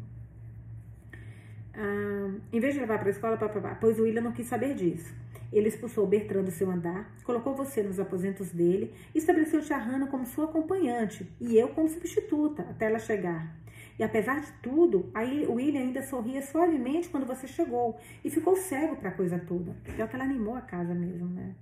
Ah, 1.75 2.35
em 2.53 2.61
vez 2.61 2.75
de 2.75 2.81
levar 2.81 2.99
para 2.99 3.09
a 3.09 3.11
escola, 3.11 3.39
pá, 3.39 3.49
pá, 3.49 3.61
pá, 3.61 3.79
pois 3.81 3.99
o 3.99 4.03
William 4.03 4.21
não 4.21 4.33
quis 4.33 4.47
saber 4.47 4.75
disso. 4.75 5.15
Ele 5.51 5.69
expulsou 5.69 6.07
Bertrand 6.07 6.45
do 6.45 6.51
seu 6.51 6.71
andar, 6.71 7.11
colocou 7.25 7.55
você 7.55 7.83
nos 7.83 7.99
aposentos 7.99 8.51
dele 8.51 8.93
estabeleceu 9.15 9.63
Charrana 9.63 10.07
como 10.07 10.27
sua 10.27 10.45
acompanhante 10.45 11.27
e 11.41 11.57
eu 11.57 11.69
como 11.69 11.89
substituta 11.89 12.63
até 12.63 12.87
ela 12.87 12.99
chegar. 12.99 13.57
E 13.99 14.05
apesar 14.05 14.41
de 14.41 14.53
tudo, 14.63 15.11
aí 15.15 15.47
William 15.47 15.81
ainda 15.81 16.03
sorria 16.03 16.43
suavemente 16.43 17.09
quando 17.09 17.27
você 17.27 17.47
chegou 17.47 17.99
e 18.25 18.31
ficou 18.31 18.57
cego 18.57 18.97
para 18.97 19.09
a 19.09 19.13
coisa 19.13 19.39
toda. 19.39 19.77
É 19.87 20.07
que 20.07 20.15
ela 20.15 20.25
animou 20.25 20.55
a 20.55 20.61
casa 20.61 20.95
mesmo, 20.95 21.29
né? 21.29 21.55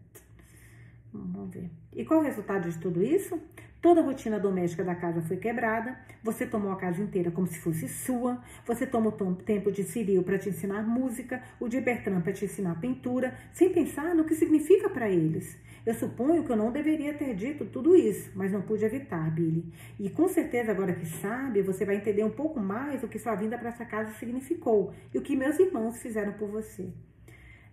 Vamos 1.13 1.55
ver. 1.55 1.71
E 1.93 2.05
qual 2.05 2.21
o 2.21 2.25
resultado 2.25 2.69
de 2.69 2.79
tudo 2.79 3.03
isso? 3.03 3.41
Toda 3.81 4.01
a 4.01 4.05
rotina 4.05 4.41
doméstica 4.41 4.83
da 4.83 4.95
casa 4.95 5.21
foi 5.21 5.37
quebrada, 5.37 5.97
você 6.23 6.47
tomou 6.47 6.73
a 6.73 6.77
casa 6.77 7.03
inteira 7.03 7.31
como 7.31 7.47
se 7.47 7.59
fosse 7.59 7.87
sua, 7.87 8.43
você 8.67 8.87
toma 8.87 9.09
o 9.11 9.35
tempo 9.35 9.71
de 9.71 9.85
Ciril 9.85 10.23
para 10.23 10.39
te 10.39 10.49
ensinar 10.49 10.83
música, 10.83 11.43
o 11.61 11.69
de 11.69 11.81
Bertrand 11.83 12.23
para 12.23 12.33
te 12.33 12.47
ensinar 12.47 12.81
pintura, 12.81 13.37
sem 13.53 13.71
pensar 13.71 14.15
no 14.15 14.25
que 14.25 14.35
significa 14.35 14.89
para 14.89 15.09
eles. 15.09 15.57
Eu 15.87 15.93
suponho 15.93 16.43
que 16.45 16.51
eu 16.51 16.57
não 16.57 16.73
deveria 16.73 17.13
ter 17.13 17.35
dito 17.35 17.67
tudo 17.67 17.95
isso, 17.95 18.31
mas 18.35 18.51
não 18.51 18.63
pude 18.63 18.85
evitar, 18.85 19.31
Billy. 19.31 19.71
E 20.01 20.09
com 20.09 20.27
certeza, 20.27 20.71
agora 20.71 20.95
que 20.95 21.05
sabe, 21.05 21.61
você 21.61 21.85
vai 21.85 21.97
entender 21.97 22.25
um 22.25 22.31
pouco 22.31 22.59
mais 22.59 23.03
o 23.03 23.09
que 23.09 23.19
sua 23.19 23.35
vinda 23.35 23.59
para 23.59 23.69
essa 23.69 23.85
casa 23.85 24.11
significou 24.15 24.95
e 25.13 25.19
o 25.19 25.23
que 25.23 25.37
meus 25.37 25.59
irmãos 25.59 26.01
fizeram 26.01 26.33
por 26.33 26.49
você. 26.49 26.91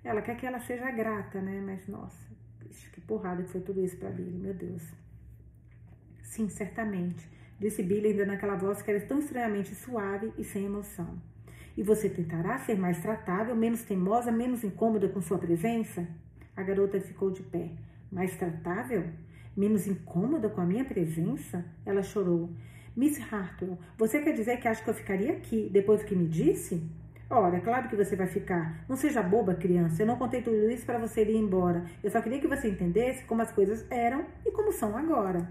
Ela 0.03 0.21
quer 0.21 0.35
que 0.35 0.45
ela 0.45 0.59
seja 0.59 0.91
grata, 0.91 1.41
né? 1.41 1.61
Mas 1.65 1.87
nossa, 1.87 2.27
que 2.91 2.99
porrada 2.99 3.43
que 3.43 3.49
foi 3.49 3.61
tudo 3.61 3.81
isso 3.81 3.95
para 3.95 4.09
Billy, 4.09 4.37
meu 4.37 4.53
Deus. 4.53 4.83
Sim, 6.21 6.49
certamente, 6.49 7.29
disse 7.59 7.81
Billy 7.81 8.09
ainda 8.09 8.25
naquela 8.25 8.55
voz 8.55 8.81
que 8.81 8.91
era 8.91 8.99
tão 9.05 9.19
estranhamente 9.19 9.73
suave 9.73 10.33
e 10.37 10.43
sem 10.43 10.65
emoção. 10.65 11.21
E 11.77 11.83
você 11.83 12.09
tentará 12.09 12.59
ser 12.59 12.77
mais 12.77 13.01
tratável, 13.01 13.55
menos 13.55 13.83
teimosa, 13.83 14.31
menos 14.31 14.65
incômoda 14.65 15.07
com 15.07 15.21
sua 15.21 15.37
presença? 15.37 16.05
A 16.55 16.61
garota 16.63 16.99
ficou 16.99 17.31
de 17.31 17.41
pé. 17.43 17.71
Mais 18.11 18.35
tratável? 18.35 19.05
Menos 19.55 19.87
incômoda 19.87 20.49
com 20.49 20.61
a 20.61 20.65
minha 20.65 20.83
presença? 20.83 21.65
Ela 21.85 22.03
chorou. 22.03 22.49
Miss 22.95 23.19
Hartwell, 23.31 23.77
você 23.97 24.21
quer 24.21 24.33
dizer 24.33 24.59
que 24.59 24.67
acha 24.67 24.83
que 24.83 24.89
eu 24.89 24.93
ficaria 24.93 25.31
aqui 25.31 25.69
depois 25.71 26.01
do 26.01 26.05
que 26.05 26.15
me 26.15 26.27
disse? 26.27 26.83
Ora, 27.29 27.61
claro 27.61 27.87
que 27.87 27.95
você 27.95 28.13
vai 28.13 28.27
ficar. 28.27 28.83
Não 28.89 28.97
seja 28.97 29.23
boba, 29.23 29.55
criança. 29.55 30.01
Eu 30.01 30.07
não 30.07 30.17
contei 30.17 30.41
tudo 30.41 30.69
isso 30.69 30.85
para 30.85 30.99
você 30.99 31.23
ir 31.23 31.37
embora. 31.37 31.85
Eu 32.03 32.11
só 32.11 32.21
queria 32.21 32.41
que 32.41 32.47
você 32.47 32.67
entendesse 32.67 33.23
como 33.23 33.41
as 33.41 33.51
coisas 33.51 33.89
eram 33.89 34.25
e 34.45 34.51
como 34.51 34.73
são 34.73 34.97
agora. 34.97 35.47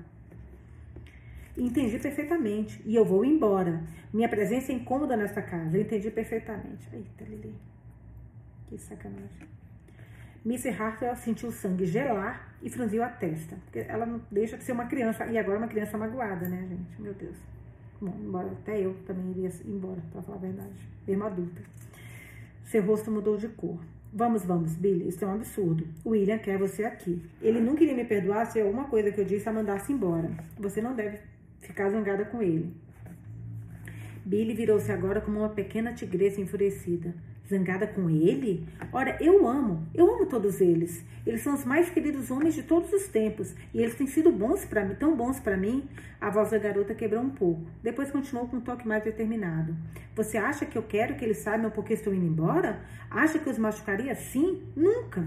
Entendi 1.57 1.99
perfeitamente. 1.99 2.83
E 2.85 2.94
eu 2.94 3.05
vou 3.05 3.25
embora. 3.25 3.83
Minha 4.12 4.29
presença 4.29 4.73
é 4.73 4.75
incômoda 4.75 5.16
nessa 5.16 5.40
casa. 5.40 5.79
Eu 5.79 5.81
entendi 5.81 6.11
perfeitamente. 6.11 6.87
Eita, 6.92 7.25
Lili. 7.25 7.55
Que 8.68 8.77
sacanagem. 8.77 9.60
Miss 10.44 10.64
Hartwell 10.66 11.14
sentiu 11.16 11.50
o 11.50 11.53
sangue 11.53 11.85
gelar 11.85 12.55
e 12.62 12.70
franziu 12.70 13.03
a 13.03 13.09
testa. 13.09 13.57
Porque 13.64 13.81
ela 13.81 14.07
não 14.07 14.20
deixa 14.31 14.57
de 14.57 14.64
ser 14.64 14.72
uma 14.72 14.87
criança. 14.87 15.26
E 15.26 15.38
agora 15.38 15.59
uma 15.59 15.68
criança 15.68 15.98
magoada, 15.98 16.48
né, 16.48 16.66
gente? 16.68 17.03
Meu 17.03 17.12
Deus. 17.14 17.37
Bom, 18.00 18.14
embora 18.18 18.50
até 18.50 18.81
eu 18.81 18.94
também 19.07 19.31
iria 19.31 19.50
embora, 19.66 20.00
para 20.11 20.22
falar 20.22 20.38
a 20.38 20.40
verdade. 20.40 20.88
Mesmo 21.07 21.24
adulta. 21.24 21.62
Seu 22.64 22.83
rosto 22.83 23.11
mudou 23.11 23.37
de 23.37 23.48
cor. 23.48 23.79
Vamos, 24.12 24.44
vamos, 24.44 24.74
Billy, 24.74 25.09
isso 25.09 25.24
é 25.24 25.29
um 25.29 25.35
absurdo. 25.35 25.87
William 26.05 26.38
quer 26.38 26.59
você 26.59 26.85
aqui. 26.85 27.22
Ele 27.40 27.61
nunca 27.61 27.83
iria 27.83 27.94
me 27.94 28.05
perdoar 28.05 28.46
se 28.46 28.61
alguma 28.61 28.85
coisa 28.85 29.12
que 29.12 29.20
eu 29.20 29.24
disse 29.24 29.48
a 29.48 29.53
mandasse 29.53 29.92
embora. 29.92 30.31
Você 30.59 30.81
não 30.81 30.96
deve 30.96 31.18
ficar 31.61 31.90
zangada 31.90 32.24
com 32.24 32.42
ele. 32.42 32.74
Billy 34.24 34.55
virou-se 34.55 34.90
agora 34.90 35.20
como 35.20 35.38
uma 35.40 35.48
pequena 35.50 35.92
tigresa 35.92 36.40
enfurecida. 36.40 37.14
Zangada 37.51 37.85
com 37.85 38.09
ele? 38.09 38.65
Ora, 38.93 39.19
eu 39.21 39.45
amo, 39.45 39.85
eu 39.93 40.09
amo 40.09 40.25
todos 40.27 40.61
eles. 40.61 41.05
Eles 41.27 41.41
são 41.41 41.53
os 41.53 41.65
mais 41.65 41.91
queridos 41.91 42.31
homens 42.31 42.55
de 42.55 42.63
todos 42.63 42.93
os 42.93 43.09
tempos 43.09 43.53
e 43.75 43.83
eles 43.83 43.97
têm 43.97 44.07
sido 44.07 44.31
bons 44.31 44.65
para 44.65 44.85
mim, 44.85 44.95
tão 44.95 45.17
bons 45.17 45.41
para 45.41 45.57
mim. 45.57 45.83
A 46.21 46.31
voz 46.31 46.53
da 46.53 46.59
garota 46.59 46.95
quebrou 46.95 47.21
um 47.21 47.31
pouco. 47.31 47.67
Depois 47.83 48.09
continuou 48.09 48.47
com 48.47 48.59
um 48.59 48.61
toque 48.61 48.87
mais 48.87 49.03
determinado. 49.03 49.77
Você 50.15 50.39
acha 50.39 50.65
que 50.65 50.79
eu 50.79 50.83
quero 50.85 51.17
que 51.17 51.25
eles 51.25 51.39
saibam 51.39 51.73
porque 51.73 51.95
estou 51.95 52.15
indo 52.15 52.25
embora? 52.25 52.83
Acha 53.11 53.41
que 53.41 53.51
os 53.51 53.59
machucaria 53.59 54.13
assim? 54.13 54.63
Nunca. 54.77 55.27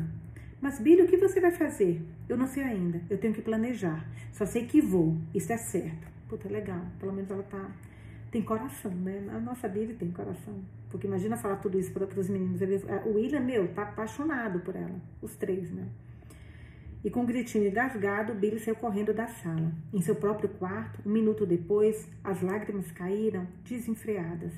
Mas, 0.61 0.79
Billy, 0.79 1.01
o 1.01 1.07
que 1.07 1.17
você 1.17 1.41
vai 1.41 1.51
fazer? 1.51 2.01
Eu 2.29 2.37
não 2.37 2.47
sei 2.47 2.63
ainda. 2.63 3.01
Eu 3.09 3.17
tenho 3.17 3.33
que 3.33 3.41
planejar. 3.41 4.07
Só 4.31 4.45
sei 4.45 4.65
que 4.65 4.79
vou. 4.79 5.17
Isso 5.35 5.51
é 5.51 5.57
certo. 5.57 6.07
Puta, 6.29 6.47
legal. 6.47 6.85
Pelo 7.01 7.11
menos 7.11 7.29
ela 7.29 7.43
tá. 7.43 7.69
Tem 8.33 8.41
coração, 8.41 8.89
né? 8.89 9.29
A 9.31 9.39
nossa 9.39 9.69
Billy 9.69 9.93
tem 9.93 10.09
coração. 10.09 10.59
Porque 10.89 11.05
imagina 11.05 11.37
falar 11.37 11.57
tudo 11.57 11.77
isso 11.77 11.93
para 11.93 12.19
os 12.19 12.27
meninos. 12.27 12.59
O 13.05 13.13
William, 13.13 13.39
meu, 13.39 13.71
tá 13.75 13.83
apaixonado 13.83 14.59
por 14.61 14.75
ela. 14.75 14.99
Os 15.21 15.35
três, 15.35 15.69
né? 15.69 15.87
E 17.03 17.11
com 17.11 17.21
um 17.21 17.25
gritinho 17.27 17.67
engasgado, 17.67 18.33
Billy 18.33 18.59
saiu 18.59 18.75
correndo 18.75 19.13
da 19.13 19.27
sala. 19.27 19.71
Em 19.93 20.01
seu 20.01 20.15
próprio 20.15 20.49
quarto, 20.49 20.99
um 21.07 21.11
minuto 21.11 21.45
depois, 21.45 22.09
as 22.23 22.41
lágrimas 22.41 22.91
caíram 22.91 23.47
desenfreadas. 23.65 24.51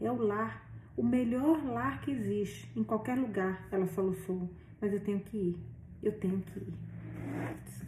É 0.00 0.10
o 0.10 0.16
lar, 0.16 0.68
o 0.96 1.04
melhor 1.04 1.64
lar 1.64 2.00
que 2.00 2.10
existe, 2.10 2.68
em 2.76 2.82
qualquer 2.82 3.16
lugar, 3.16 3.68
ela 3.70 3.86
soluçou. 3.86 4.50
Mas 4.80 4.92
eu 4.92 4.98
tenho 4.98 5.20
que 5.20 5.36
ir. 5.36 5.58
Eu 6.02 6.18
tenho 6.18 6.40
que 6.40 6.58
ir. 6.58 6.74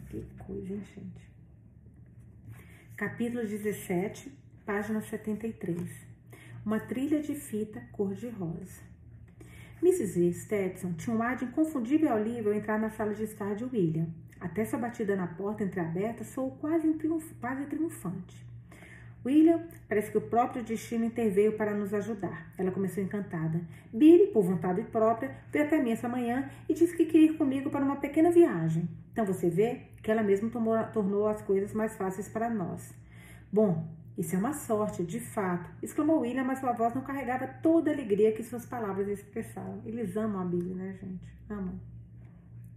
Que 0.09 0.25
coisa, 0.45 0.73
hein, 0.73 0.83
gente? 0.95 1.29
Capítulo 2.95 3.45
17, 3.45 4.44
página 4.65 4.99
73. 4.99 5.79
Uma 6.65 6.79
trilha 6.79 7.21
de 7.21 7.35
fita 7.35 7.83
cor-de-rosa. 7.91 8.81
Mrs. 9.79 10.33
Stetson 10.33 10.93
tinha 10.93 11.15
um 11.15 11.21
ar 11.21 11.35
de 11.35 11.45
inconfundível 11.45 12.11
alívio 12.11 12.51
ao 12.51 12.57
entrar 12.57 12.79
na 12.79 12.89
sala 12.89 13.13
de 13.13 13.23
estar 13.23 13.53
de 13.53 13.63
William. 13.63 14.07
Até 14.39 14.65
sua 14.65 14.79
batida 14.79 15.15
na 15.15 15.27
porta 15.27 15.63
entreaberta 15.63 16.23
soou 16.23 16.51
quase, 16.59 16.91
triunf 16.93 17.31
quase 17.39 17.67
triunfante. 17.67 18.43
William, 19.23 19.67
parece 19.87 20.09
que 20.09 20.17
o 20.17 20.21
próprio 20.21 20.63
destino 20.63 21.05
interveio 21.05 21.53
para 21.53 21.75
nos 21.75 21.93
ajudar. 21.93 22.51
Ela 22.57 22.71
começou 22.71 23.03
encantada. 23.03 23.61
Billy, 23.93 24.27
por 24.27 24.43
vontade 24.43 24.81
própria, 24.83 25.35
veio 25.51 25.65
até 25.65 25.79
mim 25.79 25.91
essa 25.91 26.09
manhã 26.09 26.49
e 26.67 26.73
disse 26.73 26.95
que 26.97 27.05
queria 27.05 27.31
ir 27.31 27.37
comigo 27.37 27.69
para 27.69 27.85
uma 27.85 27.97
pequena 27.97 28.31
viagem. 28.31 28.89
Então 29.11 29.25
você 29.25 29.47
vê 29.47 29.81
que 30.01 30.09
ela 30.09 30.23
mesma 30.23 30.49
tomou, 30.49 30.75
tornou 30.85 31.27
as 31.27 31.41
coisas 31.43 31.71
mais 31.71 31.95
fáceis 31.95 32.27
para 32.27 32.49
nós. 32.49 32.93
Bom, 33.51 33.87
Isso 34.17 34.35
é 34.35 34.39
uma 34.39 34.53
sorte, 34.53 35.03
de 35.03 35.19
fato, 35.19 35.69
exclamou 35.83 36.21
William, 36.21 36.45
mas 36.45 36.59
sua 36.59 36.71
voz 36.71 36.93
não 36.93 37.01
carregava 37.01 37.47
toda 37.61 37.91
a 37.91 37.93
alegria 37.93 38.31
que 38.31 38.43
suas 38.43 38.65
palavras 38.65 39.09
expressaram. 39.09 39.81
Eles 39.85 40.15
amam 40.15 40.41
a 40.41 40.45
Billy, 40.45 40.73
né, 40.73 40.93
gente? 40.93 41.25
Amam. 41.49 41.79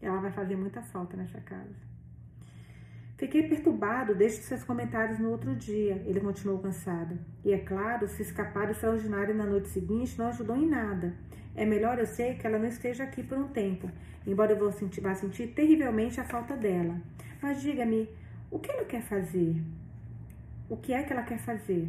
Ela 0.03 0.21
vai 0.21 0.33
fazer 0.33 0.57
muita 0.57 0.83
falta 0.83 1.17
nessa 1.17 1.41
casa. 1.41 1.89
Fiquei 3.17 3.49
perturbado 3.49 4.15
desde 4.15 4.43
seus 4.43 4.63
comentários 4.63 5.19
no 5.19 5.31
outro 5.31 5.55
dia, 5.55 6.03
ele 6.07 6.21
continuou 6.21 6.61
cansado. 6.61 7.19
E 7.45 7.53
é 7.53 7.59
claro, 7.59 8.07
se 8.09 8.23
escapar 8.23 8.67
do 8.67 8.73
extraordinário 8.73 9.35
na 9.35 9.45
noite 9.45 9.69
seguinte 9.69 10.17
não 10.19 10.29
ajudou 10.29 10.57
em 10.57 10.69
nada. 10.69 11.15
É 11.57 11.65
melhor 11.65 11.99
eu 11.99 12.07
sei 12.07 12.35
que 12.35 12.47
ela 12.47 12.59
não 12.59 12.69
esteja 12.69 13.03
aqui 13.03 13.21
por 13.21 13.37
um 13.37 13.49
tempo, 13.49 13.91
embora 14.25 14.53
eu 14.53 14.73
sentir, 14.73 15.01
vá 15.01 15.15
sentir 15.15 15.49
terrivelmente 15.49 16.21
a 16.21 16.25
falta 16.25 16.57
dela. 16.57 17.01
Mas 17.43 17.61
diga-me, 17.61 18.09
o 18.51 18.59
que 18.61 18.71
ela 18.71 18.85
quer 18.85 19.03
fazer? 19.03 19.61
O 20.69 20.77
que 20.77 20.93
é 20.93 21.03
que 21.03 21.13
ela 21.13 21.23
quer 21.23 21.39
fazer? 21.39 21.89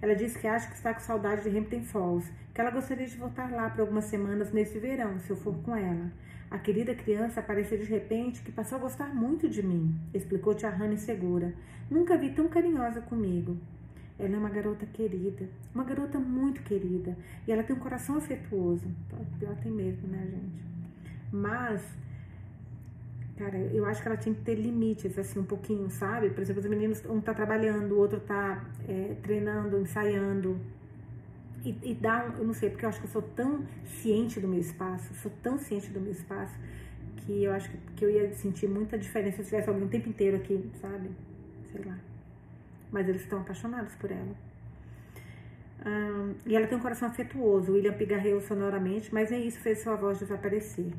Ela 0.00 0.14
disse 0.14 0.38
que 0.38 0.46
acha 0.46 0.68
que 0.68 0.74
está 0.74 0.94
com 0.94 1.00
saudade 1.00 1.48
de 1.48 1.56
Hampton 1.56 1.82
Falls, 1.82 2.32
que 2.54 2.60
ela 2.60 2.70
gostaria 2.70 3.06
de 3.06 3.16
voltar 3.16 3.50
lá 3.50 3.68
por 3.68 3.82
algumas 3.82 4.04
semanas 4.04 4.52
nesse 4.52 4.78
verão, 4.78 5.18
se 5.18 5.30
eu 5.30 5.36
for 5.36 5.54
com 5.62 5.76
ela. 5.76 6.10
A 6.50 6.58
querida 6.58 6.94
criança 6.94 7.42
pareceu 7.42 7.76
de 7.76 7.84
repente 7.84 8.42
que 8.42 8.52
passou 8.52 8.78
a 8.78 8.80
gostar 8.80 9.14
muito 9.14 9.48
de 9.48 9.62
mim, 9.62 9.94
explicou 10.14 10.54
Tia 10.54 10.70
Hannah 10.70 10.94
insegura. 10.94 11.52
Nunca 11.90 12.16
vi 12.16 12.30
tão 12.30 12.48
carinhosa 12.48 13.00
comigo. 13.02 13.58
Ela 14.18 14.36
é 14.36 14.38
uma 14.38 14.48
garota 14.48 14.86
querida, 14.86 15.48
uma 15.74 15.84
garota 15.84 16.18
muito 16.18 16.62
querida, 16.62 17.16
e 17.46 17.52
ela 17.52 17.62
tem 17.62 17.74
um 17.74 17.80
coração 17.80 18.16
afetuoso. 18.16 18.86
Pior 19.38 19.56
tem 19.56 19.72
mesmo, 19.72 20.06
né, 20.08 20.26
gente? 20.30 20.64
Mas, 21.32 21.82
cara, 23.36 23.58
eu 23.58 23.84
acho 23.84 24.00
que 24.02 24.08
ela 24.08 24.16
tinha 24.16 24.34
que 24.34 24.42
ter 24.42 24.54
limites, 24.54 25.18
assim, 25.18 25.40
um 25.40 25.44
pouquinho, 25.44 25.90
sabe? 25.90 26.30
Por 26.30 26.40
exemplo, 26.40 26.62
os 26.62 26.68
meninos, 26.68 27.04
um 27.06 27.20
tá 27.20 27.34
trabalhando, 27.34 27.92
o 27.92 27.98
outro 27.98 28.20
tá 28.20 28.64
é, 28.88 29.16
treinando, 29.22 29.78
ensaiando, 29.80 30.60
e, 31.64 31.76
e 31.82 31.94
dar, 31.94 32.36
eu 32.38 32.44
não 32.44 32.52
sei, 32.52 32.68
porque 32.68 32.84
eu 32.84 32.88
acho 32.90 33.00
que 33.00 33.06
eu 33.06 33.10
sou 33.10 33.22
tão 33.22 33.64
ciente 33.86 34.38
do 34.38 34.46
meu 34.46 34.60
espaço, 34.60 35.14
sou 35.14 35.32
tão 35.42 35.58
ciente 35.58 35.90
do 35.90 36.00
meu 36.00 36.12
espaço, 36.12 36.54
que 37.16 37.44
eu 37.44 37.52
acho 37.52 37.70
que, 37.70 37.78
que 37.96 38.04
eu 38.04 38.10
ia 38.10 38.34
sentir 38.34 38.68
muita 38.68 38.98
diferença 38.98 39.38
se 39.42 39.48
tivesse 39.48 39.68
alguém 39.68 39.84
o 39.84 39.88
tempo 39.88 40.08
inteiro 40.08 40.36
aqui, 40.36 40.70
sabe? 40.80 41.10
Sei 41.72 41.82
lá. 41.84 41.98
Mas 42.92 43.08
eles 43.08 43.22
estão 43.22 43.40
apaixonados 43.40 43.94
por 43.94 44.10
ela. 44.10 44.36
e 46.46 46.54
ela 46.54 46.66
tem 46.66 46.76
um 46.76 46.80
coração 46.80 47.08
afetuoso. 47.08 47.72
William 47.72 47.94
pigarreou 47.94 48.40
sonoramente, 48.40 49.12
mas 49.12 49.30
nem 49.30 49.46
isso 49.46 49.58
fez 49.60 49.82
sua 49.82 49.96
voz 49.96 50.18
desaparecer. 50.18 50.92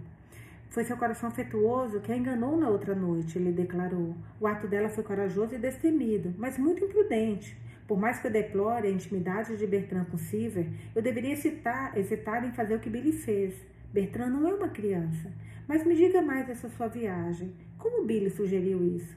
Foi 0.70 0.84
seu 0.84 0.98
coração 0.98 1.30
afetuoso 1.30 2.02
que 2.02 2.12
a 2.12 2.18
enganou 2.18 2.58
na 2.58 2.70
outra 2.70 2.94
noite, 2.94 3.38
ele 3.38 3.52
declarou. 3.52 4.16
O 4.40 4.48
ato 4.48 4.68
dela 4.68 4.90
foi 4.90 5.04
corajoso 5.04 5.56
e 5.56 5.58
destemido, 5.58 6.34
mas 6.38 6.58
muito 6.58 6.84
imprudente. 6.84 7.58
Por 7.88 8.00
mais 8.00 8.20
que 8.20 8.28
eu 8.28 8.32
deplore 8.32 8.88
a 8.88 8.92
intimidade 8.92 9.56
de 9.56 9.68
Bertrand 9.68 10.06
com 10.06 10.18
Silver, 10.18 10.68
eu 10.96 11.02
deveria 11.02 11.34
hesitar, 11.34 11.98
hesitar 11.98 12.44
em 12.44 12.52
fazer 12.52 12.76
o 12.76 12.80
que 12.80 12.90
Billy 12.90 13.12
fez. 13.12 13.54
Bertrand 13.94 14.30
não 14.30 14.48
é 14.48 14.54
uma 14.54 14.70
criança. 14.70 15.32
Mas 15.68 15.86
me 15.86 15.96
diga 15.96 16.22
mais 16.22 16.46
dessa 16.48 16.68
sua 16.70 16.88
viagem. 16.88 17.54
Como 17.78 18.06
Billy 18.06 18.30
sugeriu 18.30 18.84
isso? 18.84 19.16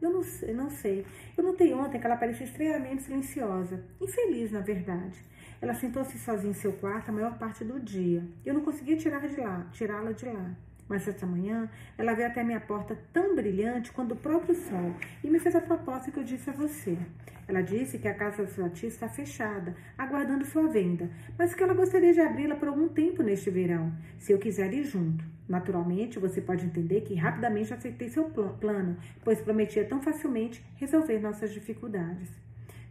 Eu 0.00 0.10
não, 0.10 0.22
eu 0.42 0.54
não 0.54 0.70
sei. 0.70 1.04
Eu 1.36 1.44
notei 1.44 1.72
ontem 1.72 1.98
que 1.98 2.06
ela 2.06 2.16
parecia 2.16 2.46
extremamente 2.46 3.02
silenciosa. 3.02 3.82
Infeliz, 4.00 4.50
na 4.50 4.60
verdade. 4.60 5.18
Ela 5.60 5.74
sentou-se 5.74 6.18
sozinha 6.18 6.50
em 6.50 6.54
seu 6.54 6.72
quarto 6.74 7.08
a 7.08 7.12
maior 7.12 7.38
parte 7.38 7.64
do 7.64 7.80
dia. 7.80 8.22
Eu 8.44 8.54
não 8.54 8.60
conseguia 8.60 8.96
tirar 8.96 9.26
de 9.26 9.40
lá, 9.40 9.66
tirá-la 9.72 10.12
de 10.12 10.26
lá. 10.26 10.54
Mas 10.88 11.08
essa 11.08 11.26
manhã 11.26 11.68
ela 11.96 12.14
veio 12.14 12.28
até 12.28 12.44
minha 12.44 12.60
porta 12.60 12.98
tão 13.12 13.34
brilhante 13.34 13.92
quanto 13.92 14.12
o 14.12 14.16
próprio 14.16 14.54
sol 14.54 14.94
e 15.22 15.30
me 15.30 15.38
fez 15.38 15.54
a 15.56 15.60
proposta 15.60 16.10
que 16.10 16.18
eu 16.18 16.24
disse 16.24 16.50
a 16.50 16.52
você. 16.52 16.98
Ela 17.46 17.62
disse 17.62 17.98
que 17.98 18.08
a 18.08 18.14
casa 18.14 18.44
da 18.44 18.48
sua 18.48 18.68
tia 18.68 18.88
está 18.88 19.08
fechada, 19.08 19.74
aguardando 19.96 20.44
sua 20.46 20.68
venda, 20.68 21.10
mas 21.38 21.54
que 21.54 21.62
ela 21.62 21.74
gostaria 21.74 22.12
de 22.12 22.20
abri-la 22.20 22.56
por 22.56 22.68
algum 22.68 22.88
tempo 22.88 23.22
neste 23.22 23.50
verão, 23.50 23.92
se 24.18 24.32
eu 24.32 24.38
quiser 24.38 24.72
ir 24.72 24.84
junto. 24.84 25.24
Naturalmente, 25.46 26.18
você 26.18 26.40
pode 26.40 26.64
entender 26.64 27.02
que 27.02 27.14
rapidamente 27.14 27.74
aceitei 27.74 28.08
seu 28.08 28.24
plano, 28.30 28.96
pois 29.22 29.42
prometia 29.42 29.84
tão 29.84 30.00
facilmente 30.00 30.64
resolver 30.76 31.18
nossas 31.18 31.52
dificuldades. 31.52 32.30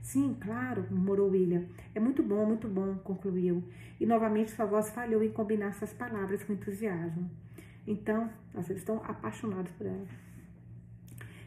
Sim, 0.04 0.36
claro, 0.40 0.86
murmurou 0.92 1.32
William. 1.32 1.64
É 1.96 2.00
muito 2.00 2.22
bom, 2.22 2.46
muito 2.46 2.68
bom, 2.68 2.96
concluiu. 3.04 3.64
E 4.00 4.06
novamente 4.06 4.52
sua 4.52 4.66
voz 4.66 4.90
falhou 4.92 5.24
em 5.24 5.32
combinar 5.32 5.74
suas 5.74 5.94
palavras 5.94 6.44
com 6.44 6.54
entusiasmo. 6.54 7.30
Então, 7.86 8.30
nossa, 8.54 8.72
eles 8.72 8.82
estão 8.82 8.98
apaixonados 8.98 9.72
por 9.74 9.86
ela. 9.86 10.08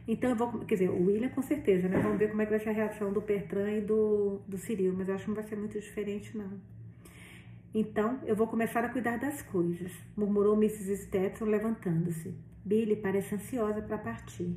Então 0.08 0.30
eu 0.30 0.36
vou, 0.36 0.60
quer 0.60 0.76
dizer, 0.76 0.90
o 0.90 1.06
William 1.06 1.30
com 1.30 1.42
certeza, 1.42 1.88
né? 1.88 1.98
Vamos 1.98 2.18
ver 2.18 2.28
como 2.28 2.40
é 2.40 2.44
que 2.44 2.50
vai 2.50 2.60
ser 2.60 2.68
a 2.68 2.72
reação 2.72 3.12
do 3.12 3.20
Bertrand 3.20 3.78
e 3.78 3.80
do, 3.80 4.40
do 4.46 4.56
Cyril, 4.56 4.94
mas 4.96 5.08
eu 5.08 5.14
acho 5.14 5.24
que 5.24 5.30
não 5.30 5.34
vai 5.34 5.44
ser 5.44 5.56
muito 5.56 5.80
diferente, 5.80 6.36
não. 6.36 6.60
Então, 7.74 8.20
eu 8.24 8.36
vou 8.36 8.46
começar 8.46 8.84
a 8.84 8.88
cuidar 8.88 9.18
das 9.18 9.42
coisas, 9.42 9.92
murmurou 10.16 10.54
Mrs. 10.54 10.96
Stetson 11.04 11.46
levantando-se. 11.46 12.34
Billy 12.64 12.96
parece 12.96 13.34
ansiosa 13.34 13.82
para 13.82 13.98
partir. 13.98 14.56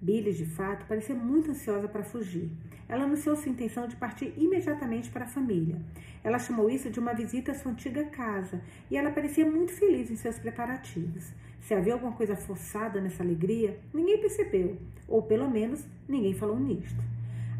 Billy, 0.00 0.32
de 0.32 0.46
fato, 0.46 0.86
parecia 0.86 1.14
muito 1.14 1.50
ansiosa 1.50 1.86
para 1.86 2.02
fugir. 2.02 2.50
Ela 2.88 3.04
anunciou 3.04 3.36
sua 3.36 3.52
intenção 3.52 3.86
de 3.86 3.96
partir 3.96 4.32
imediatamente 4.36 5.10
para 5.10 5.26
a 5.26 5.28
família. 5.28 5.76
Ela 6.24 6.38
chamou 6.38 6.70
isso 6.70 6.90
de 6.90 6.98
uma 6.98 7.12
visita 7.12 7.52
à 7.52 7.54
sua 7.54 7.72
antiga 7.72 8.04
casa 8.04 8.62
e 8.90 8.96
ela 8.96 9.10
parecia 9.10 9.44
muito 9.44 9.72
feliz 9.72 10.10
em 10.10 10.16
seus 10.16 10.38
preparativos. 10.38 11.32
Se 11.60 11.74
havia 11.74 11.92
alguma 11.92 12.12
coisa 12.12 12.34
forçada 12.34 13.00
nessa 13.00 13.22
alegria, 13.22 13.78
ninguém 13.92 14.18
percebeu, 14.18 14.78
ou 15.06 15.22
pelo 15.22 15.48
menos 15.50 15.86
ninguém 16.08 16.32
falou 16.32 16.58
nisto. 16.58 17.02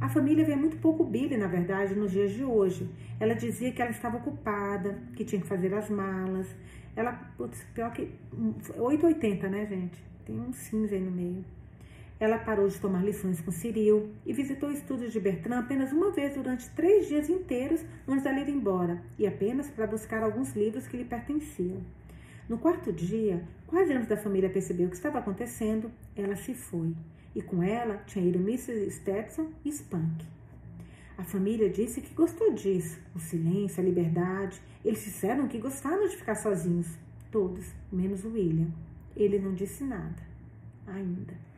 A 0.00 0.08
família 0.08 0.44
vê 0.44 0.56
muito 0.56 0.78
pouco 0.78 1.04
Billy, 1.04 1.36
na 1.36 1.46
verdade, 1.46 1.94
nos 1.94 2.10
dias 2.10 2.32
de 2.32 2.42
hoje. 2.42 2.88
Ela 3.20 3.34
dizia 3.34 3.70
que 3.70 3.82
ela 3.82 3.90
estava 3.90 4.16
ocupada, 4.16 4.98
que 5.14 5.26
tinha 5.26 5.42
que 5.42 5.46
fazer 5.46 5.74
as 5.74 5.90
malas. 5.90 6.46
Ela, 6.96 7.12
putz, 7.36 7.62
pior 7.74 7.92
que 7.92 8.10
880, 8.78 9.48
né, 9.50 9.66
gente? 9.66 10.02
Tem 10.24 10.40
um 10.40 10.54
cinza 10.54 10.94
aí 10.94 11.02
no 11.02 11.10
meio. 11.10 11.44
Ela 12.20 12.38
parou 12.38 12.68
de 12.68 12.78
tomar 12.78 13.02
lições 13.02 13.40
com 13.40 13.50
Cyril 13.50 14.10
e 14.26 14.32
visitou 14.34 14.68
o 14.68 14.72
estúdio 14.72 15.08
de 15.08 15.18
Bertrand 15.18 15.60
apenas 15.60 15.90
uma 15.90 16.10
vez 16.10 16.34
durante 16.34 16.68
três 16.70 17.08
dias 17.08 17.30
inteiros 17.30 17.82
antes 18.06 18.22
dela 18.22 18.40
ir 18.40 18.50
embora, 18.50 19.02
e 19.18 19.26
apenas 19.26 19.70
para 19.70 19.86
buscar 19.86 20.22
alguns 20.22 20.54
livros 20.54 20.86
que 20.86 20.98
lhe 20.98 21.04
pertenciam. 21.06 21.80
No 22.46 22.58
quarto 22.58 22.92
dia, 22.92 23.42
quase 23.66 23.94
antes 23.94 24.06
da 24.06 24.18
família 24.18 24.50
perceber 24.50 24.84
o 24.84 24.90
que 24.90 24.96
estava 24.96 25.18
acontecendo, 25.18 25.90
ela 26.14 26.36
se 26.36 26.52
foi, 26.52 26.94
e 27.34 27.40
com 27.40 27.62
ela 27.62 27.96
tinha 28.06 28.28
ido 28.28 28.38
Mrs. 28.38 28.90
Stetson 28.90 29.50
e 29.64 29.70
Spunk. 29.70 30.26
A 31.16 31.24
família 31.24 31.70
disse 31.70 32.02
que 32.02 32.12
gostou 32.12 32.52
disso, 32.52 32.98
o 33.14 33.18
silêncio, 33.18 33.82
a 33.82 33.84
liberdade. 33.84 34.60
Eles 34.84 35.04
disseram 35.04 35.48
que 35.48 35.58
gostaram 35.58 36.06
de 36.06 36.16
ficar 36.16 36.34
sozinhos, 36.34 36.98
todos, 37.30 37.66
menos 37.90 38.24
William. 38.24 38.68
Ele 39.16 39.38
não 39.38 39.54
disse 39.54 39.84
nada, 39.84 40.22
ainda. 40.86 41.49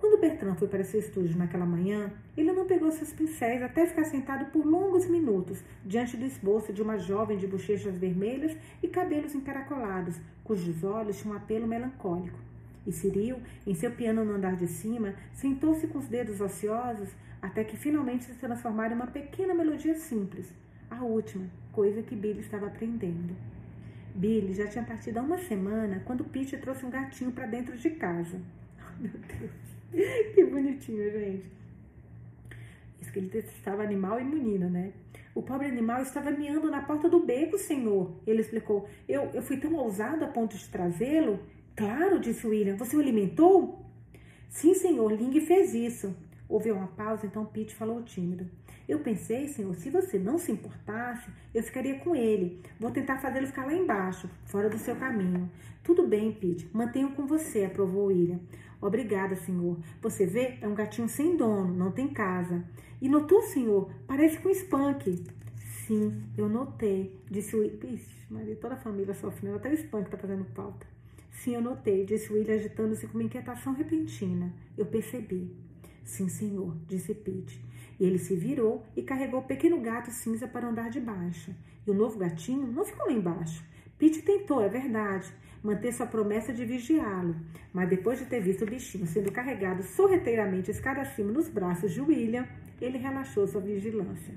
Quando 0.00 0.18
Bertrand 0.18 0.54
foi 0.54 0.66
para 0.66 0.82
seu 0.82 0.98
estúdio 0.98 1.36
naquela 1.36 1.66
manhã, 1.66 2.10
ele 2.34 2.52
não 2.52 2.64
pegou 2.64 2.90
seus 2.90 3.12
pincéis 3.12 3.62
até 3.62 3.86
ficar 3.86 4.04
sentado 4.04 4.50
por 4.50 4.64
longos 4.64 5.06
minutos 5.06 5.62
diante 5.84 6.16
do 6.16 6.24
esboço 6.24 6.72
de 6.72 6.80
uma 6.80 6.96
jovem 6.96 7.36
de 7.36 7.46
bochechas 7.46 7.98
vermelhas 7.98 8.56
e 8.82 8.88
cabelos 8.88 9.34
encaracolados, 9.34 10.18
cujos 10.42 10.82
olhos 10.82 11.18
tinham 11.18 11.34
um 11.34 11.36
apelo 11.36 11.66
melancólico. 11.66 12.38
E 12.86 12.92
Cyril, 12.92 13.42
em 13.66 13.74
seu 13.74 13.90
piano 13.90 14.24
no 14.24 14.36
andar 14.36 14.56
de 14.56 14.66
cima, 14.68 15.14
sentou-se 15.34 15.86
com 15.88 15.98
os 15.98 16.08
dedos 16.08 16.40
ociosos 16.40 17.10
até 17.42 17.62
que 17.62 17.76
finalmente 17.76 18.24
se 18.24 18.32
transformaram 18.36 18.94
em 18.94 18.96
uma 18.96 19.06
pequena 19.06 19.52
melodia 19.52 19.94
simples, 19.94 20.50
a 20.90 21.04
última, 21.04 21.44
coisa 21.72 22.00
que 22.00 22.16
Billy 22.16 22.40
estava 22.40 22.68
aprendendo. 22.68 23.36
Billy 24.14 24.54
já 24.54 24.66
tinha 24.66 24.82
partido 24.82 25.18
há 25.18 25.22
uma 25.22 25.36
semana 25.36 26.00
quando 26.06 26.24
Pete 26.24 26.56
trouxe 26.56 26.86
um 26.86 26.90
gatinho 26.90 27.32
para 27.32 27.44
dentro 27.44 27.76
de 27.76 27.90
casa. 27.90 28.40
Oh, 28.82 29.02
meu 29.02 29.12
Deus! 29.12 29.79
que 30.34 30.44
bonitinho, 30.44 31.10
gente. 31.10 31.44
Isso 33.00 33.12
que 33.12 33.18
ele 33.18 33.28
detestava 33.28 33.82
animal 33.82 34.20
e 34.20 34.24
menina, 34.24 34.68
né? 34.68 34.92
O 35.34 35.42
pobre 35.42 35.66
animal 35.66 36.02
estava 36.02 36.30
miando 36.30 36.70
na 36.70 36.82
porta 36.82 37.08
do 37.08 37.20
beco, 37.20 37.56
senhor. 37.56 38.12
Ele 38.26 38.40
explicou. 38.40 38.88
Eu, 39.08 39.30
eu 39.32 39.42
fui 39.42 39.56
tão 39.56 39.74
ousado 39.74 40.24
a 40.24 40.28
ponto 40.28 40.56
de 40.56 40.68
trazê-lo? 40.68 41.40
Claro, 41.76 42.18
disse 42.18 42.46
William. 42.46 42.76
Você 42.76 42.96
o 42.96 43.00
alimentou? 43.00 43.84
Sim, 44.48 44.74
senhor. 44.74 45.12
Ling 45.12 45.40
fez 45.40 45.72
isso. 45.72 46.14
Houve 46.48 46.72
uma 46.72 46.88
pausa, 46.88 47.26
então 47.26 47.46
Pete 47.46 47.72
falou 47.74 48.02
tímido. 48.02 48.44
Eu 48.88 48.98
pensei, 48.98 49.46
senhor, 49.46 49.72
se 49.76 49.88
você 49.88 50.18
não 50.18 50.36
se 50.36 50.50
importasse, 50.50 51.30
eu 51.54 51.62
ficaria 51.62 52.00
com 52.00 52.16
ele. 52.16 52.60
Vou 52.78 52.90
tentar 52.90 53.18
fazê-lo 53.18 53.46
ficar 53.46 53.66
lá 53.66 53.72
embaixo, 53.72 54.28
fora 54.46 54.68
do 54.68 54.76
seu 54.76 54.96
caminho. 54.96 55.48
Tudo 55.84 56.08
bem, 56.08 56.32
Pete. 56.32 56.68
Mantenho 56.72 57.12
com 57.12 57.24
você, 57.24 57.64
aprovou 57.64 58.06
William. 58.06 58.40
Obrigada, 58.80 59.36
senhor. 59.36 59.78
Você 60.00 60.26
vê, 60.26 60.58
é 60.60 60.66
um 60.68 60.74
gatinho 60.74 61.08
sem 61.08 61.36
dono, 61.36 61.74
não 61.74 61.92
tem 61.92 62.08
casa. 62.08 62.64
E 63.00 63.08
notou, 63.08 63.42
senhor? 63.42 63.90
Parece 64.06 64.38
com 64.38 64.50
Spunk. 64.50 65.24
Sim, 65.86 66.22
eu 66.38 66.48
notei, 66.48 67.18
disse 67.30 67.56
o 67.56 67.64
Ixi, 67.64 68.26
Maria, 68.30 68.56
toda 68.56 68.74
a 68.74 68.78
família 68.78 69.12
sofrendo, 69.14 69.56
até 69.56 69.70
o 69.70 69.74
Spunk 69.74 70.08
tá 70.08 70.16
fazendo 70.16 70.44
falta. 70.54 70.86
Sim, 71.32 71.54
eu 71.54 71.62
notei, 71.62 72.04
disse 72.04 72.32
William 72.32 72.54
agitando-se 72.54 73.06
com 73.06 73.14
uma 73.18 73.24
inquietação 73.24 73.72
repentina. 73.72 74.52
Eu 74.76 74.86
percebi. 74.86 75.50
Sim, 76.04 76.28
senhor, 76.28 76.76
disse 76.86 77.14
Pete. 77.14 77.64
E 77.98 78.04
ele 78.04 78.18
se 78.18 78.34
virou 78.34 78.84
e 78.96 79.02
carregou 79.02 79.40
o 79.40 79.44
pequeno 79.44 79.80
gato 79.80 80.10
cinza 80.10 80.46
para 80.46 80.68
andar 80.68 80.90
de 80.90 81.00
baixo. 81.00 81.54
E 81.86 81.90
o 81.90 81.94
novo 81.94 82.18
gatinho 82.18 82.66
não 82.66 82.84
ficou 82.84 83.06
lá 83.06 83.12
embaixo. 83.12 83.64
Pete 83.98 84.22
tentou, 84.22 84.60
é 84.62 84.68
verdade, 84.68 85.32
manter 85.62 85.92
sua 85.92 86.06
promessa 86.06 86.52
de 86.52 86.64
vigiá-lo, 86.64 87.36
mas 87.72 87.88
depois 87.88 88.18
de 88.18 88.24
ter 88.24 88.40
visto 88.40 88.62
o 88.62 88.66
bichinho 88.66 89.06
sendo 89.06 89.30
carregado 89.30 89.82
sorrateiramente 89.82 90.70
escada 90.70 91.02
acima 91.02 91.30
nos 91.30 91.48
braços 91.48 91.92
de 91.92 92.00
William, 92.00 92.46
ele 92.80 92.98
relaxou 92.98 93.46
sua 93.46 93.60
vigilância. 93.60 94.34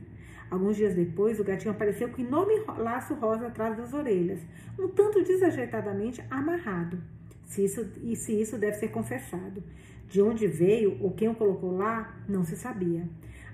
Alguns 0.51 0.75
dias 0.75 0.93
depois, 0.93 1.39
o 1.39 1.43
gatinho 1.43 1.71
apareceu 1.71 2.09
com 2.09 2.21
um 2.21 2.25
enorme 2.25 2.53
laço 2.77 3.15
rosa 3.15 3.47
atrás 3.47 3.75
das 3.75 3.93
orelhas, 3.93 4.39
um 4.77 4.87
tanto 4.87 5.23
desajeitadamente 5.23 6.23
amarrado. 6.29 7.01
Se 7.45 7.63
isso, 7.63 7.87
e 8.03 8.15
se 8.15 8.39
isso 8.39 8.57
deve 8.57 8.77
ser 8.77 8.89
confessado. 8.89 9.63
De 10.07 10.21
onde 10.21 10.45
veio 10.45 10.97
ou 11.01 11.11
quem 11.11 11.27
o 11.27 11.33
colocou 11.33 11.75
lá, 11.75 12.15
não 12.29 12.43
se 12.43 12.55
sabia. 12.55 13.07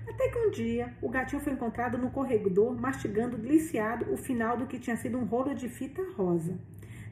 Até 0.06 0.28
que 0.28 0.38
um 0.38 0.50
dia, 0.50 0.92
o 1.00 1.08
gatinho 1.08 1.40
foi 1.40 1.52
encontrado 1.52 1.96
no 1.96 2.10
corredor, 2.10 2.78
mastigando 2.78 3.38
deliciado 3.38 4.12
o 4.12 4.16
final 4.16 4.56
do 4.56 4.66
que 4.66 4.78
tinha 4.78 4.96
sido 4.96 5.16
um 5.16 5.24
rolo 5.24 5.54
de 5.54 5.68
fita 5.68 6.02
rosa. 6.16 6.58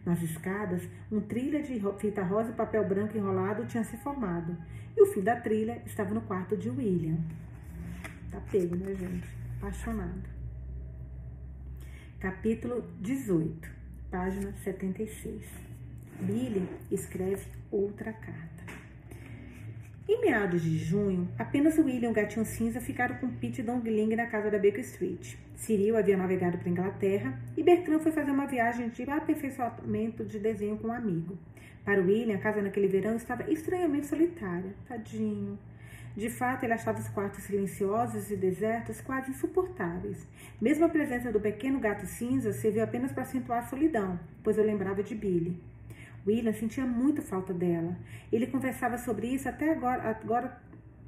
Nas 0.09 0.23
escadas, 0.23 0.89
um 1.13 1.21
trilha 1.21 1.63
de 1.63 1.79
fita 1.99 2.23
rosa 2.23 2.49
e 2.49 2.55
papel 2.55 2.83
branco 2.89 3.15
enrolado 3.15 3.67
tinha 3.67 3.85
se 3.85 3.95
formado. 3.99 4.57
E 4.97 5.03
o 5.03 5.07
fim 5.13 5.21
da 5.21 5.37
trilha 5.37 5.83
estava 5.85 6.15
no 6.15 6.23
quarto 6.23 6.57
de 6.57 6.71
William. 6.71 7.19
Tá 8.31 8.41
pego, 8.51 8.75
né, 8.75 8.95
gente? 8.95 9.29
Apaixonado. 9.59 10.23
Capítulo 12.19 12.91
18, 13.03 13.71
página 14.11 14.51
76. 14.65 15.45
Billy 16.23 16.67
escreve 16.91 17.45
outra 17.71 18.11
carta. 18.11 18.58
Em 20.11 20.23
meados 20.23 20.63
de 20.63 20.79
junho, 20.79 21.29
apenas 21.39 21.77
William 21.77 22.09
e 22.09 22.15
gatinho 22.15 22.47
cinza 22.47 22.81
ficaram 22.81 23.17
com 23.17 23.29
Pete 23.29 23.63
Dongling 23.63 24.17
na 24.17 24.25
casa 24.25 24.51
da 24.51 24.57
Baker 24.57 24.81
Street. 24.81 25.35
Cyril 25.55 25.99
havia 25.99 26.17
navegado 26.17 26.57
para 26.57 26.71
Inglaterra 26.71 27.39
e 27.55 27.63
Bertrand 27.63 27.99
foi 27.99 28.11
fazer 28.11 28.31
uma 28.31 28.47
viagem 28.47 28.89
de 28.89 29.03
aperfeiçoamento 29.03 30.25
de 30.25 30.39
desenho 30.39 30.79
com 30.79 30.89
um 30.89 30.93
amigo. 30.95 31.37
Para 31.85 32.01
William, 32.01 32.37
a 32.37 32.39
casa 32.39 32.63
naquele 32.63 32.89
verão 32.89 33.17
estava 33.17 33.53
estranhamente 33.53 34.07
solitária. 34.07 34.73
Tadinho. 34.89 35.59
De 36.17 36.31
fato, 36.31 36.65
ele 36.65 36.73
achava 36.73 36.99
os 36.99 37.09
quartos 37.11 37.45
silenciosos 37.45 38.31
e 38.31 38.37
desertos 38.37 39.03
quase 39.03 39.31
insuportáveis. 39.31 40.27
Mesmo 40.59 40.87
a 40.87 40.89
presença 40.89 41.31
do 41.31 41.39
pequeno 41.39 41.79
gato 41.79 42.07
cinza 42.07 42.55
serviu 42.55 42.83
apenas 42.83 43.13
para 43.13 43.25
acentuar 43.25 43.59
a 43.59 43.67
solidão, 43.67 44.19
pois 44.43 44.57
eu 44.57 44.65
lembrava 44.65 45.03
de 45.03 45.15
Billy. 45.15 45.61
William 46.29 46.53
sentia 46.53 46.85
muito 46.85 47.23
falta 47.23 47.55
dela. 47.55 47.97
Ele 48.31 48.47
conversava 48.47 48.99
sobre 48.99 49.29
isso 49.29 49.49
até 49.49 49.73
agora, 49.73 50.11
agora 50.11 50.61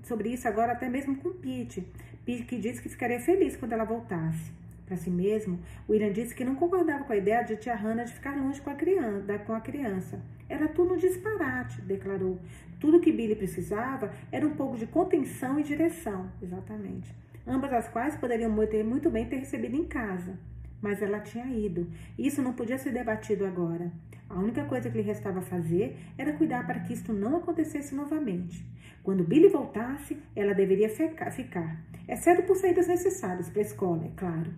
sobre 0.03 0.31
isso 0.31 0.49
agora 0.49 0.73
até 0.73 0.89
mesmo 0.89 1.15
com 1.17 1.31
Pete. 1.31 1.87
Pete 2.25 2.45
que 2.45 2.59
disse 2.59 2.81
que 2.81 2.89
ficaria 2.89 3.21
feliz 3.21 3.55
quando 3.55 3.73
ela 3.73 3.85
voltasse. 3.85 4.51
Para 4.87 4.97
si 4.97 5.11
mesmo, 5.11 5.61
William 5.89 6.11
disse 6.11 6.35
que 6.35 6.45
não 6.45 6.57
concordava 6.57 7.05
com 7.05 7.13
a 7.13 7.17
ideia 7.17 7.43
de 7.43 7.57
tia 7.57 7.77
Hannah 7.77 8.05
de 8.05 8.15
ficar 8.15 8.35
longe 8.35 8.61
com 8.63 8.71
a 8.71 8.75
criança. 8.75 9.39
Com 9.47 9.53
a 9.53 9.61
criança. 9.61 10.21
Era 10.49 10.67
tudo 10.67 10.95
um 10.95 10.97
disparate, 10.97 11.83
declarou. 11.83 12.41
Tudo 12.81 12.99
que 12.99 13.13
Billy 13.13 13.37
precisava 13.37 14.11
era 14.33 14.45
um 14.45 14.57
pouco 14.57 14.79
de 14.79 14.87
contenção 14.87 15.61
e 15.61 15.63
direção, 15.63 16.33
exatamente. 16.43 17.15
Ambas 17.47 17.73
as 17.73 17.89
quais 17.89 18.17
poderiam 18.17 18.51
muito 18.51 19.11
bem 19.11 19.27
ter 19.27 19.37
recebido 19.37 19.77
em 19.77 19.85
casa. 19.85 20.37
Mas 20.81 21.03
ela 21.03 21.21
tinha 21.21 21.47
ido. 21.47 21.87
Isso 22.19 22.43
não 22.43 22.53
podia 22.53 22.79
ser 22.79 22.93
debatido 22.93 23.45
agora. 23.45 23.93
A 24.29 24.39
única 24.39 24.65
coisa 24.65 24.89
que 24.89 24.97
lhe 24.97 25.03
restava 25.03 25.43
fazer 25.43 25.97
era 26.17 26.33
cuidar 26.33 26.67
para 26.67 26.81
que 26.81 26.93
isto 26.93 27.13
não 27.13 27.37
acontecesse 27.37 27.95
novamente. 27.95 28.65
Quando 29.03 29.25
Billy 29.25 29.49
voltasse, 29.49 30.17
ela 30.37 30.55
deveria 30.55 30.89
ficar, 30.89 31.85
exceto 32.07 32.43
por 32.43 32.57
saídas 32.57 32.87
necessárias 32.87 33.49
para 33.49 33.61
a 33.61 33.65
escola, 33.65 34.05
é 34.05 34.11
claro. 34.15 34.53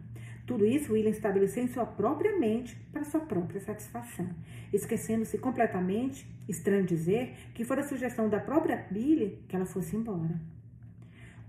Tudo 0.47 0.67
isso 0.67 0.93
William 0.93 1.11
estabeleceu 1.11 1.63
em 1.63 1.69
sua 1.69 1.87
própria 1.87 2.37
mente 2.39 2.77
para 2.93 3.05
sua 3.05 3.21
própria 3.21 3.61
satisfação, 3.61 4.29
esquecendo-se 4.73 5.39
completamente, 5.39 6.27
estranho 6.49 6.85
dizer, 6.85 7.35
que 7.55 7.65
fora 7.65 7.83
sugestão 7.83 8.29
da 8.29 8.41
própria 8.41 8.85
Billy 8.91 9.39
que 9.49 9.55
ela 9.55 9.65
fosse 9.65 9.97
embora. 9.97 10.41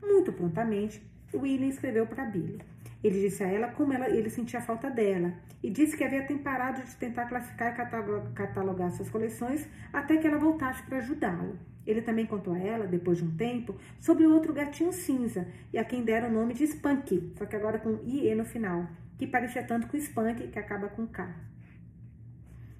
Muito 0.01 0.31
prontamente, 0.31 1.01
William 1.33 1.67
escreveu 1.67 2.05
para 2.05 2.25
Billy. 2.25 2.61
Ele 3.03 3.19
disse 3.19 3.43
a 3.43 3.47
ela 3.47 3.67
como 3.67 3.91
ela, 3.91 4.09
ele 4.09 4.29
sentia 4.29 4.61
falta 4.61 4.89
dela 4.89 5.33
e 5.61 5.69
disse 5.69 5.97
que 5.97 6.03
havia 6.03 6.25
parado 6.37 6.81
de 6.81 6.95
tentar 6.95 7.25
classificar 7.25 7.73
e 7.73 8.33
catalogar 8.33 8.91
suas 8.91 9.09
coleções 9.09 9.67
até 9.91 10.17
que 10.17 10.25
ela 10.25 10.37
voltasse 10.37 10.81
para 10.83 10.99
ajudá-lo. 10.99 11.59
Ele 11.85 12.01
também 12.01 12.25
contou 12.25 12.53
a 12.53 12.57
ela, 12.57 12.87
depois 12.87 13.17
de 13.17 13.25
um 13.25 13.35
tempo, 13.35 13.75
sobre 13.99 14.25
outro 14.25 14.53
gatinho 14.53 14.93
cinza, 14.93 15.45
e 15.73 15.77
a 15.77 15.83
quem 15.83 16.03
deram 16.03 16.29
o 16.29 16.31
nome 16.31 16.53
de 16.53 16.65
Spunk, 16.65 17.33
só 17.37 17.45
que 17.45 17.57
agora 17.57 17.77
com 17.77 17.99
IE 18.05 18.33
no 18.35 18.45
final, 18.45 18.87
que 19.17 19.27
parecia 19.27 19.63
tanto 19.63 19.87
com 19.87 19.97
Spunk, 19.97 20.47
que 20.47 20.57
acaba 20.59 20.87
com 20.87 21.05
K. 21.05 21.29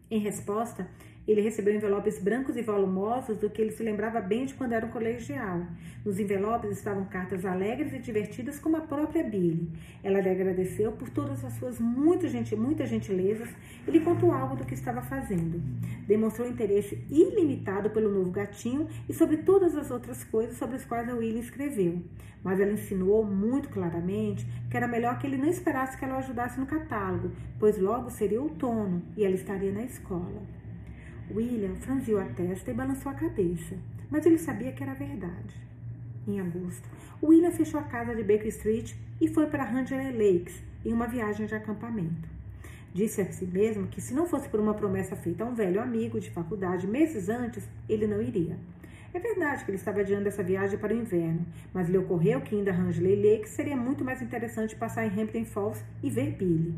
Em 0.10 0.20
resposta, 0.20 0.88
ele 1.28 1.42
recebeu 1.42 1.74
envelopes 1.74 2.20
brancos 2.20 2.58
e 2.58 2.62
volumosos 2.62 3.38
do 3.38 3.50
que 3.50 3.62
ele 3.62 3.72
se 3.72 3.82
lembrava 3.82 4.20
bem 4.20 4.46
de 4.46 4.54
quando 4.54 4.74
era 4.74 4.86
um 4.86 4.90
colegial. 4.90 5.66
Nos 6.04 6.20
envelopes 6.20 6.72
estavam 6.72 7.06
cartas 7.06 7.46
alegres 7.46 7.94
e 7.94 8.00
divertidas 8.00 8.60
como 8.60 8.76
a 8.76 8.82
própria 8.82 9.24
Billy. 9.24 9.70
Ela 10.04 10.20
lhe 10.20 10.30
agradeceu 10.30 10.92
por 10.92 11.10
todas 11.10 11.44
as 11.46 11.54
suas 11.54 11.80
muito 11.80 12.28
gente, 12.28 12.56
muitas 12.56 12.90
gentilezas 12.90 13.50
e 13.88 13.92
lhe 13.92 14.02
contou 14.02 14.34
algo 14.34 14.58
do 14.58 14.66
que 14.66 14.74
estava 14.74 15.02
fazendo. 15.02 15.62
Demonstrou 16.06 16.48
interesse 16.48 17.06
ilimitado 17.10 17.90
pelo 17.90 18.12
novo 18.12 18.32
gatinho 18.32 18.90
e 19.08 19.14
sobre 19.14 19.38
todas 19.38 19.78
as 19.78 19.92
outras 19.92 20.24
coisas 20.26 20.58
sobre 20.58 20.76
as 20.76 20.84
quais 20.84 21.08
a 21.08 21.16
Willy 21.16 21.40
escreveu. 21.40 22.02
Mas 22.44 22.60
ela 22.60 22.74
insinuou 22.74 23.24
muito 23.24 23.70
claramente 23.70 24.46
que 24.70 24.76
era 24.76 24.88
melhor 24.88 25.18
que 25.18 25.26
ele 25.26 25.38
não 25.38 25.48
esperasse 25.48 25.98
que 25.98 26.04
ela 26.04 26.16
o 26.16 26.18
ajudasse 26.18 26.60
no 26.60 26.66
catálogo, 26.66 27.32
pois 27.58 27.78
logo 27.78 28.10
seria 28.10 28.42
outono 28.42 29.02
e 29.16 29.24
ela 29.24 29.36
estaria 29.36 29.72
na 29.72 29.84
escola. 29.84 30.42
William 31.36 31.74
franziu 31.76 32.20
a 32.20 32.26
testa 32.26 32.70
e 32.70 32.74
balançou 32.76 33.12
a 33.12 33.16
cabeça, 33.16 33.76
mas 34.12 34.24
ele 34.26 34.38
sabia 34.38 34.72
que 34.72 34.84
era 34.84 34.94
verdade. 34.94 35.56
Em 36.28 36.40
agosto, 36.40 36.88
William 37.24 37.52
fechou 37.52 37.80
a 37.80 37.84
casa 37.84 38.14
de 38.14 38.22
Baker 38.22 38.48
Street 38.48 38.94
e 39.20 39.28
foi 39.28 39.48
para 39.48 39.64
Rangeley 39.64 40.12
Lakes 40.12 40.62
em 40.86 40.94
uma 40.94 41.08
viagem 41.08 41.48
de 41.48 41.56
acampamento. 41.56 42.30
Disse 42.94 43.22
a 43.22 43.32
si 43.32 43.46
mesmo 43.46 43.88
que 43.88 44.00
se 44.00 44.14
não 44.14 44.28
fosse 44.28 44.48
por 44.48 44.60
uma 44.60 44.76
promessa 44.76 45.16
feita 45.16 45.44
a 45.44 45.48
um 45.48 45.56
velho 45.56 45.82
amigo 45.82 46.20
de 46.20 46.30
faculdade 46.30 46.86
meses 46.86 47.28
antes, 47.28 47.68
ele 47.90 48.06
não 48.06 48.22
iria. 48.22 48.56
É 49.12 49.20
verdade 49.20 49.66
que 49.66 49.72
ele 49.72 49.78
estava 49.78 50.02
adiando 50.02 50.28
essa 50.28 50.44
viagem 50.44 50.78
para 50.78 50.94
o 50.94 50.98
inverno, 50.98 51.46
mas 51.74 51.90
lhe 51.90 51.98
ocorreu 51.98 52.42
que 52.42 52.56
indo 52.56 52.70
a 52.70 52.74
Rangeley 52.74 53.16
Lakes 53.16 53.52
seria 53.52 53.76
muito 53.76 54.04
mais 54.04 54.22
interessante 54.22 54.76
passar 54.76 55.06
em 55.06 55.22
Hampton 55.22 55.46
Falls 55.46 55.84
e 56.04 56.10
ver 56.12 56.32
Billy. 56.34 56.76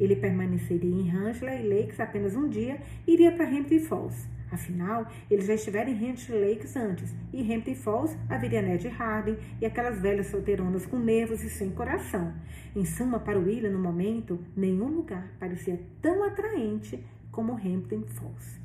Ele 0.00 0.16
permaneceria 0.16 0.90
em 0.90 1.08
Rangeley 1.08 1.68
Lakes 1.68 2.00
apenas 2.00 2.34
um 2.34 2.48
dia 2.48 2.80
e 3.06 3.12
iria 3.12 3.32
para 3.32 3.48
Hampton 3.48 3.80
Falls. 3.80 4.28
Afinal, 4.50 5.06
eles 5.30 5.46
já 5.46 5.54
estiveram 5.54 5.90
em 5.90 5.94
Rangeley 5.94 6.50
Lakes 6.50 6.76
antes, 6.76 7.14
e 7.32 7.40
em 7.40 7.54
Hampton 7.54 7.74
Falls 7.74 8.14
haveria 8.28 8.60
Ned 8.60 8.86
Harding 8.86 9.38
e 9.60 9.64
aquelas 9.64 9.98
velhas 9.98 10.26
solteironas 10.26 10.84
com 10.84 10.98
nervos 10.98 11.42
e 11.42 11.48
sem 11.48 11.70
coração. 11.70 12.34
Em 12.76 12.84
suma, 12.84 13.18
para 13.18 13.38
William, 13.38 13.70
no 13.70 13.78
momento, 13.78 14.38
nenhum 14.54 14.88
lugar 14.88 15.26
parecia 15.40 15.80
tão 16.02 16.22
atraente 16.22 17.02
como 17.30 17.54
Hampton 17.54 18.02
Falls. 18.02 18.60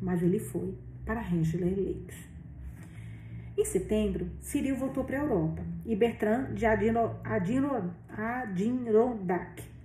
Mas 0.00 0.22
ele 0.22 0.38
foi 0.38 0.74
para 1.04 1.20
Rangeley 1.20 1.74
Lakes. 1.74 2.16
Em 3.58 3.64
setembro, 3.64 4.30
Cyril 4.40 4.76
voltou 4.76 5.04
para 5.04 5.18
a 5.18 5.22
Europa 5.22 5.62
e 5.84 5.94
Bertrand 5.94 6.54
de 6.54 6.64
Adirondack 8.14 9.75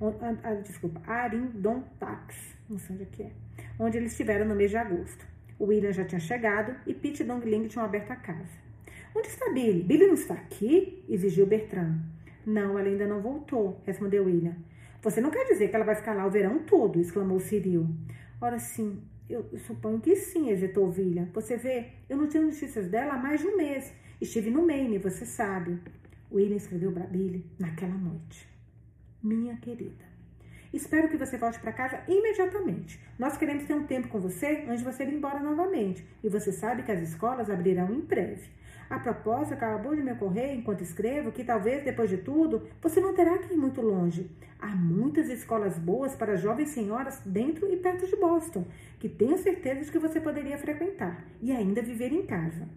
ah, 0.00 0.54
desculpa, 0.54 1.00
Arindontax, 1.06 2.56
não 2.68 2.78
sei 2.78 2.96
onde 2.96 3.04
é 3.04 3.06
que 3.06 3.22
é, 3.22 3.30
onde 3.78 3.96
eles 3.96 4.12
estiveram 4.12 4.46
no 4.46 4.54
mês 4.54 4.70
de 4.70 4.76
agosto. 4.76 5.26
O 5.58 5.66
William 5.66 5.92
já 5.92 6.04
tinha 6.04 6.20
chegado 6.20 6.74
e 6.86 6.92
Pete 6.92 7.22
e 7.22 7.26
Dongling 7.26 7.68
tinham 7.68 7.84
aberto 7.84 8.10
a 8.10 8.16
casa. 8.16 8.64
Onde 9.14 9.28
está 9.28 9.52
Billy? 9.52 9.82
Billy 9.82 10.06
não 10.06 10.14
está 10.14 10.34
aqui? 10.34 11.04
exigiu 11.08 11.46
Bertrand. 11.46 12.00
Não, 12.44 12.76
ela 12.78 12.88
ainda 12.88 13.06
não 13.06 13.20
voltou, 13.20 13.80
respondeu 13.86 14.24
William. 14.24 14.56
Você 15.00 15.20
não 15.20 15.30
quer 15.30 15.44
dizer 15.44 15.68
que 15.68 15.76
ela 15.76 15.84
vai 15.84 15.94
ficar 15.94 16.14
lá 16.14 16.26
o 16.26 16.30
verão 16.30 16.58
todo? 16.60 17.00
exclamou 17.00 17.38
Cyril. 17.38 17.86
Ora 18.40 18.58
sim, 18.58 19.00
eu 19.30 19.46
suponho 19.58 20.00
que 20.00 20.16
sim, 20.16 20.50
hesitou 20.50 20.90
William. 20.90 21.28
Você 21.32 21.56
vê, 21.56 21.92
eu 22.08 22.16
não 22.16 22.26
tenho 22.26 22.46
notícias 22.46 22.88
dela 22.88 23.14
há 23.14 23.18
mais 23.18 23.40
de 23.40 23.46
um 23.46 23.56
mês. 23.56 23.92
Estive 24.20 24.50
no 24.50 24.66
Maine, 24.66 24.98
você 24.98 25.24
sabe. 25.24 25.78
William 26.32 26.56
escreveu 26.56 26.90
para 26.90 27.06
Billy 27.06 27.46
naquela 27.58 27.94
noite 27.94 28.53
minha 29.24 29.56
querida. 29.56 30.04
Espero 30.72 31.08
que 31.08 31.16
você 31.16 31.38
volte 31.38 31.58
para 31.58 31.72
casa 31.72 32.02
imediatamente. 32.06 33.00
Nós 33.18 33.36
queremos 33.36 33.64
ter 33.64 33.74
um 33.74 33.86
tempo 33.86 34.08
com 34.08 34.20
você 34.20 34.64
antes 34.68 34.80
de 34.80 34.84
você 34.84 35.04
ir 35.04 35.14
embora 35.14 35.40
novamente. 35.40 36.04
E 36.22 36.28
você 36.28 36.52
sabe 36.52 36.82
que 36.82 36.92
as 36.92 37.00
escolas 37.00 37.48
abrirão 37.48 37.92
em 37.92 38.00
breve. 38.00 38.50
A 38.90 38.98
propósito, 38.98 39.54
acabou 39.54 39.96
de 39.96 40.02
me 40.02 40.12
ocorrer, 40.12 40.54
enquanto 40.54 40.82
escrevo, 40.82 41.32
que 41.32 41.42
talvez, 41.42 41.82
depois 41.84 42.10
de 42.10 42.18
tudo, 42.18 42.68
você 42.82 43.00
não 43.00 43.14
terá 43.14 43.38
que 43.38 43.54
ir 43.54 43.56
muito 43.56 43.80
longe. 43.80 44.30
Há 44.58 44.74
muitas 44.76 45.28
escolas 45.30 45.78
boas 45.78 46.14
para 46.14 46.36
jovens 46.36 46.70
senhoras 46.70 47.20
dentro 47.24 47.72
e 47.72 47.76
perto 47.76 48.06
de 48.06 48.16
Boston, 48.16 48.66
que 48.98 49.08
tenho 49.08 49.38
certeza 49.38 49.80
de 49.80 49.90
que 49.90 49.98
você 49.98 50.20
poderia 50.20 50.58
frequentar 50.58 51.24
e 51.40 51.50
ainda 51.50 51.80
viver 51.80 52.12
em 52.12 52.26
casa. 52.26 52.68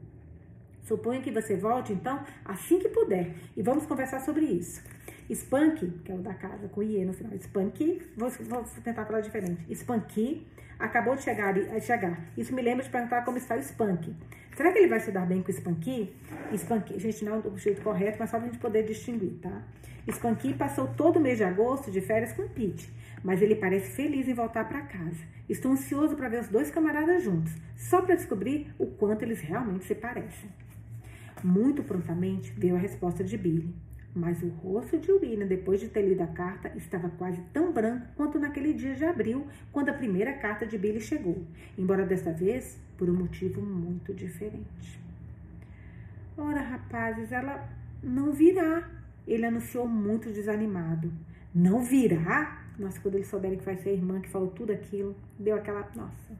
Suponho 0.83 1.21
que 1.21 1.31
você 1.31 1.57
volte, 1.57 1.91
então, 1.91 2.23
assim 2.45 2.79
que 2.79 2.87
puder. 2.87 3.33
E 3.57 3.61
vamos 3.61 3.85
conversar 3.85 4.21
sobre 4.21 4.45
isso. 4.45 4.81
Spunk, 5.29 5.87
que 6.03 6.11
é 6.11 6.15
o 6.15 6.19
da 6.19 6.33
casa, 6.33 6.67
com 6.69 6.81
IE 6.81 7.05
no 7.05 7.13
final. 7.13 7.33
Spunk, 7.35 8.01
vou, 8.15 8.29
vou 8.29 8.63
tentar 8.83 9.05
falar 9.05 9.21
diferente. 9.21 9.65
Spunk 9.73 10.47
acabou 10.79 11.15
de 11.15 11.23
chegar, 11.23 11.53
de 11.53 11.81
chegar. 11.81 12.19
Isso 12.37 12.53
me 12.53 12.61
lembra 12.61 12.83
de 12.83 12.89
perguntar 12.89 13.23
como 13.23 13.37
está 13.37 13.55
o 13.55 13.59
Spunk. 13.59 14.15
Será 14.55 14.71
que 14.71 14.79
ele 14.79 14.87
vai 14.87 14.99
se 14.99 15.11
dar 15.11 15.25
bem 15.25 15.41
com 15.41 15.51
o 15.51 15.53
Spunk? 15.53 16.15
Spunk, 16.53 16.99
gente, 16.99 17.25
não 17.25 17.35
é 17.35 17.37
o 17.39 17.57
jeito 17.57 17.81
correto, 17.81 18.17
mas 18.19 18.29
só 18.29 18.37
para 18.37 18.47
a 18.47 18.51
gente 18.51 18.59
poder 18.59 18.83
distinguir, 18.83 19.37
tá? 19.41 19.61
Spunk 20.09 20.53
passou 20.53 20.87
todo 20.87 21.17
o 21.17 21.19
mês 21.19 21.37
de 21.37 21.43
agosto 21.43 21.91
de 21.91 21.99
férias 21.99 22.31
com 22.31 22.47
Pete, 22.47 22.89
mas 23.23 23.41
ele 23.41 23.55
parece 23.55 23.91
feliz 23.91 24.27
em 24.27 24.33
voltar 24.33 24.67
para 24.67 24.81
casa. 24.81 25.23
Estou 25.49 25.73
ansioso 25.73 26.15
para 26.15 26.29
ver 26.29 26.41
os 26.41 26.47
dois 26.47 26.71
camaradas 26.71 27.23
juntos, 27.23 27.53
só 27.75 28.01
para 28.01 28.15
descobrir 28.15 28.73
o 28.79 28.85
quanto 28.85 29.23
eles 29.23 29.41
realmente 29.41 29.85
se 29.85 29.93
parecem. 29.93 30.49
Muito 31.43 31.83
prontamente 31.83 32.51
veio 32.51 32.75
a 32.75 32.79
resposta 32.79 33.23
de 33.23 33.37
Billy. 33.37 33.75
Mas 34.17 34.41
o 34.41 34.47
rosto 34.47 34.97
de 34.97 35.11
William, 35.11 35.45
depois 35.45 35.79
de 35.79 35.89
ter 35.89 36.01
lido 36.01 36.21
a 36.21 36.27
carta, 36.27 36.71
estava 36.75 37.07
quase 37.07 37.39
tão 37.53 37.71
branco 37.71 38.07
quanto 38.15 38.39
naquele 38.39 38.73
dia 38.73 38.95
de 38.95 39.05
abril, 39.05 39.45
quando 39.71 39.89
a 39.89 39.93
primeira 39.93 40.33
carta 40.33 40.65
de 40.65 40.75
Billy 40.75 40.99
chegou, 40.99 41.45
embora 41.77 42.03
desta 42.03 42.33
vez 42.33 42.79
por 42.97 43.07
um 43.11 43.13
motivo 43.13 43.61
muito 43.61 44.15
diferente. 44.15 44.99
Ora, 46.35 46.61
rapazes, 46.61 47.31
ela 47.31 47.69
não 48.01 48.31
virá. 48.31 48.89
Ele 49.27 49.45
anunciou 49.45 49.87
muito 49.87 50.31
desanimado. 50.31 51.13
Não 51.53 51.83
virá? 51.83 52.65
Nossa, 52.79 52.99
quando 52.99 53.15
eles 53.15 53.27
souberem 53.27 53.59
que 53.59 53.65
vai 53.65 53.77
ser 53.77 53.89
a 53.89 53.93
irmã 53.93 54.19
que 54.19 54.29
falou 54.29 54.49
tudo 54.49 54.73
aquilo, 54.73 55.15
deu 55.37 55.55
aquela. 55.55 55.87
Nossa, 55.95 56.33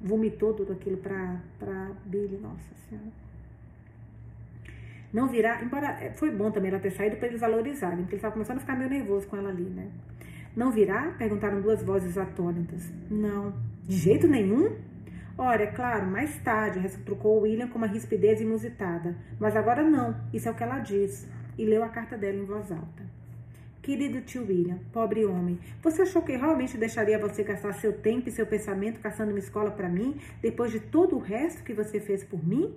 vomitou 0.00 0.54
tudo 0.54 0.72
aquilo 0.72 0.96
para 0.96 1.90
Billy, 2.06 2.38
nossa 2.38 2.74
senhora 2.88 3.23
não 5.14 5.28
virá, 5.28 5.62
embora 5.62 5.96
é, 6.02 6.10
foi 6.10 6.32
bom 6.32 6.50
também 6.50 6.70
ela 6.70 6.80
ter 6.80 6.90
saído 6.90 7.16
para 7.16 7.28
eles 7.28 7.40
valorizarem, 7.40 7.98
porque 7.98 8.16
ele 8.16 8.18
estava 8.18 8.32
começando 8.32 8.56
a 8.56 8.60
ficar 8.60 8.76
meio 8.76 8.90
nervoso 8.90 9.28
com 9.28 9.36
ela 9.36 9.48
ali, 9.48 9.62
né? 9.62 9.88
Não 10.56 10.72
virá? 10.72 11.14
Perguntaram 11.16 11.60
duas 11.60 11.84
vozes 11.84 12.18
atônitas. 12.18 12.92
Não, 13.08 13.54
de 13.86 13.96
jeito 13.96 14.26
nenhum? 14.26 14.76
Ora, 15.38 15.62
é 15.62 15.66
claro, 15.68 16.06
mais 16.06 16.36
tarde, 16.42 16.80
retrucou 16.80 17.42
William 17.42 17.68
com 17.68 17.78
uma 17.78 17.86
rispidez 17.86 18.40
inusitada. 18.40 19.16
Mas 19.38 19.54
agora 19.54 19.84
não, 19.84 20.16
isso 20.32 20.48
é 20.48 20.50
o 20.50 20.54
que 20.54 20.64
ela 20.64 20.80
diz. 20.80 21.28
E 21.56 21.64
leu 21.64 21.84
a 21.84 21.88
carta 21.88 22.18
dela 22.18 22.36
em 22.36 22.44
voz 22.44 22.72
alta. 22.72 23.04
Querido 23.82 24.20
tio 24.22 24.44
William, 24.44 24.78
pobre 24.92 25.24
homem, 25.24 25.60
você 25.80 26.02
achou 26.02 26.22
que 26.22 26.36
realmente 26.36 26.76
deixaria 26.76 27.18
você 27.18 27.44
gastar 27.44 27.72
seu 27.74 27.92
tempo 27.92 28.28
e 28.28 28.32
seu 28.32 28.46
pensamento 28.46 28.98
caçando 28.98 29.30
uma 29.30 29.38
escola 29.38 29.70
para 29.70 29.88
mim, 29.88 30.16
depois 30.40 30.72
de 30.72 30.80
todo 30.80 31.14
o 31.14 31.20
resto 31.20 31.62
que 31.62 31.72
você 31.72 32.00
fez 32.00 32.24
por 32.24 32.44
mim? 32.44 32.74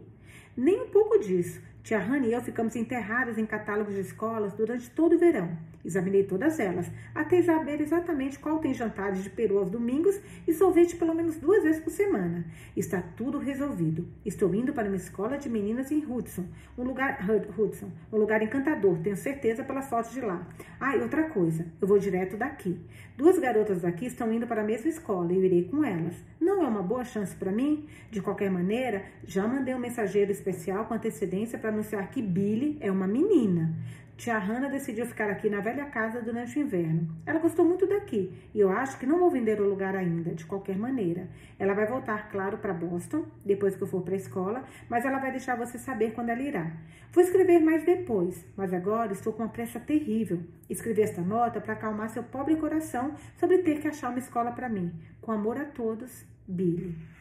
Nem 0.55 0.81
um 0.81 0.89
pouco 0.89 1.17
disso. 1.17 1.61
Tia 1.87 1.99
Hannah 1.99 2.27
e 2.27 2.33
eu 2.33 2.41
ficamos 2.41 2.75
enterradas 2.75 3.37
em 3.37 3.45
catálogos 3.45 3.93
de 3.93 4.01
escolas 4.01 4.51
durante 4.51 4.89
todo 4.89 5.15
o 5.15 5.17
verão. 5.17 5.57
Examinei 5.85 6.21
todas 6.21 6.59
elas, 6.59 6.91
até 7.15 7.41
saber 7.41 7.79
exatamente 7.79 8.37
qual 8.37 8.59
tem 8.59 8.73
jantares 8.73 9.23
de 9.23 9.29
peru 9.29 9.57
aos 9.57 9.69
domingos 9.69 10.19
e 10.45 10.51
sorvete 10.51 10.97
pelo 10.97 11.15
menos 11.15 11.37
duas 11.37 11.63
vezes 11.63 11.81
por 11.81 11.91
semana. 11.91 12.45
Está 12.75 13.01
tudo 13.01 13.37
resolvido. 13.37 14.05
Estou 14.25 14.53
indo 14.53 14.73
para 14.73 14.89
uma 14.89 14.97
escola 14.97 15.37
de 15.37 15.47
meninas 15.47 15.89
em 15.89 16.05
Hudson, 16.05 16.43
um 16.77 16.83
lugar 16.83 17.25
Hudson, 17.57 17.89
um 18.11 18.17
lugar 18.17 18.41
encantador, 18.41 18.97
tenho 18.97 19.15
certeza 19.15 19.63
pelas 19.63 19.87
fotos 19.87 20.11
de 20.11 20.19
lá. 20.19 20.45
Ah, 20.81 20.97
e 20.97 21.01
outra 21.01 21.29
coisa, 21.29 21.65
eu 21.79 21.87
vou 21.87 21.97
direto 21.97 22.35
daqui. 22.35 22.77
Duas 23.15 23.39
garotas 23.39 23.81
daqui 23.81 24.07
estão 24.07 24.31
indo 24.33 24.45
para 24.45 24.61
a 24.61 24.65
mesma 24.65 24.89
escola 24.89 25.31
e 25.31 25.37
eu 25.37 25.43
irei 25.45 25.63
com 25.63 25.85
elas. 25.85 26.15
Não 26.39 26.63
é 26.63 26.67
uma 26.67 26.83
boa 26.83 27.05
chance 27.05 27.35
para 27.35 27.51
mim? 27.51 27.87
De 28.11 28.21
qualquer 28.21 28.51
maneira, 28.51 29.05
já 29.23 29.47
mandei 29.47 29.73
um 29.73 29.79
mensageiro 29.79 30.31
especial 30.31 30.85
com 30.85 30.93
antecedência 30.93 31.57
para 31.57 31.76
anunciar 31.77 32.09
que 32.09 32.21
Billy 32.21 32.77
é 32.81 32.91
uma 32.91 33.07
menina. 33.07 33.73
Tia 34.17 34.39
Hannah 34.39 34.67
decidiu 34.67 35.05
ficar 35.05 35.29
aqui 35.29 35.47
na 35.47 35.59
velha 35.59 35.85
casa 35.85 36.19
durante 36.23 36.57
o 36.57 36.61
inverno. 36.63 37.07
Ela 37.23 37.37
gostou 37.37 37.63
muito 37.63 37.85
daqui 37.85 38.33
e 38.51 38.59
eu 38.59 38.71
acho 38.71 38.97
que 38.97 39.05
não 39.05 39.19
vou 39.19 39.29
vender 39.29 39.61
o 39.61 39.69
lugar 39.69 39.95
ainda, 39.95 40.33
de 40.33 40.43
qualquer 40.43 40.75
maneira. 40.75 41.29
Ela 41.59 41.75
vai 41.75 41.85
voltar, 41.85 42.27
claro, 42.31 42.57
para 42.57 42.73
Boston, 42.73 43.25
depois 43.45 43.75
que 43.75 43.83
eu 43.83 43.87
for 43.87 44.01
para 44.01 44.15
a 44.15 44.17
escola, 44.17 44.63
mas 44.89 45.05
ela 45.05 45.19
vai 45.19 45.29
deixar 45.29 45.55
você 45.55 45.77
saber 45.77 46.13
quando 46.13 46.29
ela 46.29 46.41
irá. 46.41 46.71
Vou 47.11 47.23
escrever 47.23 47.59
mais 47.59 47.85
depois, 47.85 48.43
mas 48.55 48.73
agora 48.73 49.13
estou 49.13 49.31
com 49.33 49.43
uma 49.43 49.49
pressa 49.49 49.79
terrível. 49.79 50.39
Escrevi 50.67 51.03
esta 51.03 51.21
nota 51.21 51.61
para 51.61 51.73
acalmar 51.73 52.09
seu 52.09 52.23
pobre 52.23 52.55
coração 52.55 53.13
sobre 53.35 53.59
ter 53.59 53.79
que 53.79 53.87
achar 53.87 54.09
uma 54.09 54.17
escola 54.17 54.51
para 54.51 54.67
mim. 54.67 54.91
Com 55.21 55.31
amor 55.31 55.57
a 55.57 55.65
todos, 55.65 56.25
Billy. 56.47 57.16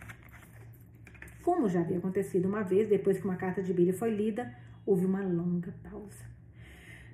Como 1.47 1.69
já 1.69 1.79
havia 1.79 1.99
acontecido 1.99 2.49
uma 2.49 2.65
vez, 2.65 2.89
depois 2.89 3.19
que 3.21 3.25
uma 3.25 3.37
carta 3.37 3.63
de 3.63 3.73
Billy 3.73 3.93
foi 3.93 4.11
lida, 4.11 4.53
houve 4.85 5.07
uma 5.07 5.23
longa 5.23 5.73
pausa. 5.89 6.25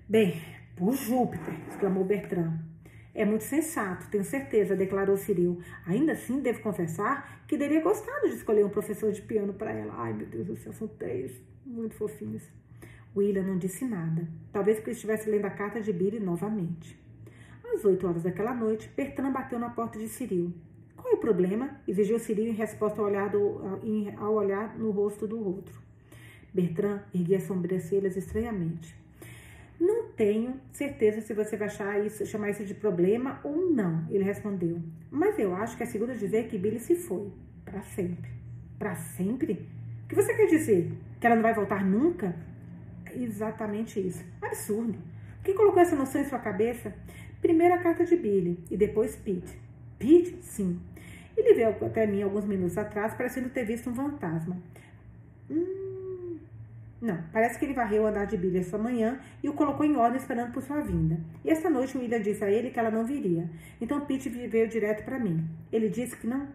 Bem, 0.09 0.41
por 0.75 0.95
Júpiter, 0.95 1.53
exclamou 1.69 2.03
Bertrand. 2.03 2.59
É 3.15 3.27
muito 3.27 3.45
sensato, 3.45 4.09
tenho 4.09 4.25
certeza, 4.25 4.75
declarou 4.75 5.19
Ciril. 5.19 5.61
Ainda 5.87 6.13
assim, 6.13 6.41
devo 6.41 6.63
confessar 6.63 7.45
que 7.47 7.59
teria 7.59 7.83
gostado 7.83 8.27
de 8.27 8.37
escolher 8.37 8.65
um 8.65 8.71
professor 8.71 9.13
de 9.13 9.21
piano 9.21 9.53
para 9.53 9.71
ela. 9.71 9.93
Ai, 9.99 10.15
meu 10.15 10.27
Deus 10.27 10.47
do 10.47 10.57
céu, 10.57 10.73
são 10.73 10.89
três 10.89 11.39
muito 11.67 11.95
fofinhos. 11.95 12.43
William 13.15 13.43
não 13.43 13.59
disse 13.59 13.85
nada, 13.85 14.27
talvez 14.51 14.79
porque 14.79 14.93
estivesse 14.93 15.29
lendo 15.29 15.45
a 15.45 15.51
carta 15.51 15.79
de 15.79 15.93
Billy 15.93 16.19
novamente. 16.19 16.99
Às 17.63 17.85
oito 17.85 18.09
horas 18.09 18.23
daquela 18.23 18.55
noite, 18.55 18.91
Bertrand 18.97 19.31
bateu 19.31 19.59
na 19.59 19.69
porta 19.69 19.99
de 19.99 20.09
Ciril. 20.09 20.55
Qual 21.03 21.15
é 21.15 21.17
o 21.17 21.21
problema? 21.21 21.81
exigiu 21.87 22.17
Ciril 22.21 22.47
em 22.47 22.53
resposta 22.53 23.01
ao 23.01 23.09
olhar, 23.09 23.29
do, 23.29 23.61
ao 24.19 24.35
olhar 24.35 24.79
no 24.79 24.93
rosto 24.93 25.27
do 25.27 25.45
outro. 25.45 25.75
Bertrand 26.55 27.01
erguia 27.13 27.39
as 27.39 27.43
sobrancelhas 27.43 28.17
estranhamente. 28.17 28.95
Não 29.81 30.05
tenho 30.11 30.61
certeza 30.71 31.21
se 31.21 31.35
você 31.35 31.57
vai 31.57 31.67
achar 31.67 32.07
isso, 32.07 32.25
chamar 32.25 32.51
isso 32.51 32.65
de 32.65 32.73
problema 32.73 33.41
ou 33.43 33.69
não, 33.73 34.07
ele 34.11 34.23
respondeu. 34.23 34.81
Mas 35.11 35.37
eu 35.41 35.57
acho 35.57 35.77
que 35.77 35.83
é 35.83 35.87
seguro 35.87 36.17
dizer 36.17 36.47
que 36.47 36.57
Billy 36.57 36.79
se 36.79 36.95
foi. 36.95 37.33
Para 37.65 37.83
sempre. 37.83 38.31
Para 38.79 38.95
sempre? 38.95 39.69
O 40.05 40.09
que 40.09 40.15
você 40.15 40.33
quer 40.35 40.47
dizer? 40.47 40.93
Que 41.19 41.27
ela 41.27 41.35
não 41.35 41.43
vai 41.43 41.53
voltar 41.53 41.85
nunca? 41.85 42.33
Exatamente 43.13 43.99
isso. 43.99 44.25
Absurdo. 44.41 44.97
Quem 45.43 45.57
colocou 45.57 45.83
essa 45.83 45.97
noção 45.97 46.21
em 46.21 46.27
sua 46.27 46.39
cabeça? 46.39 46.95
Primeiro 47.41 47.75
a 47.75 47.79
carta 47.79 48.05
de 48.05 48.15
Billy 48.15 48.57
e 48.71 48.77
depois 48.77 49.17
Pete. 49.17 49.59
Pete? 49.99 50.37
Sim. 50.43 50.79
Ele 51.37 51.55
veio 51.55 51.71
até 51.71 52.07
mim 52.07 52.23
alguns 52.23 52.45
minutos 52.45 52.77
atrás, 52.77 53.15
parecendo 53.15 53.49
ter 53.49 53.65
visto 53.65 53.89
um 53.91 53.95
fantasma. 53.95 54.57
Hum, 55.51 56.39
não, 57.03 57.21
parece 57.33 57.59
que 57.59 57.65
ele 57.65 57.75
varreu 57.75 58.05
o 58.05 58.07
andar 58.07 58.27
de 58.27 58.37
Billy 58.37 58.59
essa 58.59 58.79
manhã 58.79 59.21
e 59.43 59.49
o 59.49 59.53
colocou 59.55 59.85
em 59.85 59.97
ordem 59.97 60.21
esperando 60.21 60.53
por 60.53 60.63
sua 60.63 60.81
vinda. 60.81 61.19
E 61.45 61.51
esta 61.51 61.69
noite 61.69 61.99
William 61.99 62.21
disse 62.21 62.45
a 62.45 62.49
ele 62.49 62.71
que 62.71 62.79
ela 62.79 62.93
não 62.93 63.05
viria. 63.05 63.51
Então 63.81 64.07
Pete 64.07 64.29
veio 64.29 64.69
direto 64.69 65.05
para 65.05 65.19
mim. 65.19 65.45
Ele 65.73 65.89
disse 65.89 66.17
que 66.17 66.29
não. 66.29 66.47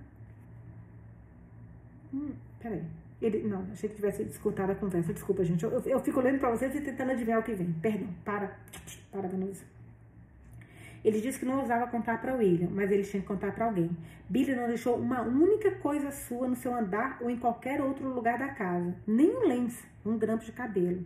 Hum, 2.14 2.32
peraí. 2.62 2.82
Ele, 3.22 3.46
não, 3.48 3.68
achei 3.74 3.90
que 3.90 3.96
tivesse 3.96 4.24
escutado 4.24 4.70
a 4.70 4.76
conversa. 4.76 5.12
Desculpa, 5.12 5.44
gente. 5.44 5.66
Eu, 5.66 5.72
eu, 5.72 5.82
eu 5.82 6.00
fico 6.00 6.20
olhando 6.20 6.40
para 6.40 6.52
vocês 6.52 6.74
e 6.74 6.80
tentando 6.80 7.12
adivinhar 7.12 7.40
o 7.40 7.44
que 7.44 7.54
vem. 7.54 7.74
Perdão. 7.82 8.08
Para. 8.24 8.56
Para, 9.12 9.28
Vanusa. 9.28 9.66
Ele 11.04 11.22
disse 11.22 11.40
que 11.40 11.46
não 11.46 11.60
ousava 11.60 11.88
contar 11.88 12.20
para 12.22 12.36
William, 12.36 12.70
mas 12.72 12.92
ele 12.92 13.04
tinha 13.04 13.22
que 13.22 13.28
contar 13.28 13.54
para 13.54 13.66
alguém. 13.66 13.90
Billy 14.30 14.56
não 14.56 14.68
deixou 14.68 14.98
uma 14.98 15.22
única 15.22 15.72
coisa 15.72 16.12
sua 16.12 16.48
no 16.48 16.56
seu 16.56 16.74
andar 16.74 17.18
ou 17.22 17.30
em 17.30 17.38
qualquer 17.38 17.82
outro 17.82 18.08
lugar 18.10 18.38
da 18.38 18.50
casa, 18.50 18.96
nem 19.06 19.30
um 19.30 19.48
lenço, 19.48 19.84
um 20.06 20.18
grampo 20.18 20.44
de 20.44 20.52
cabelo. 20.52 21.04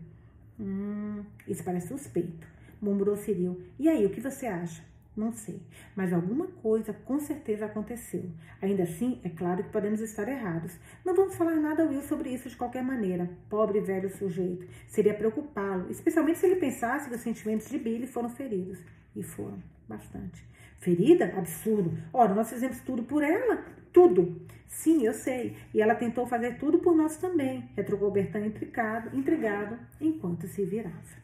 Hum, 0.59 1.23
isso 1.47 1.63
parece 1.63 1.87
suspeito, 1.87 2.47
murmurou 2.81 3.15
Cyril. 3.15 3.61
E 3.79 3.89
aí, 3.89 4.05
o 4.05 4.09
que 4.09 4.21
você 4.21 4.47
acha? 4.47 4.83
Não 5.15 5.33
sei, 5.33 5.61
mas 5.93 6.13
alguma 6.13 6.47
coisa 6.47 6.93
com 6.93 7.19
certeza 7.19 7.65
aconteceu. 7.65 8.29
Ainda 8.61 8.83
assim, 8.83 9.19
é 9.25 9.29
claro 9.29 9.61
que 9.61 9.69
podemos 9.69 9.99
estar 9.99 10.25
errados. 10.27 10.79
Não 11.03 11.13
vamos 11.13 11.35
falar 11.35 11.55
nada 11.57 11.83
a 11.83 11.85
Will 11.85 12.01
sobre 12.01 12.29
isso 12.29 12.47
de 12.47 12.55
qualquer 12.55 12.81
maneira. 12.81 13.29
Pobre 13.49 13.81
velho 13.81 14.09
sujeito. 14.09 14.65
Seria 14.87 15.13
preocupá-lo, 15.13 15.91
especialmente 15.91 16.39
se 16.39 16.45
ele 16.45 16.55
pensasse 16.55 17.09
que 17.09 17.15
os 17.15 17.21
sentimentos 17.21 17.69
de 17.69 17.77
Billy 17.77 18.07
foram 18.07 18.29
feridos. 18.29 18.79
E 19.13 19.21
foram, 19.21 19.61
bastante. 19.91 20.43
Ferida? 20.79 21.25
Absurdo. 21.37 21.95
Ora, 22.11 22.33
nós 22.33 22.49
fizemos 22.49 22.79
tudo 22.81 23.03
por 23.03 23.23
ela. 23.23 23.63
Tudo. 23.93 24.41
Sim, 24.67 25.05
eu 25.05 25.13
sei. 25.13 25.55
E 25.73 25.81
ela 25.81 25.95
tentou 25.95 26.25
fazer 26.25 26.57
tudo 26.57 26.79
por 26.79 26.95
nós 26.95 27.17
também. 27.17 27.69
Retrucou 27.75 28.09
Bertão 28.09 28.43
intrigado, 28.43 29.15
intrigado 29.15 29.77
enquanto 29.99 30.47
se 30.47 30.63
virava. 30.65 31.21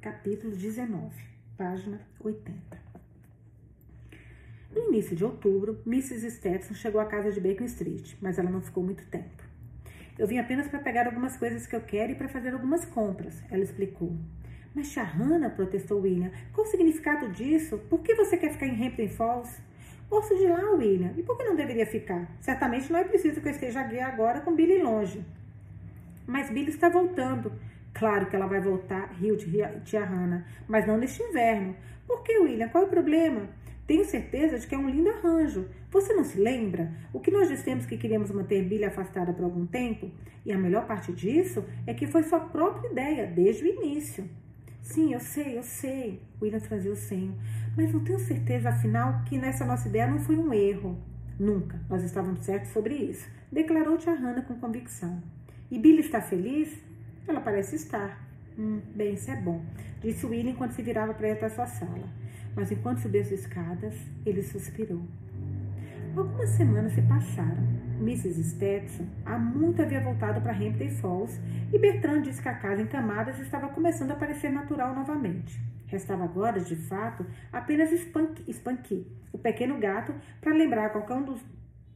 Capítulo 0.00 0.56
19, 0.56 1.14
página 1.56 2.00
80. 2.20 2.78
No 4.74 4.88
início 4.88 5.16
de 5.16 5.24
outubro, 5.24 5.80
Mrs. 5.86 6.30
Stetson 6.30 6.74
chegou 6.74 7.00
à 7.00 7.06
casa 7.06 7.32
de 7.32 7.40
Bacon 7.40 7.64
Street, 7.64 8.14
mas 8.20 8.38
ela 8.38 8.50
não 8.50 8.60
ficou 8.60 8.82
muito 8.82 9.04
tempo. 9.06 9.42
Eu 10.18 10.26
vim 10.26 10.38
apenas 10.38 10.66
para 10.68 10.80
pegar 10.80 11.06
algumas 11.06 11.36
coisas 11.36 11.66
que 11.66 11.76
eu 11.76 11.80
quero 11.80 12.12
e 12.12 12.14
para 12.14 12.28
fazer 12.28 12.52
algumas 12.52 12.84
compras, 12.84 13.42
ela 13.50 13.62
explicou. 13.62 14.16
Mas 14.74 14.94
Hannah, 14.94 15.50
protestou 15.50 16.00
William, 16.02 16.30
qual 16.52 16.66
o 16.66 16.70
significado 16.70 17.28
disso? 17.30 17.78
Por 17.90 18.00
que 18.00 18.14
você 18.14 18.36
quer 18.36 18.52
ficar 18.52 18.66
em 18.66 18.86
Hampton 18.86 19.08
Falls? 19.08 19.60
Posso 20.08 20.34
de 20.36 20.46
lá, 20.46 20.70
William. 20.72 21.12
E 21.16 21.22
por 21.22 21.36
que 21.36 21.44
não 21.44 21.56
deveria 21.56 21.84
ficar? 21.84 22.26
Certamente 22.40 22.90
não 22.90 23.00
é 23.00 23.04
preciso 23.04 23.40
que 23.40 23.48
eu 23.48 23.52
esteja 23.52 23.80
aqui 23.80 23.98
agora 23.98 24.40
com 24.40 24.54
Billy 24.54 24.82
longe. 24.82 25.24
Mas 26.26 26.50
Billy 26.50 26.70
está 26.70 26.88
voltando. 26.88 27.52
Claro 27.92 28.26
que 28.26 28.36
ela 28.36 28.46
vai 28.46 28.60
voltar, 28.60 29.12
riu 29.12 29.36
tia 29.36 30.04
Hannah, 30.04 30.46
mas 30.68 30.86
não 30.86 30.96
neste 30.96 31.22
inverno. 31.22 31.74
Por 32.06 32.22
que, 32.22 32.38
William? 32.38 32.68
Qual 32.68 32.84
é 32.84 32.86
o 32.86 32.90
problema? 32.90 33.48
Tenho 33.86 34.04
certeza 34.04 34.58
de 34.58 34.66
que 34.66 34.74
é 34.74 34.78
um 34.78 34.88
lindo 34.88 35.08
arranjo. 35.08 35.66
Você 35.90 36.12
não 36.14 36.22
se 36.22 36.38
lembra? 36.38 36.92
O 37.12 37.20
que 37.20 37.30
nós 37.30 37.48
dissemos 37.48 37.86
que 37.86 37.96
queríamos 37.96 38.30
manter 38.30 38.62
Billy 38.62 38.84
afastada 38.84 39.32
por 39.32 39.44
algum 39.44 39.66
tempo? 39.66 40.10
E 40.44 40.52
a 40.52 40.58
melhor 40.58 40.86
parte 40.86 41.12
disso 41.12 41.64
é 41.86 41.92
que 41.92 42.06
foi 42.06 42.22
sua 42.22 42.40
própria 42.40 42.90
ideia, 42.90 43.26
desde 43.26 43.64
o 43.64 43.66
início. 43.66 44.28
Sim, 44.88 45.12
eu 45.12 45.20
sei, 45.20 45.58
eu 45.58 45.62
sei. 45.62 46.22
William 46.40 46.60
franziu 46.60 46.92
o 46.92 46.96
senho. 46.96 47.38
Mas 47.76 47.92
não 47.92 48.02
tenho 48.02 48.18
certeza, 48.18 48.70
afinal, 48.70 49.22
que 49.26 49.36
nessa 49.36 49.62
nossa 49.62 49.86
ideia 49.86 50.06
não 50.06 50.18
foi 50.18 50.34
um 50.36 50.50
erro. 50.50 50.98
Nunca. 51.38 51.78
Nós 51.90 52.02
estávamos 52.02 52.40
certos 52.40 52.72
sobre 52.72 52.94
isso. 52.94 53.28
Declarou 53.52 53.98
tia 53.98 54.14
Hannah 54.14 54.40
com 54.40 54.54
convicção. 54.54 55.22
E 55.70 55.78
Billy 55.78 56.00
está 56.00 56.22
feliz? 56.22 56.74
Ela 57.26 57.42
parece 57.42 57.76
estar. 57.76 58.26
Hum, 58.58 58.80
bem, 58.94 59.12
isso 59.12 59.30
é 59.30 59.36
bom, 59.36 59.62
disse 60.00 60.24
William 60.24 60.52
enquanto 60.52 60.72
se 60.72 60.80
virava 60.80 61.12
para 61.12 61.28
ir 61.28 61.32
até 61.32 61.50
sua 61.50 61.66
sala. 61.66 62.08
Mas 62.56 62.72
enquanto 62.72 63.00
subia 63.00 63.20
as 63.20 63.30
escadas, 63.30 63.94
ele 64.24 64.42
suspirou. 64.42 65.02
Algumas 66.16 66.48
semanas 66.48 66.94
se 66.94 67.02
passaram. 67.02 67.77
Mrs. 68.00 68.44
Stetson 68.44 69.06
há 69.24 69.36
muito 69.36 69.82
havia 69.82 70.00
voltado 70.00 70.40
para 70.40 70.52
Hampton 70.52 70.88
Falls 71.00 71.40
e 71.72 71.78
Bertrand 71.78 72.22
disse 72.22 72.40
que 72.40 72.48
a 72.48 72.54
casa 72.54 72.80
em 72.80 72.86
camadas 72.86 73.38
estava 73.40 73.68
começando 73.68 74.12
a 74.12 74.16
parecer 74.16 74.50
natural 74.50 74.94
novamente. 74.94 75.60
Restava 75.86 76.24
agora, 76.24 76.60
de 76.60 76.76
fato, 76.76 77.26
apenas 77.52 77.90
Spunky, 77.90 79.06
o 79.32 79.38
pequeno 79.38 79.78
gato, 79.78 80.14
para 80.40 80.54
lembrar 80.54 80.86
a 80.86 80.90
qualquer, 80.90 81.14
um 81.14 81.24
dos, 81.24 81.40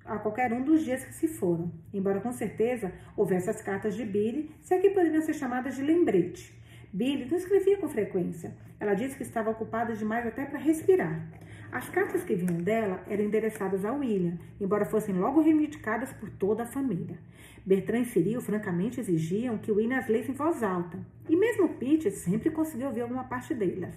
a 0.05 0.19
qualquer 0.19 0.53
um 0.53 0.65
dos 0.65 0.83
dias 0.85 1.05
que 1.05 1.15
se 1.15 1.29
foram, 1.29 1.71
embora 1.93 2.21
com 2.21 2.33
certeza 2.33 2.93
houvesse 3.17 3.51
as 3.51 3.63
cartas 3.63 3.95
de 3.95 4.05
Billy, 4.05 4.51
se 4.61 4.75
aqui 4.75 4.91
poderiam 4.91 5.23
ser 5.23 5.35
chamadas 5.35 5.77
de 5.77 5.83
lembrete. 5.83 6.61
Billy 6.93 7.27
não 7.31 7.39
escrevia 7.39 7.79
com 7.79 7.89
frequência. 7.89 8.55
Ela 8.81 8.95
disse 8.95 9.17
que 9.17 9.23
estava 9.23 9.51
ocupada 9.51 9.95
demais 9.95 10.27
até 10.27 10.45
para 10.45 10.59
respirar. 10.59 11.29
As 11.73 11.89
cartas 11.89 12.23
que 12.23 12.35
vinham 12.35 12.61
dela 12.63 13.03
eram 13.09 13.25
endereçadas 13.25 13.83
a 13.83 13.93
William, 13.95 14.37
embora 14.61 14.85
fossem 14.85 15.15
logo 15.15 15.41
reivindicadas 15.41 16.13
por 16.13 16.29
toda 16.29 16.65
a 16.65 16.67
família. 16.67 17.19
Bertrand 17.65 18.03
e 18.03 18.05
Cyril 18.05 18.43
francamente 18.43 19.01
exigiam 19.01 19.57
que 19.57 19.73
William 19.73 19.97
as 19.97 20.07
lesse 20.07 20.31
em 20.31 20.35
voz 20.35 20.63
alta, 20.63 20.99
e 21.31 21.35
mesmo 21.35 21.71
Pete 21.71 22.11
sempre 22.11 22.51
conseguiu 22.51 22.89
ouvir 22.89 23.01
alguma 23.01 23.25
parte 23.25 23.55
delas. 23.55 23.95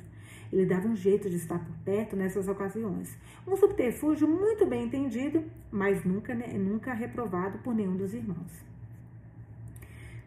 Ele 0.54 0.66
dava 0.66 0.88
um 0.88 0.96
jeito 0.96 1.30
de 1.30 1.36
estar 1.36 1.60
por 1.60 1.76
perto 1.84 2.16
nessas 2.16 2.48
ocasiões. 2.48 3.18
Um 3.46 3.58
subterfúgio 3.58 4.26
muito 4.26 4.66
bem 4.66 4.86
entendido, 4.86 5.44
mas 5.70 6.06
nunca, 6.06 6.34
nunca 6.34 6.94
reprovado 6.94 7.58
por 7.58 7.76
nenhum 7.76 7.98
dos 7.98 8.14
irmãos. 8.14 8.64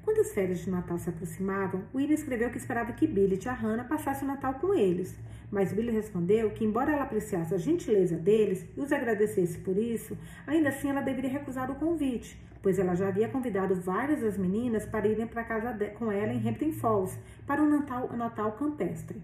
Quando 0.03 0.21
as 0.21 0.33
férias 0.33 0.61
de 0.61 0.71
Natal 0.71 0.99
se 0.99 1.09
aproximavam, 1.09 1.83
William 1.95 2.15
escreveu 2.15 2.51
que 2.51 2.59
esperava 2.59 2.93
que 2.93 3.07
Billy 3.07 3.37
e 3.37 3.39
tia 3.39 3.53
Hannah 3.53 3.85
passassem 3.85 4.29
o 4.29 4.31
Natal 4.31 4.55
com 4.55 4.75
eles. 4.75 5.17
Mas 5.51 5.73
Billy 5.73 5.91
respondeu 5.91 6.51
que, 6.51 6.65
embora 6.65 6.93
ela 6.93 7.05
apreciasse 7.05 7.55
a 7.55 7.59
gentileza 7.59 8.17
deles 8.17 8.67
e 8.77 8.81
os 8.81 8.93
agradecesse 8.93 9.59
por 9.59 9.77
isso, 9.77 10.17
ainda 10.47 10.69
assim 10.69 10.91
ela 10.91 11.01
deveria 11.01 11.31
recusar 11.31 11.71
o 11.71 11.77
convite, 11.77 12.39
pois 12.63 12.79
ela 12.79 12.95
já 12.95 13.09
havia 13.09 13.29
convidado 13.29 13.75
várias 13.75 14.21
das 14.21 14.37
meninas 14.37 14.85
para 14.85 15.09
irem 15.09 15.27
para 15.27 15.45
casa 15.45 15.73
de, 15.73 15.87
com 15.91 16.13
ela 16.13 16.33
em 16.33 16.49
Hampton 16.49 16.73
Falls 16.73 17.19
para 17.47 17.63
um 17.63 17.69
Natal, 17.69 18.15
Natal 18.15 18.53
campestre. 18.53 19.23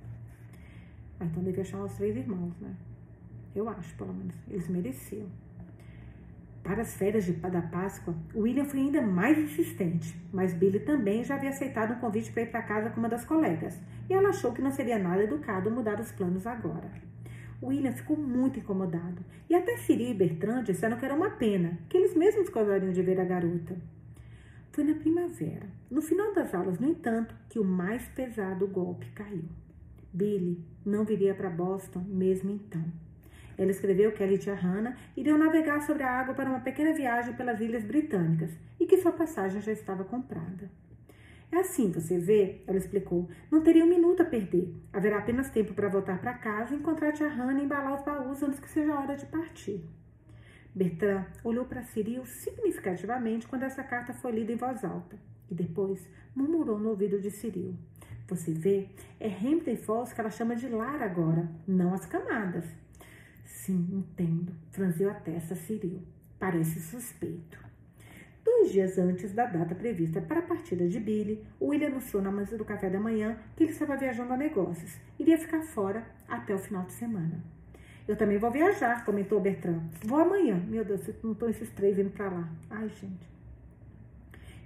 Ah, 1.21 1.27
então 1.27 1.43
devia 1.43 1.65
chamar 1.65 1.85
os 1.85 1.95
três 1.95 2.17
irmãos, 2.17 2.59
né? 2.59 2.75
Eu 3.55 3.69
acho, 3.69 3.95
pelo 3.97 4.13
menos. 4.13 4.35
Eles 4.49 4.69
mereciam. 4.69 5.29
Para 6.65 6.81
as 6.81 6.95
férias 6.95 7.27
de, 7.27 7.33
da 7.33 7.61
Páscoa, 7.61 8.15
William 8.35 8.65
foi 8.65 8.81
ainda 8.81 9.03
mais 9.03 9.39
insistente, 9.39 10.19
mas 10.33 10.55
Billy 10.55 10.81
também 10.81 11.23
já 11.23 11.35
havia 11.35 11.51
aceitado 11.51 11.93
um 11.93 12.01
convite 12.01 12.33
para 12.33 12.43
ir 12.43 12.51
para 12.51 12.63
casa 12.63 12.89
com 12.89 13.01
uma 13.01 13.09
das 13.09 13.23
colegas, 13.23 13.79
e 14.09 14.15
ela 14.15 14.31
achou 14.31 14.51
que 14.51 14.63
não 14.63 14.71
seria 14.71 14.99
nada 14.99 15.23
educado 15.23 15.71
mudar 15.71 16.01
os 16.01 16.11
planos 16.11 16.47
agora. 16.47 16.91
William 17.63 17.93
ficou 17.93 18.17
muito 18.17 18.59
incomodado, 18.59 19.23
e 19.49 19.55
até 19.55 19.77
Siri 19.77 20.11
e 20.11 20.15
Bertrand 20.15 20.65
disseram 20.65 20.97
que 20.97 21.05
era 21.05 21.15
uma 21.15 21.33
pena, 21.33 21.79
que 21.87 21.99
eles 21.99 22.17
mesmos 22.17 22.49
gostariam 22.49 22.93
de 22.93 23.03
ver 23.03 23.21
a 23.21 23.25
garota. 23.25 23.77
Foi 24.73 24.85
na 24.85 24.95
primavera, 24.95 25.69
no 25.91 26.01
final 26.01 26.33
das 26.33 26.55
aulas, 26.55 26.79
no 26.79 26.89
entanto, 26.89 27.35
que 27.51 27.59
o 27.59 27.65
mais 27.65 28.09
pesado 28.09 28.67
golpe 28.67 29.07
caiu. 29.15 29.45
Billy 30.11 30.65
não 30.85 31.05
viria 31.05 31.35
para 31.35 31.51
Boston 31.51 32.03
mesmo 32.09 32.51
então. 32.51 33.04
Ela 33.57 33.71
escreveu 33.71 34.13
que 34.13 34.23
ela 34.23 34.33
e 34.33 34.39
tia 34.39 34.55
Hannah 34.55 34.97
iriam 35.17 35.39
navegar 35.39 35.81
sobre 35.83 36.03
a 36.03 36.11
água 36.11 36.35
para 36.35 36.49
uma 36.49 36.61
pequena 36.61 36.93
viagem 36.93 37.35
pelas 37.35 37.61
Ilhas 37.61 37.85
Britânicas 37.85 38.51
e 38.79 38.87
que 38.87 38.99
sua 38.99 39.13
passagem 39.13 39.61
já 39.61 39.73
estava 39.73 40.05
comprada. 40.05 40.71
É 41.53 41.59
assim, 41.59 41.93
você 41.93 42.19
vê, 42.19 42.63
ela 42.67 42.79
explicou. 42.79 43.29
Não 43.51 43.63
teria 43.63 43.85
um 43.85 43.89
minuto 43.89 44.23
a 44.23 44.25
perder. 44.25 44.75
Haverá 44.93 45.19
apenas 45.19 45.51
tempo 45.51 45.73
para 45.73 45.89
voltar 45.89 46.21
para 46.21 46.35
casa, 46.35 46.75
encontrar 46.75 47.11
a 47.11 47.13
tia 47.13 47.29
Hannah 47.29 47.61
e 47.61 47.65
embalar 47.65 47.95
os 47.95 48.05
baús 48.05 48.43
antes 48.43 48.59
que 48.59 48.69
seja 48.69 48.99
hora 48.99 49.17
de 49.17 49.27
partir. 49.27 49.85
Bertrand 50.75 51.27
olhou 51.45 51.65
para 51.65 51.85
Cyril 51.85 52.27
significativamente 52.27 53.47
quando 53.47 53.63
essa 53.63 53.85
carta 53.85 54.13
foi 54.13 54.33
lida 54.33 54.53
em 54.53 54.57
voz 54.57 54.85
alta 54.85 55.17
e 55.49 55.55
depois 55.55 56.05
murmurou 56.35 56.79
no 56.79 56.91
ouvido 56.91 57.21
de 57.21 57.31
Cyril. 57.31 57.77
Você 58.27 58.53
vê, 58.53 58.89
é 59.21 59.29
Hampton 59.29 59.77
Falls 59.77 60.13
que 60.13 60.21
ela 60.21 60.31
chama 60.31 60.57
de 60.57 60.69
lar 60.69 61.01
agora, 61.03 61.49
não 61.69 61.95
as 61.95 62.07
camadas. 62.07 62.65
Sim, 63.45 63.89
entendo. 63.93 64.53
Franziu 64.71 65.11
a 65.11 65.15
testa 65.15 65.55
Ciril. 65.55 66.03
Parece 66.39 66.81
suspeito. 66.81 67.59
Dois 68.45 68.73
dias 68.73 68.99
antes 68.99 69.33
da 69.33 69.47
data 69.47 69.75
prevista 69.75 70.21
para 70.21 70.41
a 70.41 70.43
partida 70.43 70.87
de 70.87 71.01
Billy, 71.01 71.43
William 71.61 71.89
anunciou 71.89 72.23
na 72.23 72.31
mesa 72.31 72.59
do 72.59 72.65
café 72.65 72.91
da 72.91 73.01
manhã 73.01 73.39
que 73.57 73.65
ele 73.65 73.73
estava 73.73 73.97
viajando 73.97 74.35
a 74.35 74.37
negócios. 74.37 74.99
Iria 75.19 75.39
ficar 75.39 75.63
fora 75.63 76.07
até 76.29 76.55
o 76.55 76.59
final 76.59 76.85
de 76.85 76.93
semana. 76.93 77.43
Eu 78.07 78.17
também 78.17 78.37
vou 78.37 78.51
viajar, 78.51 79.03
comentou 79.07 79.41
Bertrand. 79.41 79.81
Vou 80.05 80.19
amanhã. 80.19 80.63
Meu 80.69 80.85
Deus, 80.85 81.01
não 81.23 81.33
estão 81.33 81.49
esses 81.49 81.71
três 81.71 81.99
indo 81.99 82.11
para 82.11 82.29
lá. 82.29 82.49
Ai, 82.69 82.89
gente. 82.91 83.27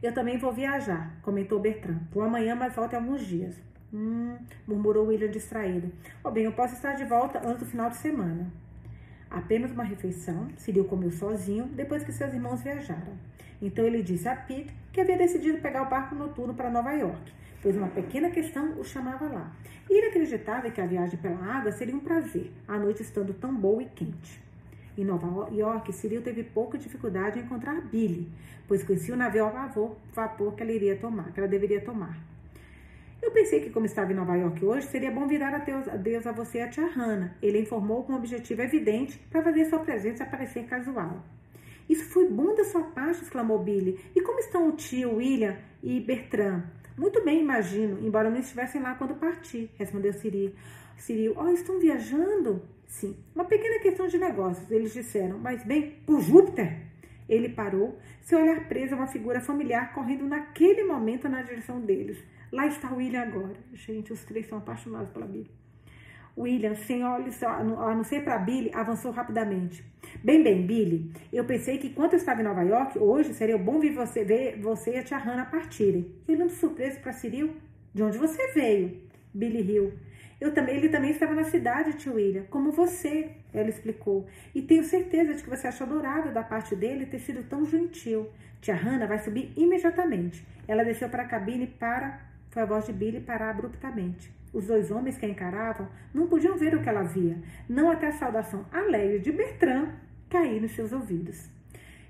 Eu 0.03 0.13
também 0.13 0.39
vou 0.39 0.53
viajar, 0.53 1.21
comentou 1.23 1.61
Bertrand. 1.61 2.01
Vou 2.11 2.25
amanhã, 2.25 2.57
mas 2.57 2.75
volto 2.75 2.95
em 2.95 2.97
alguns 2.97 3.25
dias. 3.25 3.55
Hum, 3.93 4.37
murmurou 4.67 5.07
William 5.07 5.31
distraído. 5.31 5.93
Oh, 6.25 6.33
bem, 6.33 6.45
eu 6.45 6.53
posso 6.53 6.75
estar 6.75 6.95
de 6.95 7.05
volta 7.05 7.39
antes 7.47 7.61
do 7.61 7.67
final 7.67 7.91
de 7.91 7.97
semana. 7.97 8.53
Apenas 9.31 9.71
uma 9.71 9.85
refeição, 9.85 10.49
Cyril 10.57 10.85
comeu 10.85 11.11
sozinho 11.11 11.67
depois 11.67 12.03
que 12.03 12.13
seus 12.13 12.33
irmãos 12.33 12.63
viajaram. 12.63 13.13
Então 13.61 13.85
ele 13.85 14.03
disse 14.03 14.29
a 14.29 14.35
Pete 14.35 14.75
que 14.93 15.01
havia 15.01 15.19
decidido 15.19 15.59
pegar 15.59 15.83
o 15.83 15.91
barco 15.91 16.15
noturno 16.15 16.55
para 16.55 16.71
Nova 16.71 16.93
York, 16.93 17.33
pois 17.63 17.77
uma 17.77 17.89
pequena 17.89 18.31
questão 18.31 18.79
o 18.79 18.85
chamava 18.85 19.27
lá. 19.27 19.53
E 19.91 19.99
ele 19.99 20.09
acreditava 20.09 20.71
que 20.71 20.81
a 20.81 20.87
viagem 20.87 21.19
pela 21.19 21.45
água 21.45 21.73
seria 21.73 21.95
um 21.95 22.01
prazer, 22.01 22.53
a 22.67 22.79
noite 22.79 23.03
estando 23.03 23.35
tão 23.35 23.55
boa 23.55 23.83
e 23.83 23.87
quente. 23.87 24.41
Em 24.97 25.05
Nova 25.05 25.49
York, 25.53 25.93
Cyril 25.93 26.23
teve 26.23 26.43
pouca 26.43 26.77
dificuldade 26.77 27.39
em 27.39 27.43
encontrar 27.43 27.81
Billy, 27.83 28.29
pois 28.67 28.83
conhecia 28.83 29.15
o 29.15 29.17
navio 29.17 29.47
a 29.47 29.51
vapor, 29.51 29.97
vapor 30.13 30.55
que 30.55 30.63
ela 30.63 30.73
iria 30.73 30.97
tomar, 30.97 31.33
que 31.33 31.39
ela 31.39 31.49
deveria 31.49 31.81
tomar. 31.81 32.19
Eu 33.21 33.31
pensei 33.33 33.61
que, 33.61 33.71
como 33.71 33.87
estava 33.87 34.13
em 34.13 34.15
Nova 34.15 34.37
York 34.37 34.65
hoje, 34.65 34.87
seria 34.87 35.11
bom 35.11 35.27
virar 35.27 35.55
a 35.55 35.59
Deus, 35.97 36.27
a, 36.27 36.33
você 36.33 36.59
e 36.59 36.63
a 36.63 36.69
tia 36.69 36.87
Hannah. 36.87 37.35
Ele 37.43 37.61
informou 37.61 38.05
com 38.05 38.13
um 38.13 38.17
objetivo 38.17 38.63
evidente 38.63 39.19
para 39.31 39.43
fazer 39.43 39.65
sua 39.67 39.81
presença 39.81 40.25
parecer 40.25 40.65
casual. 40.67 41.25
Isso 41.89 42.05
foi 42.05 42.29
bom 42.29 42.55
da 42.55 42.65
sua 42.65 42.83
parte, 42.83 43.23
exclamou 43.23 43.59
Billy. 43.59 43.99
E 44.15 44.21
como 44.21 44.39
estão 44.39 44.69
o 44.69 44.73
tio, 44.73 45.17
William 45.17 45.57
e 45.83 46.01
Bertrand? 46.01 46.63
Muito 46.97 47.25
bem, 47.25 47.41
imagino, 47.41 47.99
embora 48.05 48.31
não 48.31 48.39
estivessem 48.39 48.83
lá 48.83 48.95
quando 48.95 49.15
parti, 49.15 49.71
respondeu 49.77 50.13
Cyril. 50.13 50.53
Cyril, 50.97 51.35
oh, 51.37 51.49
estão 51.49 51.79
viajando? 51.79 52.63
Sim, 52.87 53.17
uma 53.35 53.45
pequena 53.45 53.79
questão 53.81 54.07
de 54.07 54.19
negócios, 54.19 54.71
eles 54.71 54.93
disseram. 54.93 55.39
Mas 55.39 55.65
bem, 55.65 55.97
por 56.05 56.21
Júpiter? 56.21 56.89
Ele 57.29 57.51
parou, 57.51 57.99
seu 58.23 58.41
olhar 58.41 58.67
preso 58.69 58.95
a 58.95 58.99
uma 58.99 59.07
figura 59.07 59.41
familiar 59.41 59.93
correndo 59.93 60.25
naquele 60.27 60.83
momento 60.85 61.29
na 61.29 61.43
direção 61.43 61.81
deles. 61.81 62.19
Lá 62.53 62.67
está 62.67 62.93
William 62.93 63.23
agora. 63.23 63.57
Gente, 63.75 64.13
os 64.13 64.25
três 64.25 64.47
são 64.47 64.59
apaixonados 64.59 65.11
pela 65.11 65.27
Billy. 65.27 65.51
William, 66.37 66.75
sem 66.77 67.05
olhos 67.05 67.43
a 67.43 67.65
não 67.65 68.05
ser 68.05 68.23
para 68.23 68.39
Billy, 68.39 68.71
avançou 68.73 69.11
rapidamente. 69.11 69.85
Bem, 70.23 70.43
bem, 70.43 70.65
Billy, 70.65 71.13
eu 71.33 71.45
pensei 71.45 71.79
que 71.79 71.89
enquanto 71.89 72.13
eu 72.13 72.19
estava 72.19 72.41
em 72.41 72.45
Nova 72.45 72.63
York, 72.63 72.99
hoje 72.99 73.35
seria 73.35 73.59
bom 73.59 73.81
ver 73.81 73.93
você, 73.93 74.25
ver 74.25 74.57
você 74.61 74.93
e 74.93 74.99
a 74.99 75.03
tia 75.03 75.19
Hannah 75.19 75.47
partirem. 75.47 76.15
Olhando 76.29 76.51
surpreso 76.51 77.01
para 77.01 77.13
Cyril, 77.13 77.57
de 77.93 78.03
onde 78.03 78.17
você 78.17 78.53
veio? 78.53 79.03
Billy 79.35 79.61
riu. 79.63 79.93
Eu 80.41 80.55
também, 80.55 80.77
ele 80.77 80.89
também 80.89 81.11
estava 81.11 81.35
na 81.35 81.43
cidade, 81.43 81.95
tio 81.95 82.15
William, 82.15 82.45
como 82.49 82.71
você, 82.71 83.33
ela 83.53 83.69
explicou. 83.69 84.25
E 84.55 84.63
tenho 84.63 84.85
certeza 84.85 85.35
de 85.35 85.43
que 85.43 85.51
você 85.51 85.67
achou 85.67 85.85
adorável 85.85 86.33
da 86.33 86.45
parte 86.45 86.77
dele 86.77 87.07
ter 87.07 87.19
sido 87.19 87.43
tão 87.49 87.67
gentil. 87.67 88.29
Tia 88.61 88.77
Hannah 88.77 89.07
vai 89.07 89.19
subir 89.19 89.53
imediatamente. 89.57 90.47
Ela 90.69 90.85
desceu 90.85 91.09
para 91.09 91.25
a 91.25 91.29
cabine 91.29 91.67
para 91.67 92.28
foi 92.59 92.63
a 92.63 92.67
voz 92.67 92.87
de 92.87 92.93
Billy 92.93 93.21
parar 93.21 93.51
abruptamente. 93.51 94.33
Os 94.53 94.67
dois 94.67 94.91
homens 94.91 95.17
que 95.17 95.25
a 95.25 95.29
encaravam 95.29 95.87
não 96.13 96.27
podiam 96.27 96.59
ver 96.59 96.75
o 96.75 96.83
que 96.83 96.89
ela 96.89 97.05
via, 97.05 97.39
não 97.69 97.89
até 97.89 98.09
a 98.09 98.13
saudação 98.13 98.67
alegre 98.73 99.21
de 99.21 99.31
Bertrand 99.31 99.93
cair 100.29 100.61
nos 100.61 100.73
seus 100.73 100.93
ouvidos. 100.93 101.49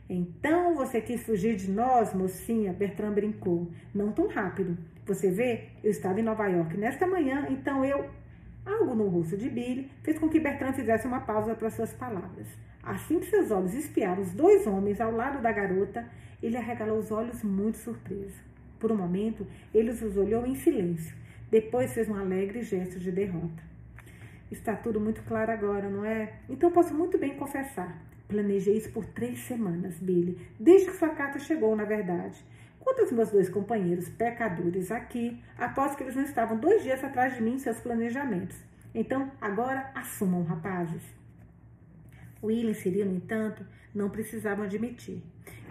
Então 0.08 0.74
você 0.74 1.02
quis 1.02 1.22
fugir 1.22 1.54
de 1.54 1.70
nós, 1.70 2.14
mocinha? 2.14 2.72
Bertrand 2.72 3.12
brincou. 3.12 3.70
Não 3.94 4.10
tão 4.10 4.26
rápido. 4.26 4.78
Você 5.04 5.30
vê, 5.30 5.68
eu 5.84 5.90
estava 5.90 6.18
em 6.18 6.22
Nova 6.22 6.46
York 6.46 6.78
nesta 6.78 7.06
manhã, 7.06 7.46
então 7.50 7.84
eu. 7.84 8.08
Algo 8.64 8.94
no 8.94 9.08
rosto 9.08 9.36
de 9.36 9.50
Billy 9.50 9.90
fez 10.02 10.18
com 10.18 10.30
que 10.30 10.40
Bertrand 10.40 10.72
fizesse 10.72 11.06
uma 11.06 11.20
pausa 11.20 11.54
para 11.54 11.68
suas 11.68 11.92
palavras. 11.92 12.46
Assim 12.82 13.20
que 13.20 13.26
seus 13.26 13.50
olhos 13.50 13.74
espiaram 13.74 14.22
os 14.22 14.32
dois 14.32 14.66
homens 14.66 14.98
ao 14.98 15.10
lado 15.12 15.42
da 15.42 15.52
garota, 15.52 16.08
ele 16.42 16.56
arregalou 16.56 16.98
os 16.98 17.10
olhos 17.10 17.42
muito 17.42 17.76
surpreso. 17.76 18.48
Por 18.78 18.92
um 18.92 18.96
momento, 18.96 19.46
ele 19.74 19.90
os 19.90 20.16
olhou 20.16 20.46
em 20.46 20.54
silêncio. 20.54 21.14
Depois 21.50 21.92
fez 21.92 22.08
um 22.08 22.14
alegre 22.14 22.62
gesto 22.62 22.98
de 22.98 23.10
derrota. 23.10 23.62
Está 24.50 24.74
tudo 24.76 25.00
muito 25.00 25.22
claro 25.22 25.52
agora, 25.52 25.88
não 25.88 26.04
é? 26.04 26.34
Então 26.48 26.70
posso 26.70 26.94
muito 26.94 27.18
bem 27.18 27.36
confessar. 27.36 28.02
Planejei 28.28 28.76
isso 28.76 28.90
por 28.92 29.04
três 29.06 29.40
semanas, 29.40 29.98
Billy, 29.98 30.38
desde 30.60 30.90
que 30.90 30.96
sua 30.96 31.10
carta 31.10 31.38
chegou, 31.38 31.74
na 31.74 31.84
verdade. 31.84 32.38
Quanto 32.78 33.00
aos 33.00 33.12
meus 33.12 33.30
dois 33.30 33.48
companheiros 33.48 34.08
pecadores 34.08 34.90
aqui, 34.90 35.42
aposto 35.56 35.96
que 35.96 36.04
eles 36.04 36.16
não 36.16 36.22
estavam 36.22 36.58
dois 36.58 36.82
dias 36.82 37.02
atrás 37.02 37.34
de 37.34 37.42
mim 37.42 37.54
em 37.54 37.58
seus 37.58 37.80
planejamentos. 37.80 38.56
Então, 38.94 39.30
agora 39.40 39.90
assumam, 39.94 40.42
rapazes. 40.44 41.02
Will 42.42 42.70
e 42.70 42.74
Cyril, 42.74 43.06
no 43.06 43.16
entanto, 43.16 43.64
não 43.94 44.08
precisavam 44.08 44.64
admitir. 44.64 45.22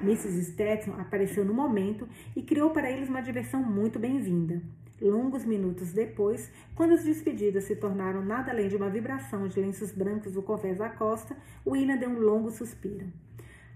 Mrs. 0.01 0.51
Stetson 0.51 0.93
apareceu 0.93 1.43
no 1.43 1.53
momento 1.53 2.07
e 2.35 2.41
criou 2.41 2.69
para 2.69 2.91
eles 2.91 3.09
uma 3.09 3.21
diversão 3.21 3.63
muito 3.63 3.97
bem-vinda. 3.97 4.61
Longos 5.01 5.45
minutos 5.45 5.91
depois, 5.91 6.51
quando 6.75 6.93
as 6.93 7.03
despedidas 7.03 7.65
se 7.65 7.75
tornaram 7.75 8.23
nada 8.23 8.51
além 8.51 8.67
de 8.67 8.75
uma 8.75 8.89
vibração 8.89 9.47
de 9.47 9.59
lenços 9.59 9.91
brancos 9.91 10.33
do 10.33 10.41
convés 10.41 10.77
da 10.77 10.89
costa, 10.89 11.35
William 11.65 11.97
deu 11.97 12.09
um 12.09 12.19
longo 12.19 12.49
suspiro. 12.49 13.05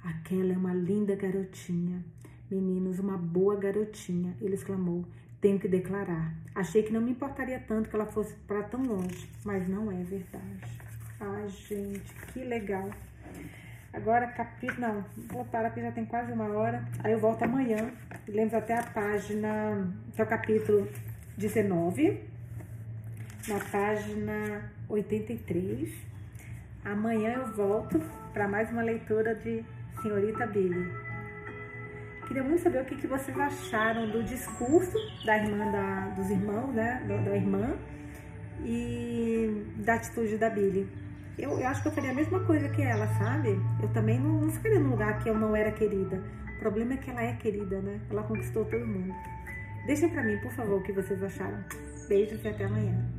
Aquela 0.03 0.53
é 0.53 0.57
uma 0.57 0.73
linda 0.73 1.15
garotinha. 1.15 2.03
Meninos, 2.49 2.99
uma 2.99 3.17
boa 3.17 3.55
garotinha, 3.55 4.35
ele 4.41 4.55
exclamou. 4.55 5.05
Tenho 5.39 5.59
que 5.59 5.67
declarar. 5.67 6.35
Achei 6.53 6.83
que 6.83 6.91
não 6.91 7.01
me 7.01 7.11
importaria 7.11 7.59
tanto 7.59 7.89
que 7.89 7.95
ela 7.95 8.05
fosse 8.05 8.33
para 8.47 8.63
tão 8.63 8.83
longe, 8.83 9.29
mas 9.45 9.67
não 9.67 9.91
é 9.91 10.03
verdade. 10.03 10.79
Ai, 11.19 11.47
gente, 11.49 12.13
que 12.33 12.43
legal. 12.43 12.89
Agora, 13.93 14.27
capítulo. 14.27 14.79
Não, 14.79 15.05
vou 15.27 15.43
parar 15.45 15.69
porque 15.69 15.81
já 15.81 15.91
tem 15.91 16.05
quase 16.05 16.31
uma 16.31 16.47
hora. 16.47 16.83
Aí 17.03 17.11
eu 17.11 17.19
volto 17.19 17.43
amanhã. 17.43 17.91
Lemos 18.27 18.53
até 18.53 18.73
a 18.73 18.83
página, 18.83 19.93
que 20.15 20.21
é 20.21 20.23
o 20.23 20.27
capítulo 20.27 20.87
19, 21.37 22.23
na 23.49 23.59
página 23.59 24.71
83. 24.87 25.93
Amanhã 26.85 27.33
eu 27.33 27.53
volto 27.53 28.01
para 28.31 28.47
mais 28.47 28.71
uma 28.71 28.81
leitura 28.81 29.35
de 29.35 29.63
Senhorita 30.01 30.47
Billy. 30.47 30.89
Queria 32.27 32.43
muito 32.43 32.61
saber 32.61 32.83
o 32.83 32.85
que, 32.85 32.95
que 32.95 33.07
vocês 33.07 33.37
acharam 33.37 34.09
do 34.09 34.23
discurso 34.23 34.97
da 35.25 35.37
irmã 35.37 35.69
da, 35.69 36.07
dos 36.15 36.29
irmãos, 36.29 36.73
né? 36.73 37.03
Da, 37.05 37.17
da 37.17 37.35
irmã 37.35 37.77
e 38.63 39.65
da 39.79 39.95
atitude 39.95 40.37
da 40.37 40.49
Billy. 40.49 40.87
Eu, 41.41 41.59
eu, 41.59 41.67
acho 41.67 41.81
que 41.81 41.87
eu 41.87 41.91
faria 41.91 42.11
a 42.11 42.13
mesma 42.13 42.39
coisa 42.41 42.69
que 42.69 42.83
ela, 42.83 43.07
sabe? 43.17 43.59
Eu 43.81 43.89
também 43.89 44.19
não, 44.19 44.41
não 44.41 44.51
ficaria 44.51 44.79
num 44.79 44.91
lugar 44.91 45.17
que 45.23 45.27
eu 45.27 45.33
não 45.33 45.55
era 45.55 45.71
querida. 45.71 46.21
O 46.55 46.59
problema 46.59 46.93
é 46.93 46.97
que 46.97 47.09
ela 47.09 47.23
é 47.23 47.33
querida, 47.33 47.81
né? 47.81 47.99
Ela 48.11 48.21
conquistou 48.21 48.63
todo 48.65 48.85
mundo. 48.85 49.11
Deixem 49.87 50.07
para 50.09 50.21
mim, 50.21 50.37
por 50.37 50.51
favor, 50.51 50.79
o 50.79 50.83
que 50.83 50.91
vocês 50.91 51.21
acharam. 51.23 51.57
Beijos 52.07 52.45
e 52.45 52.47
até 52.47 52.65
amanhã. 52.65 53.11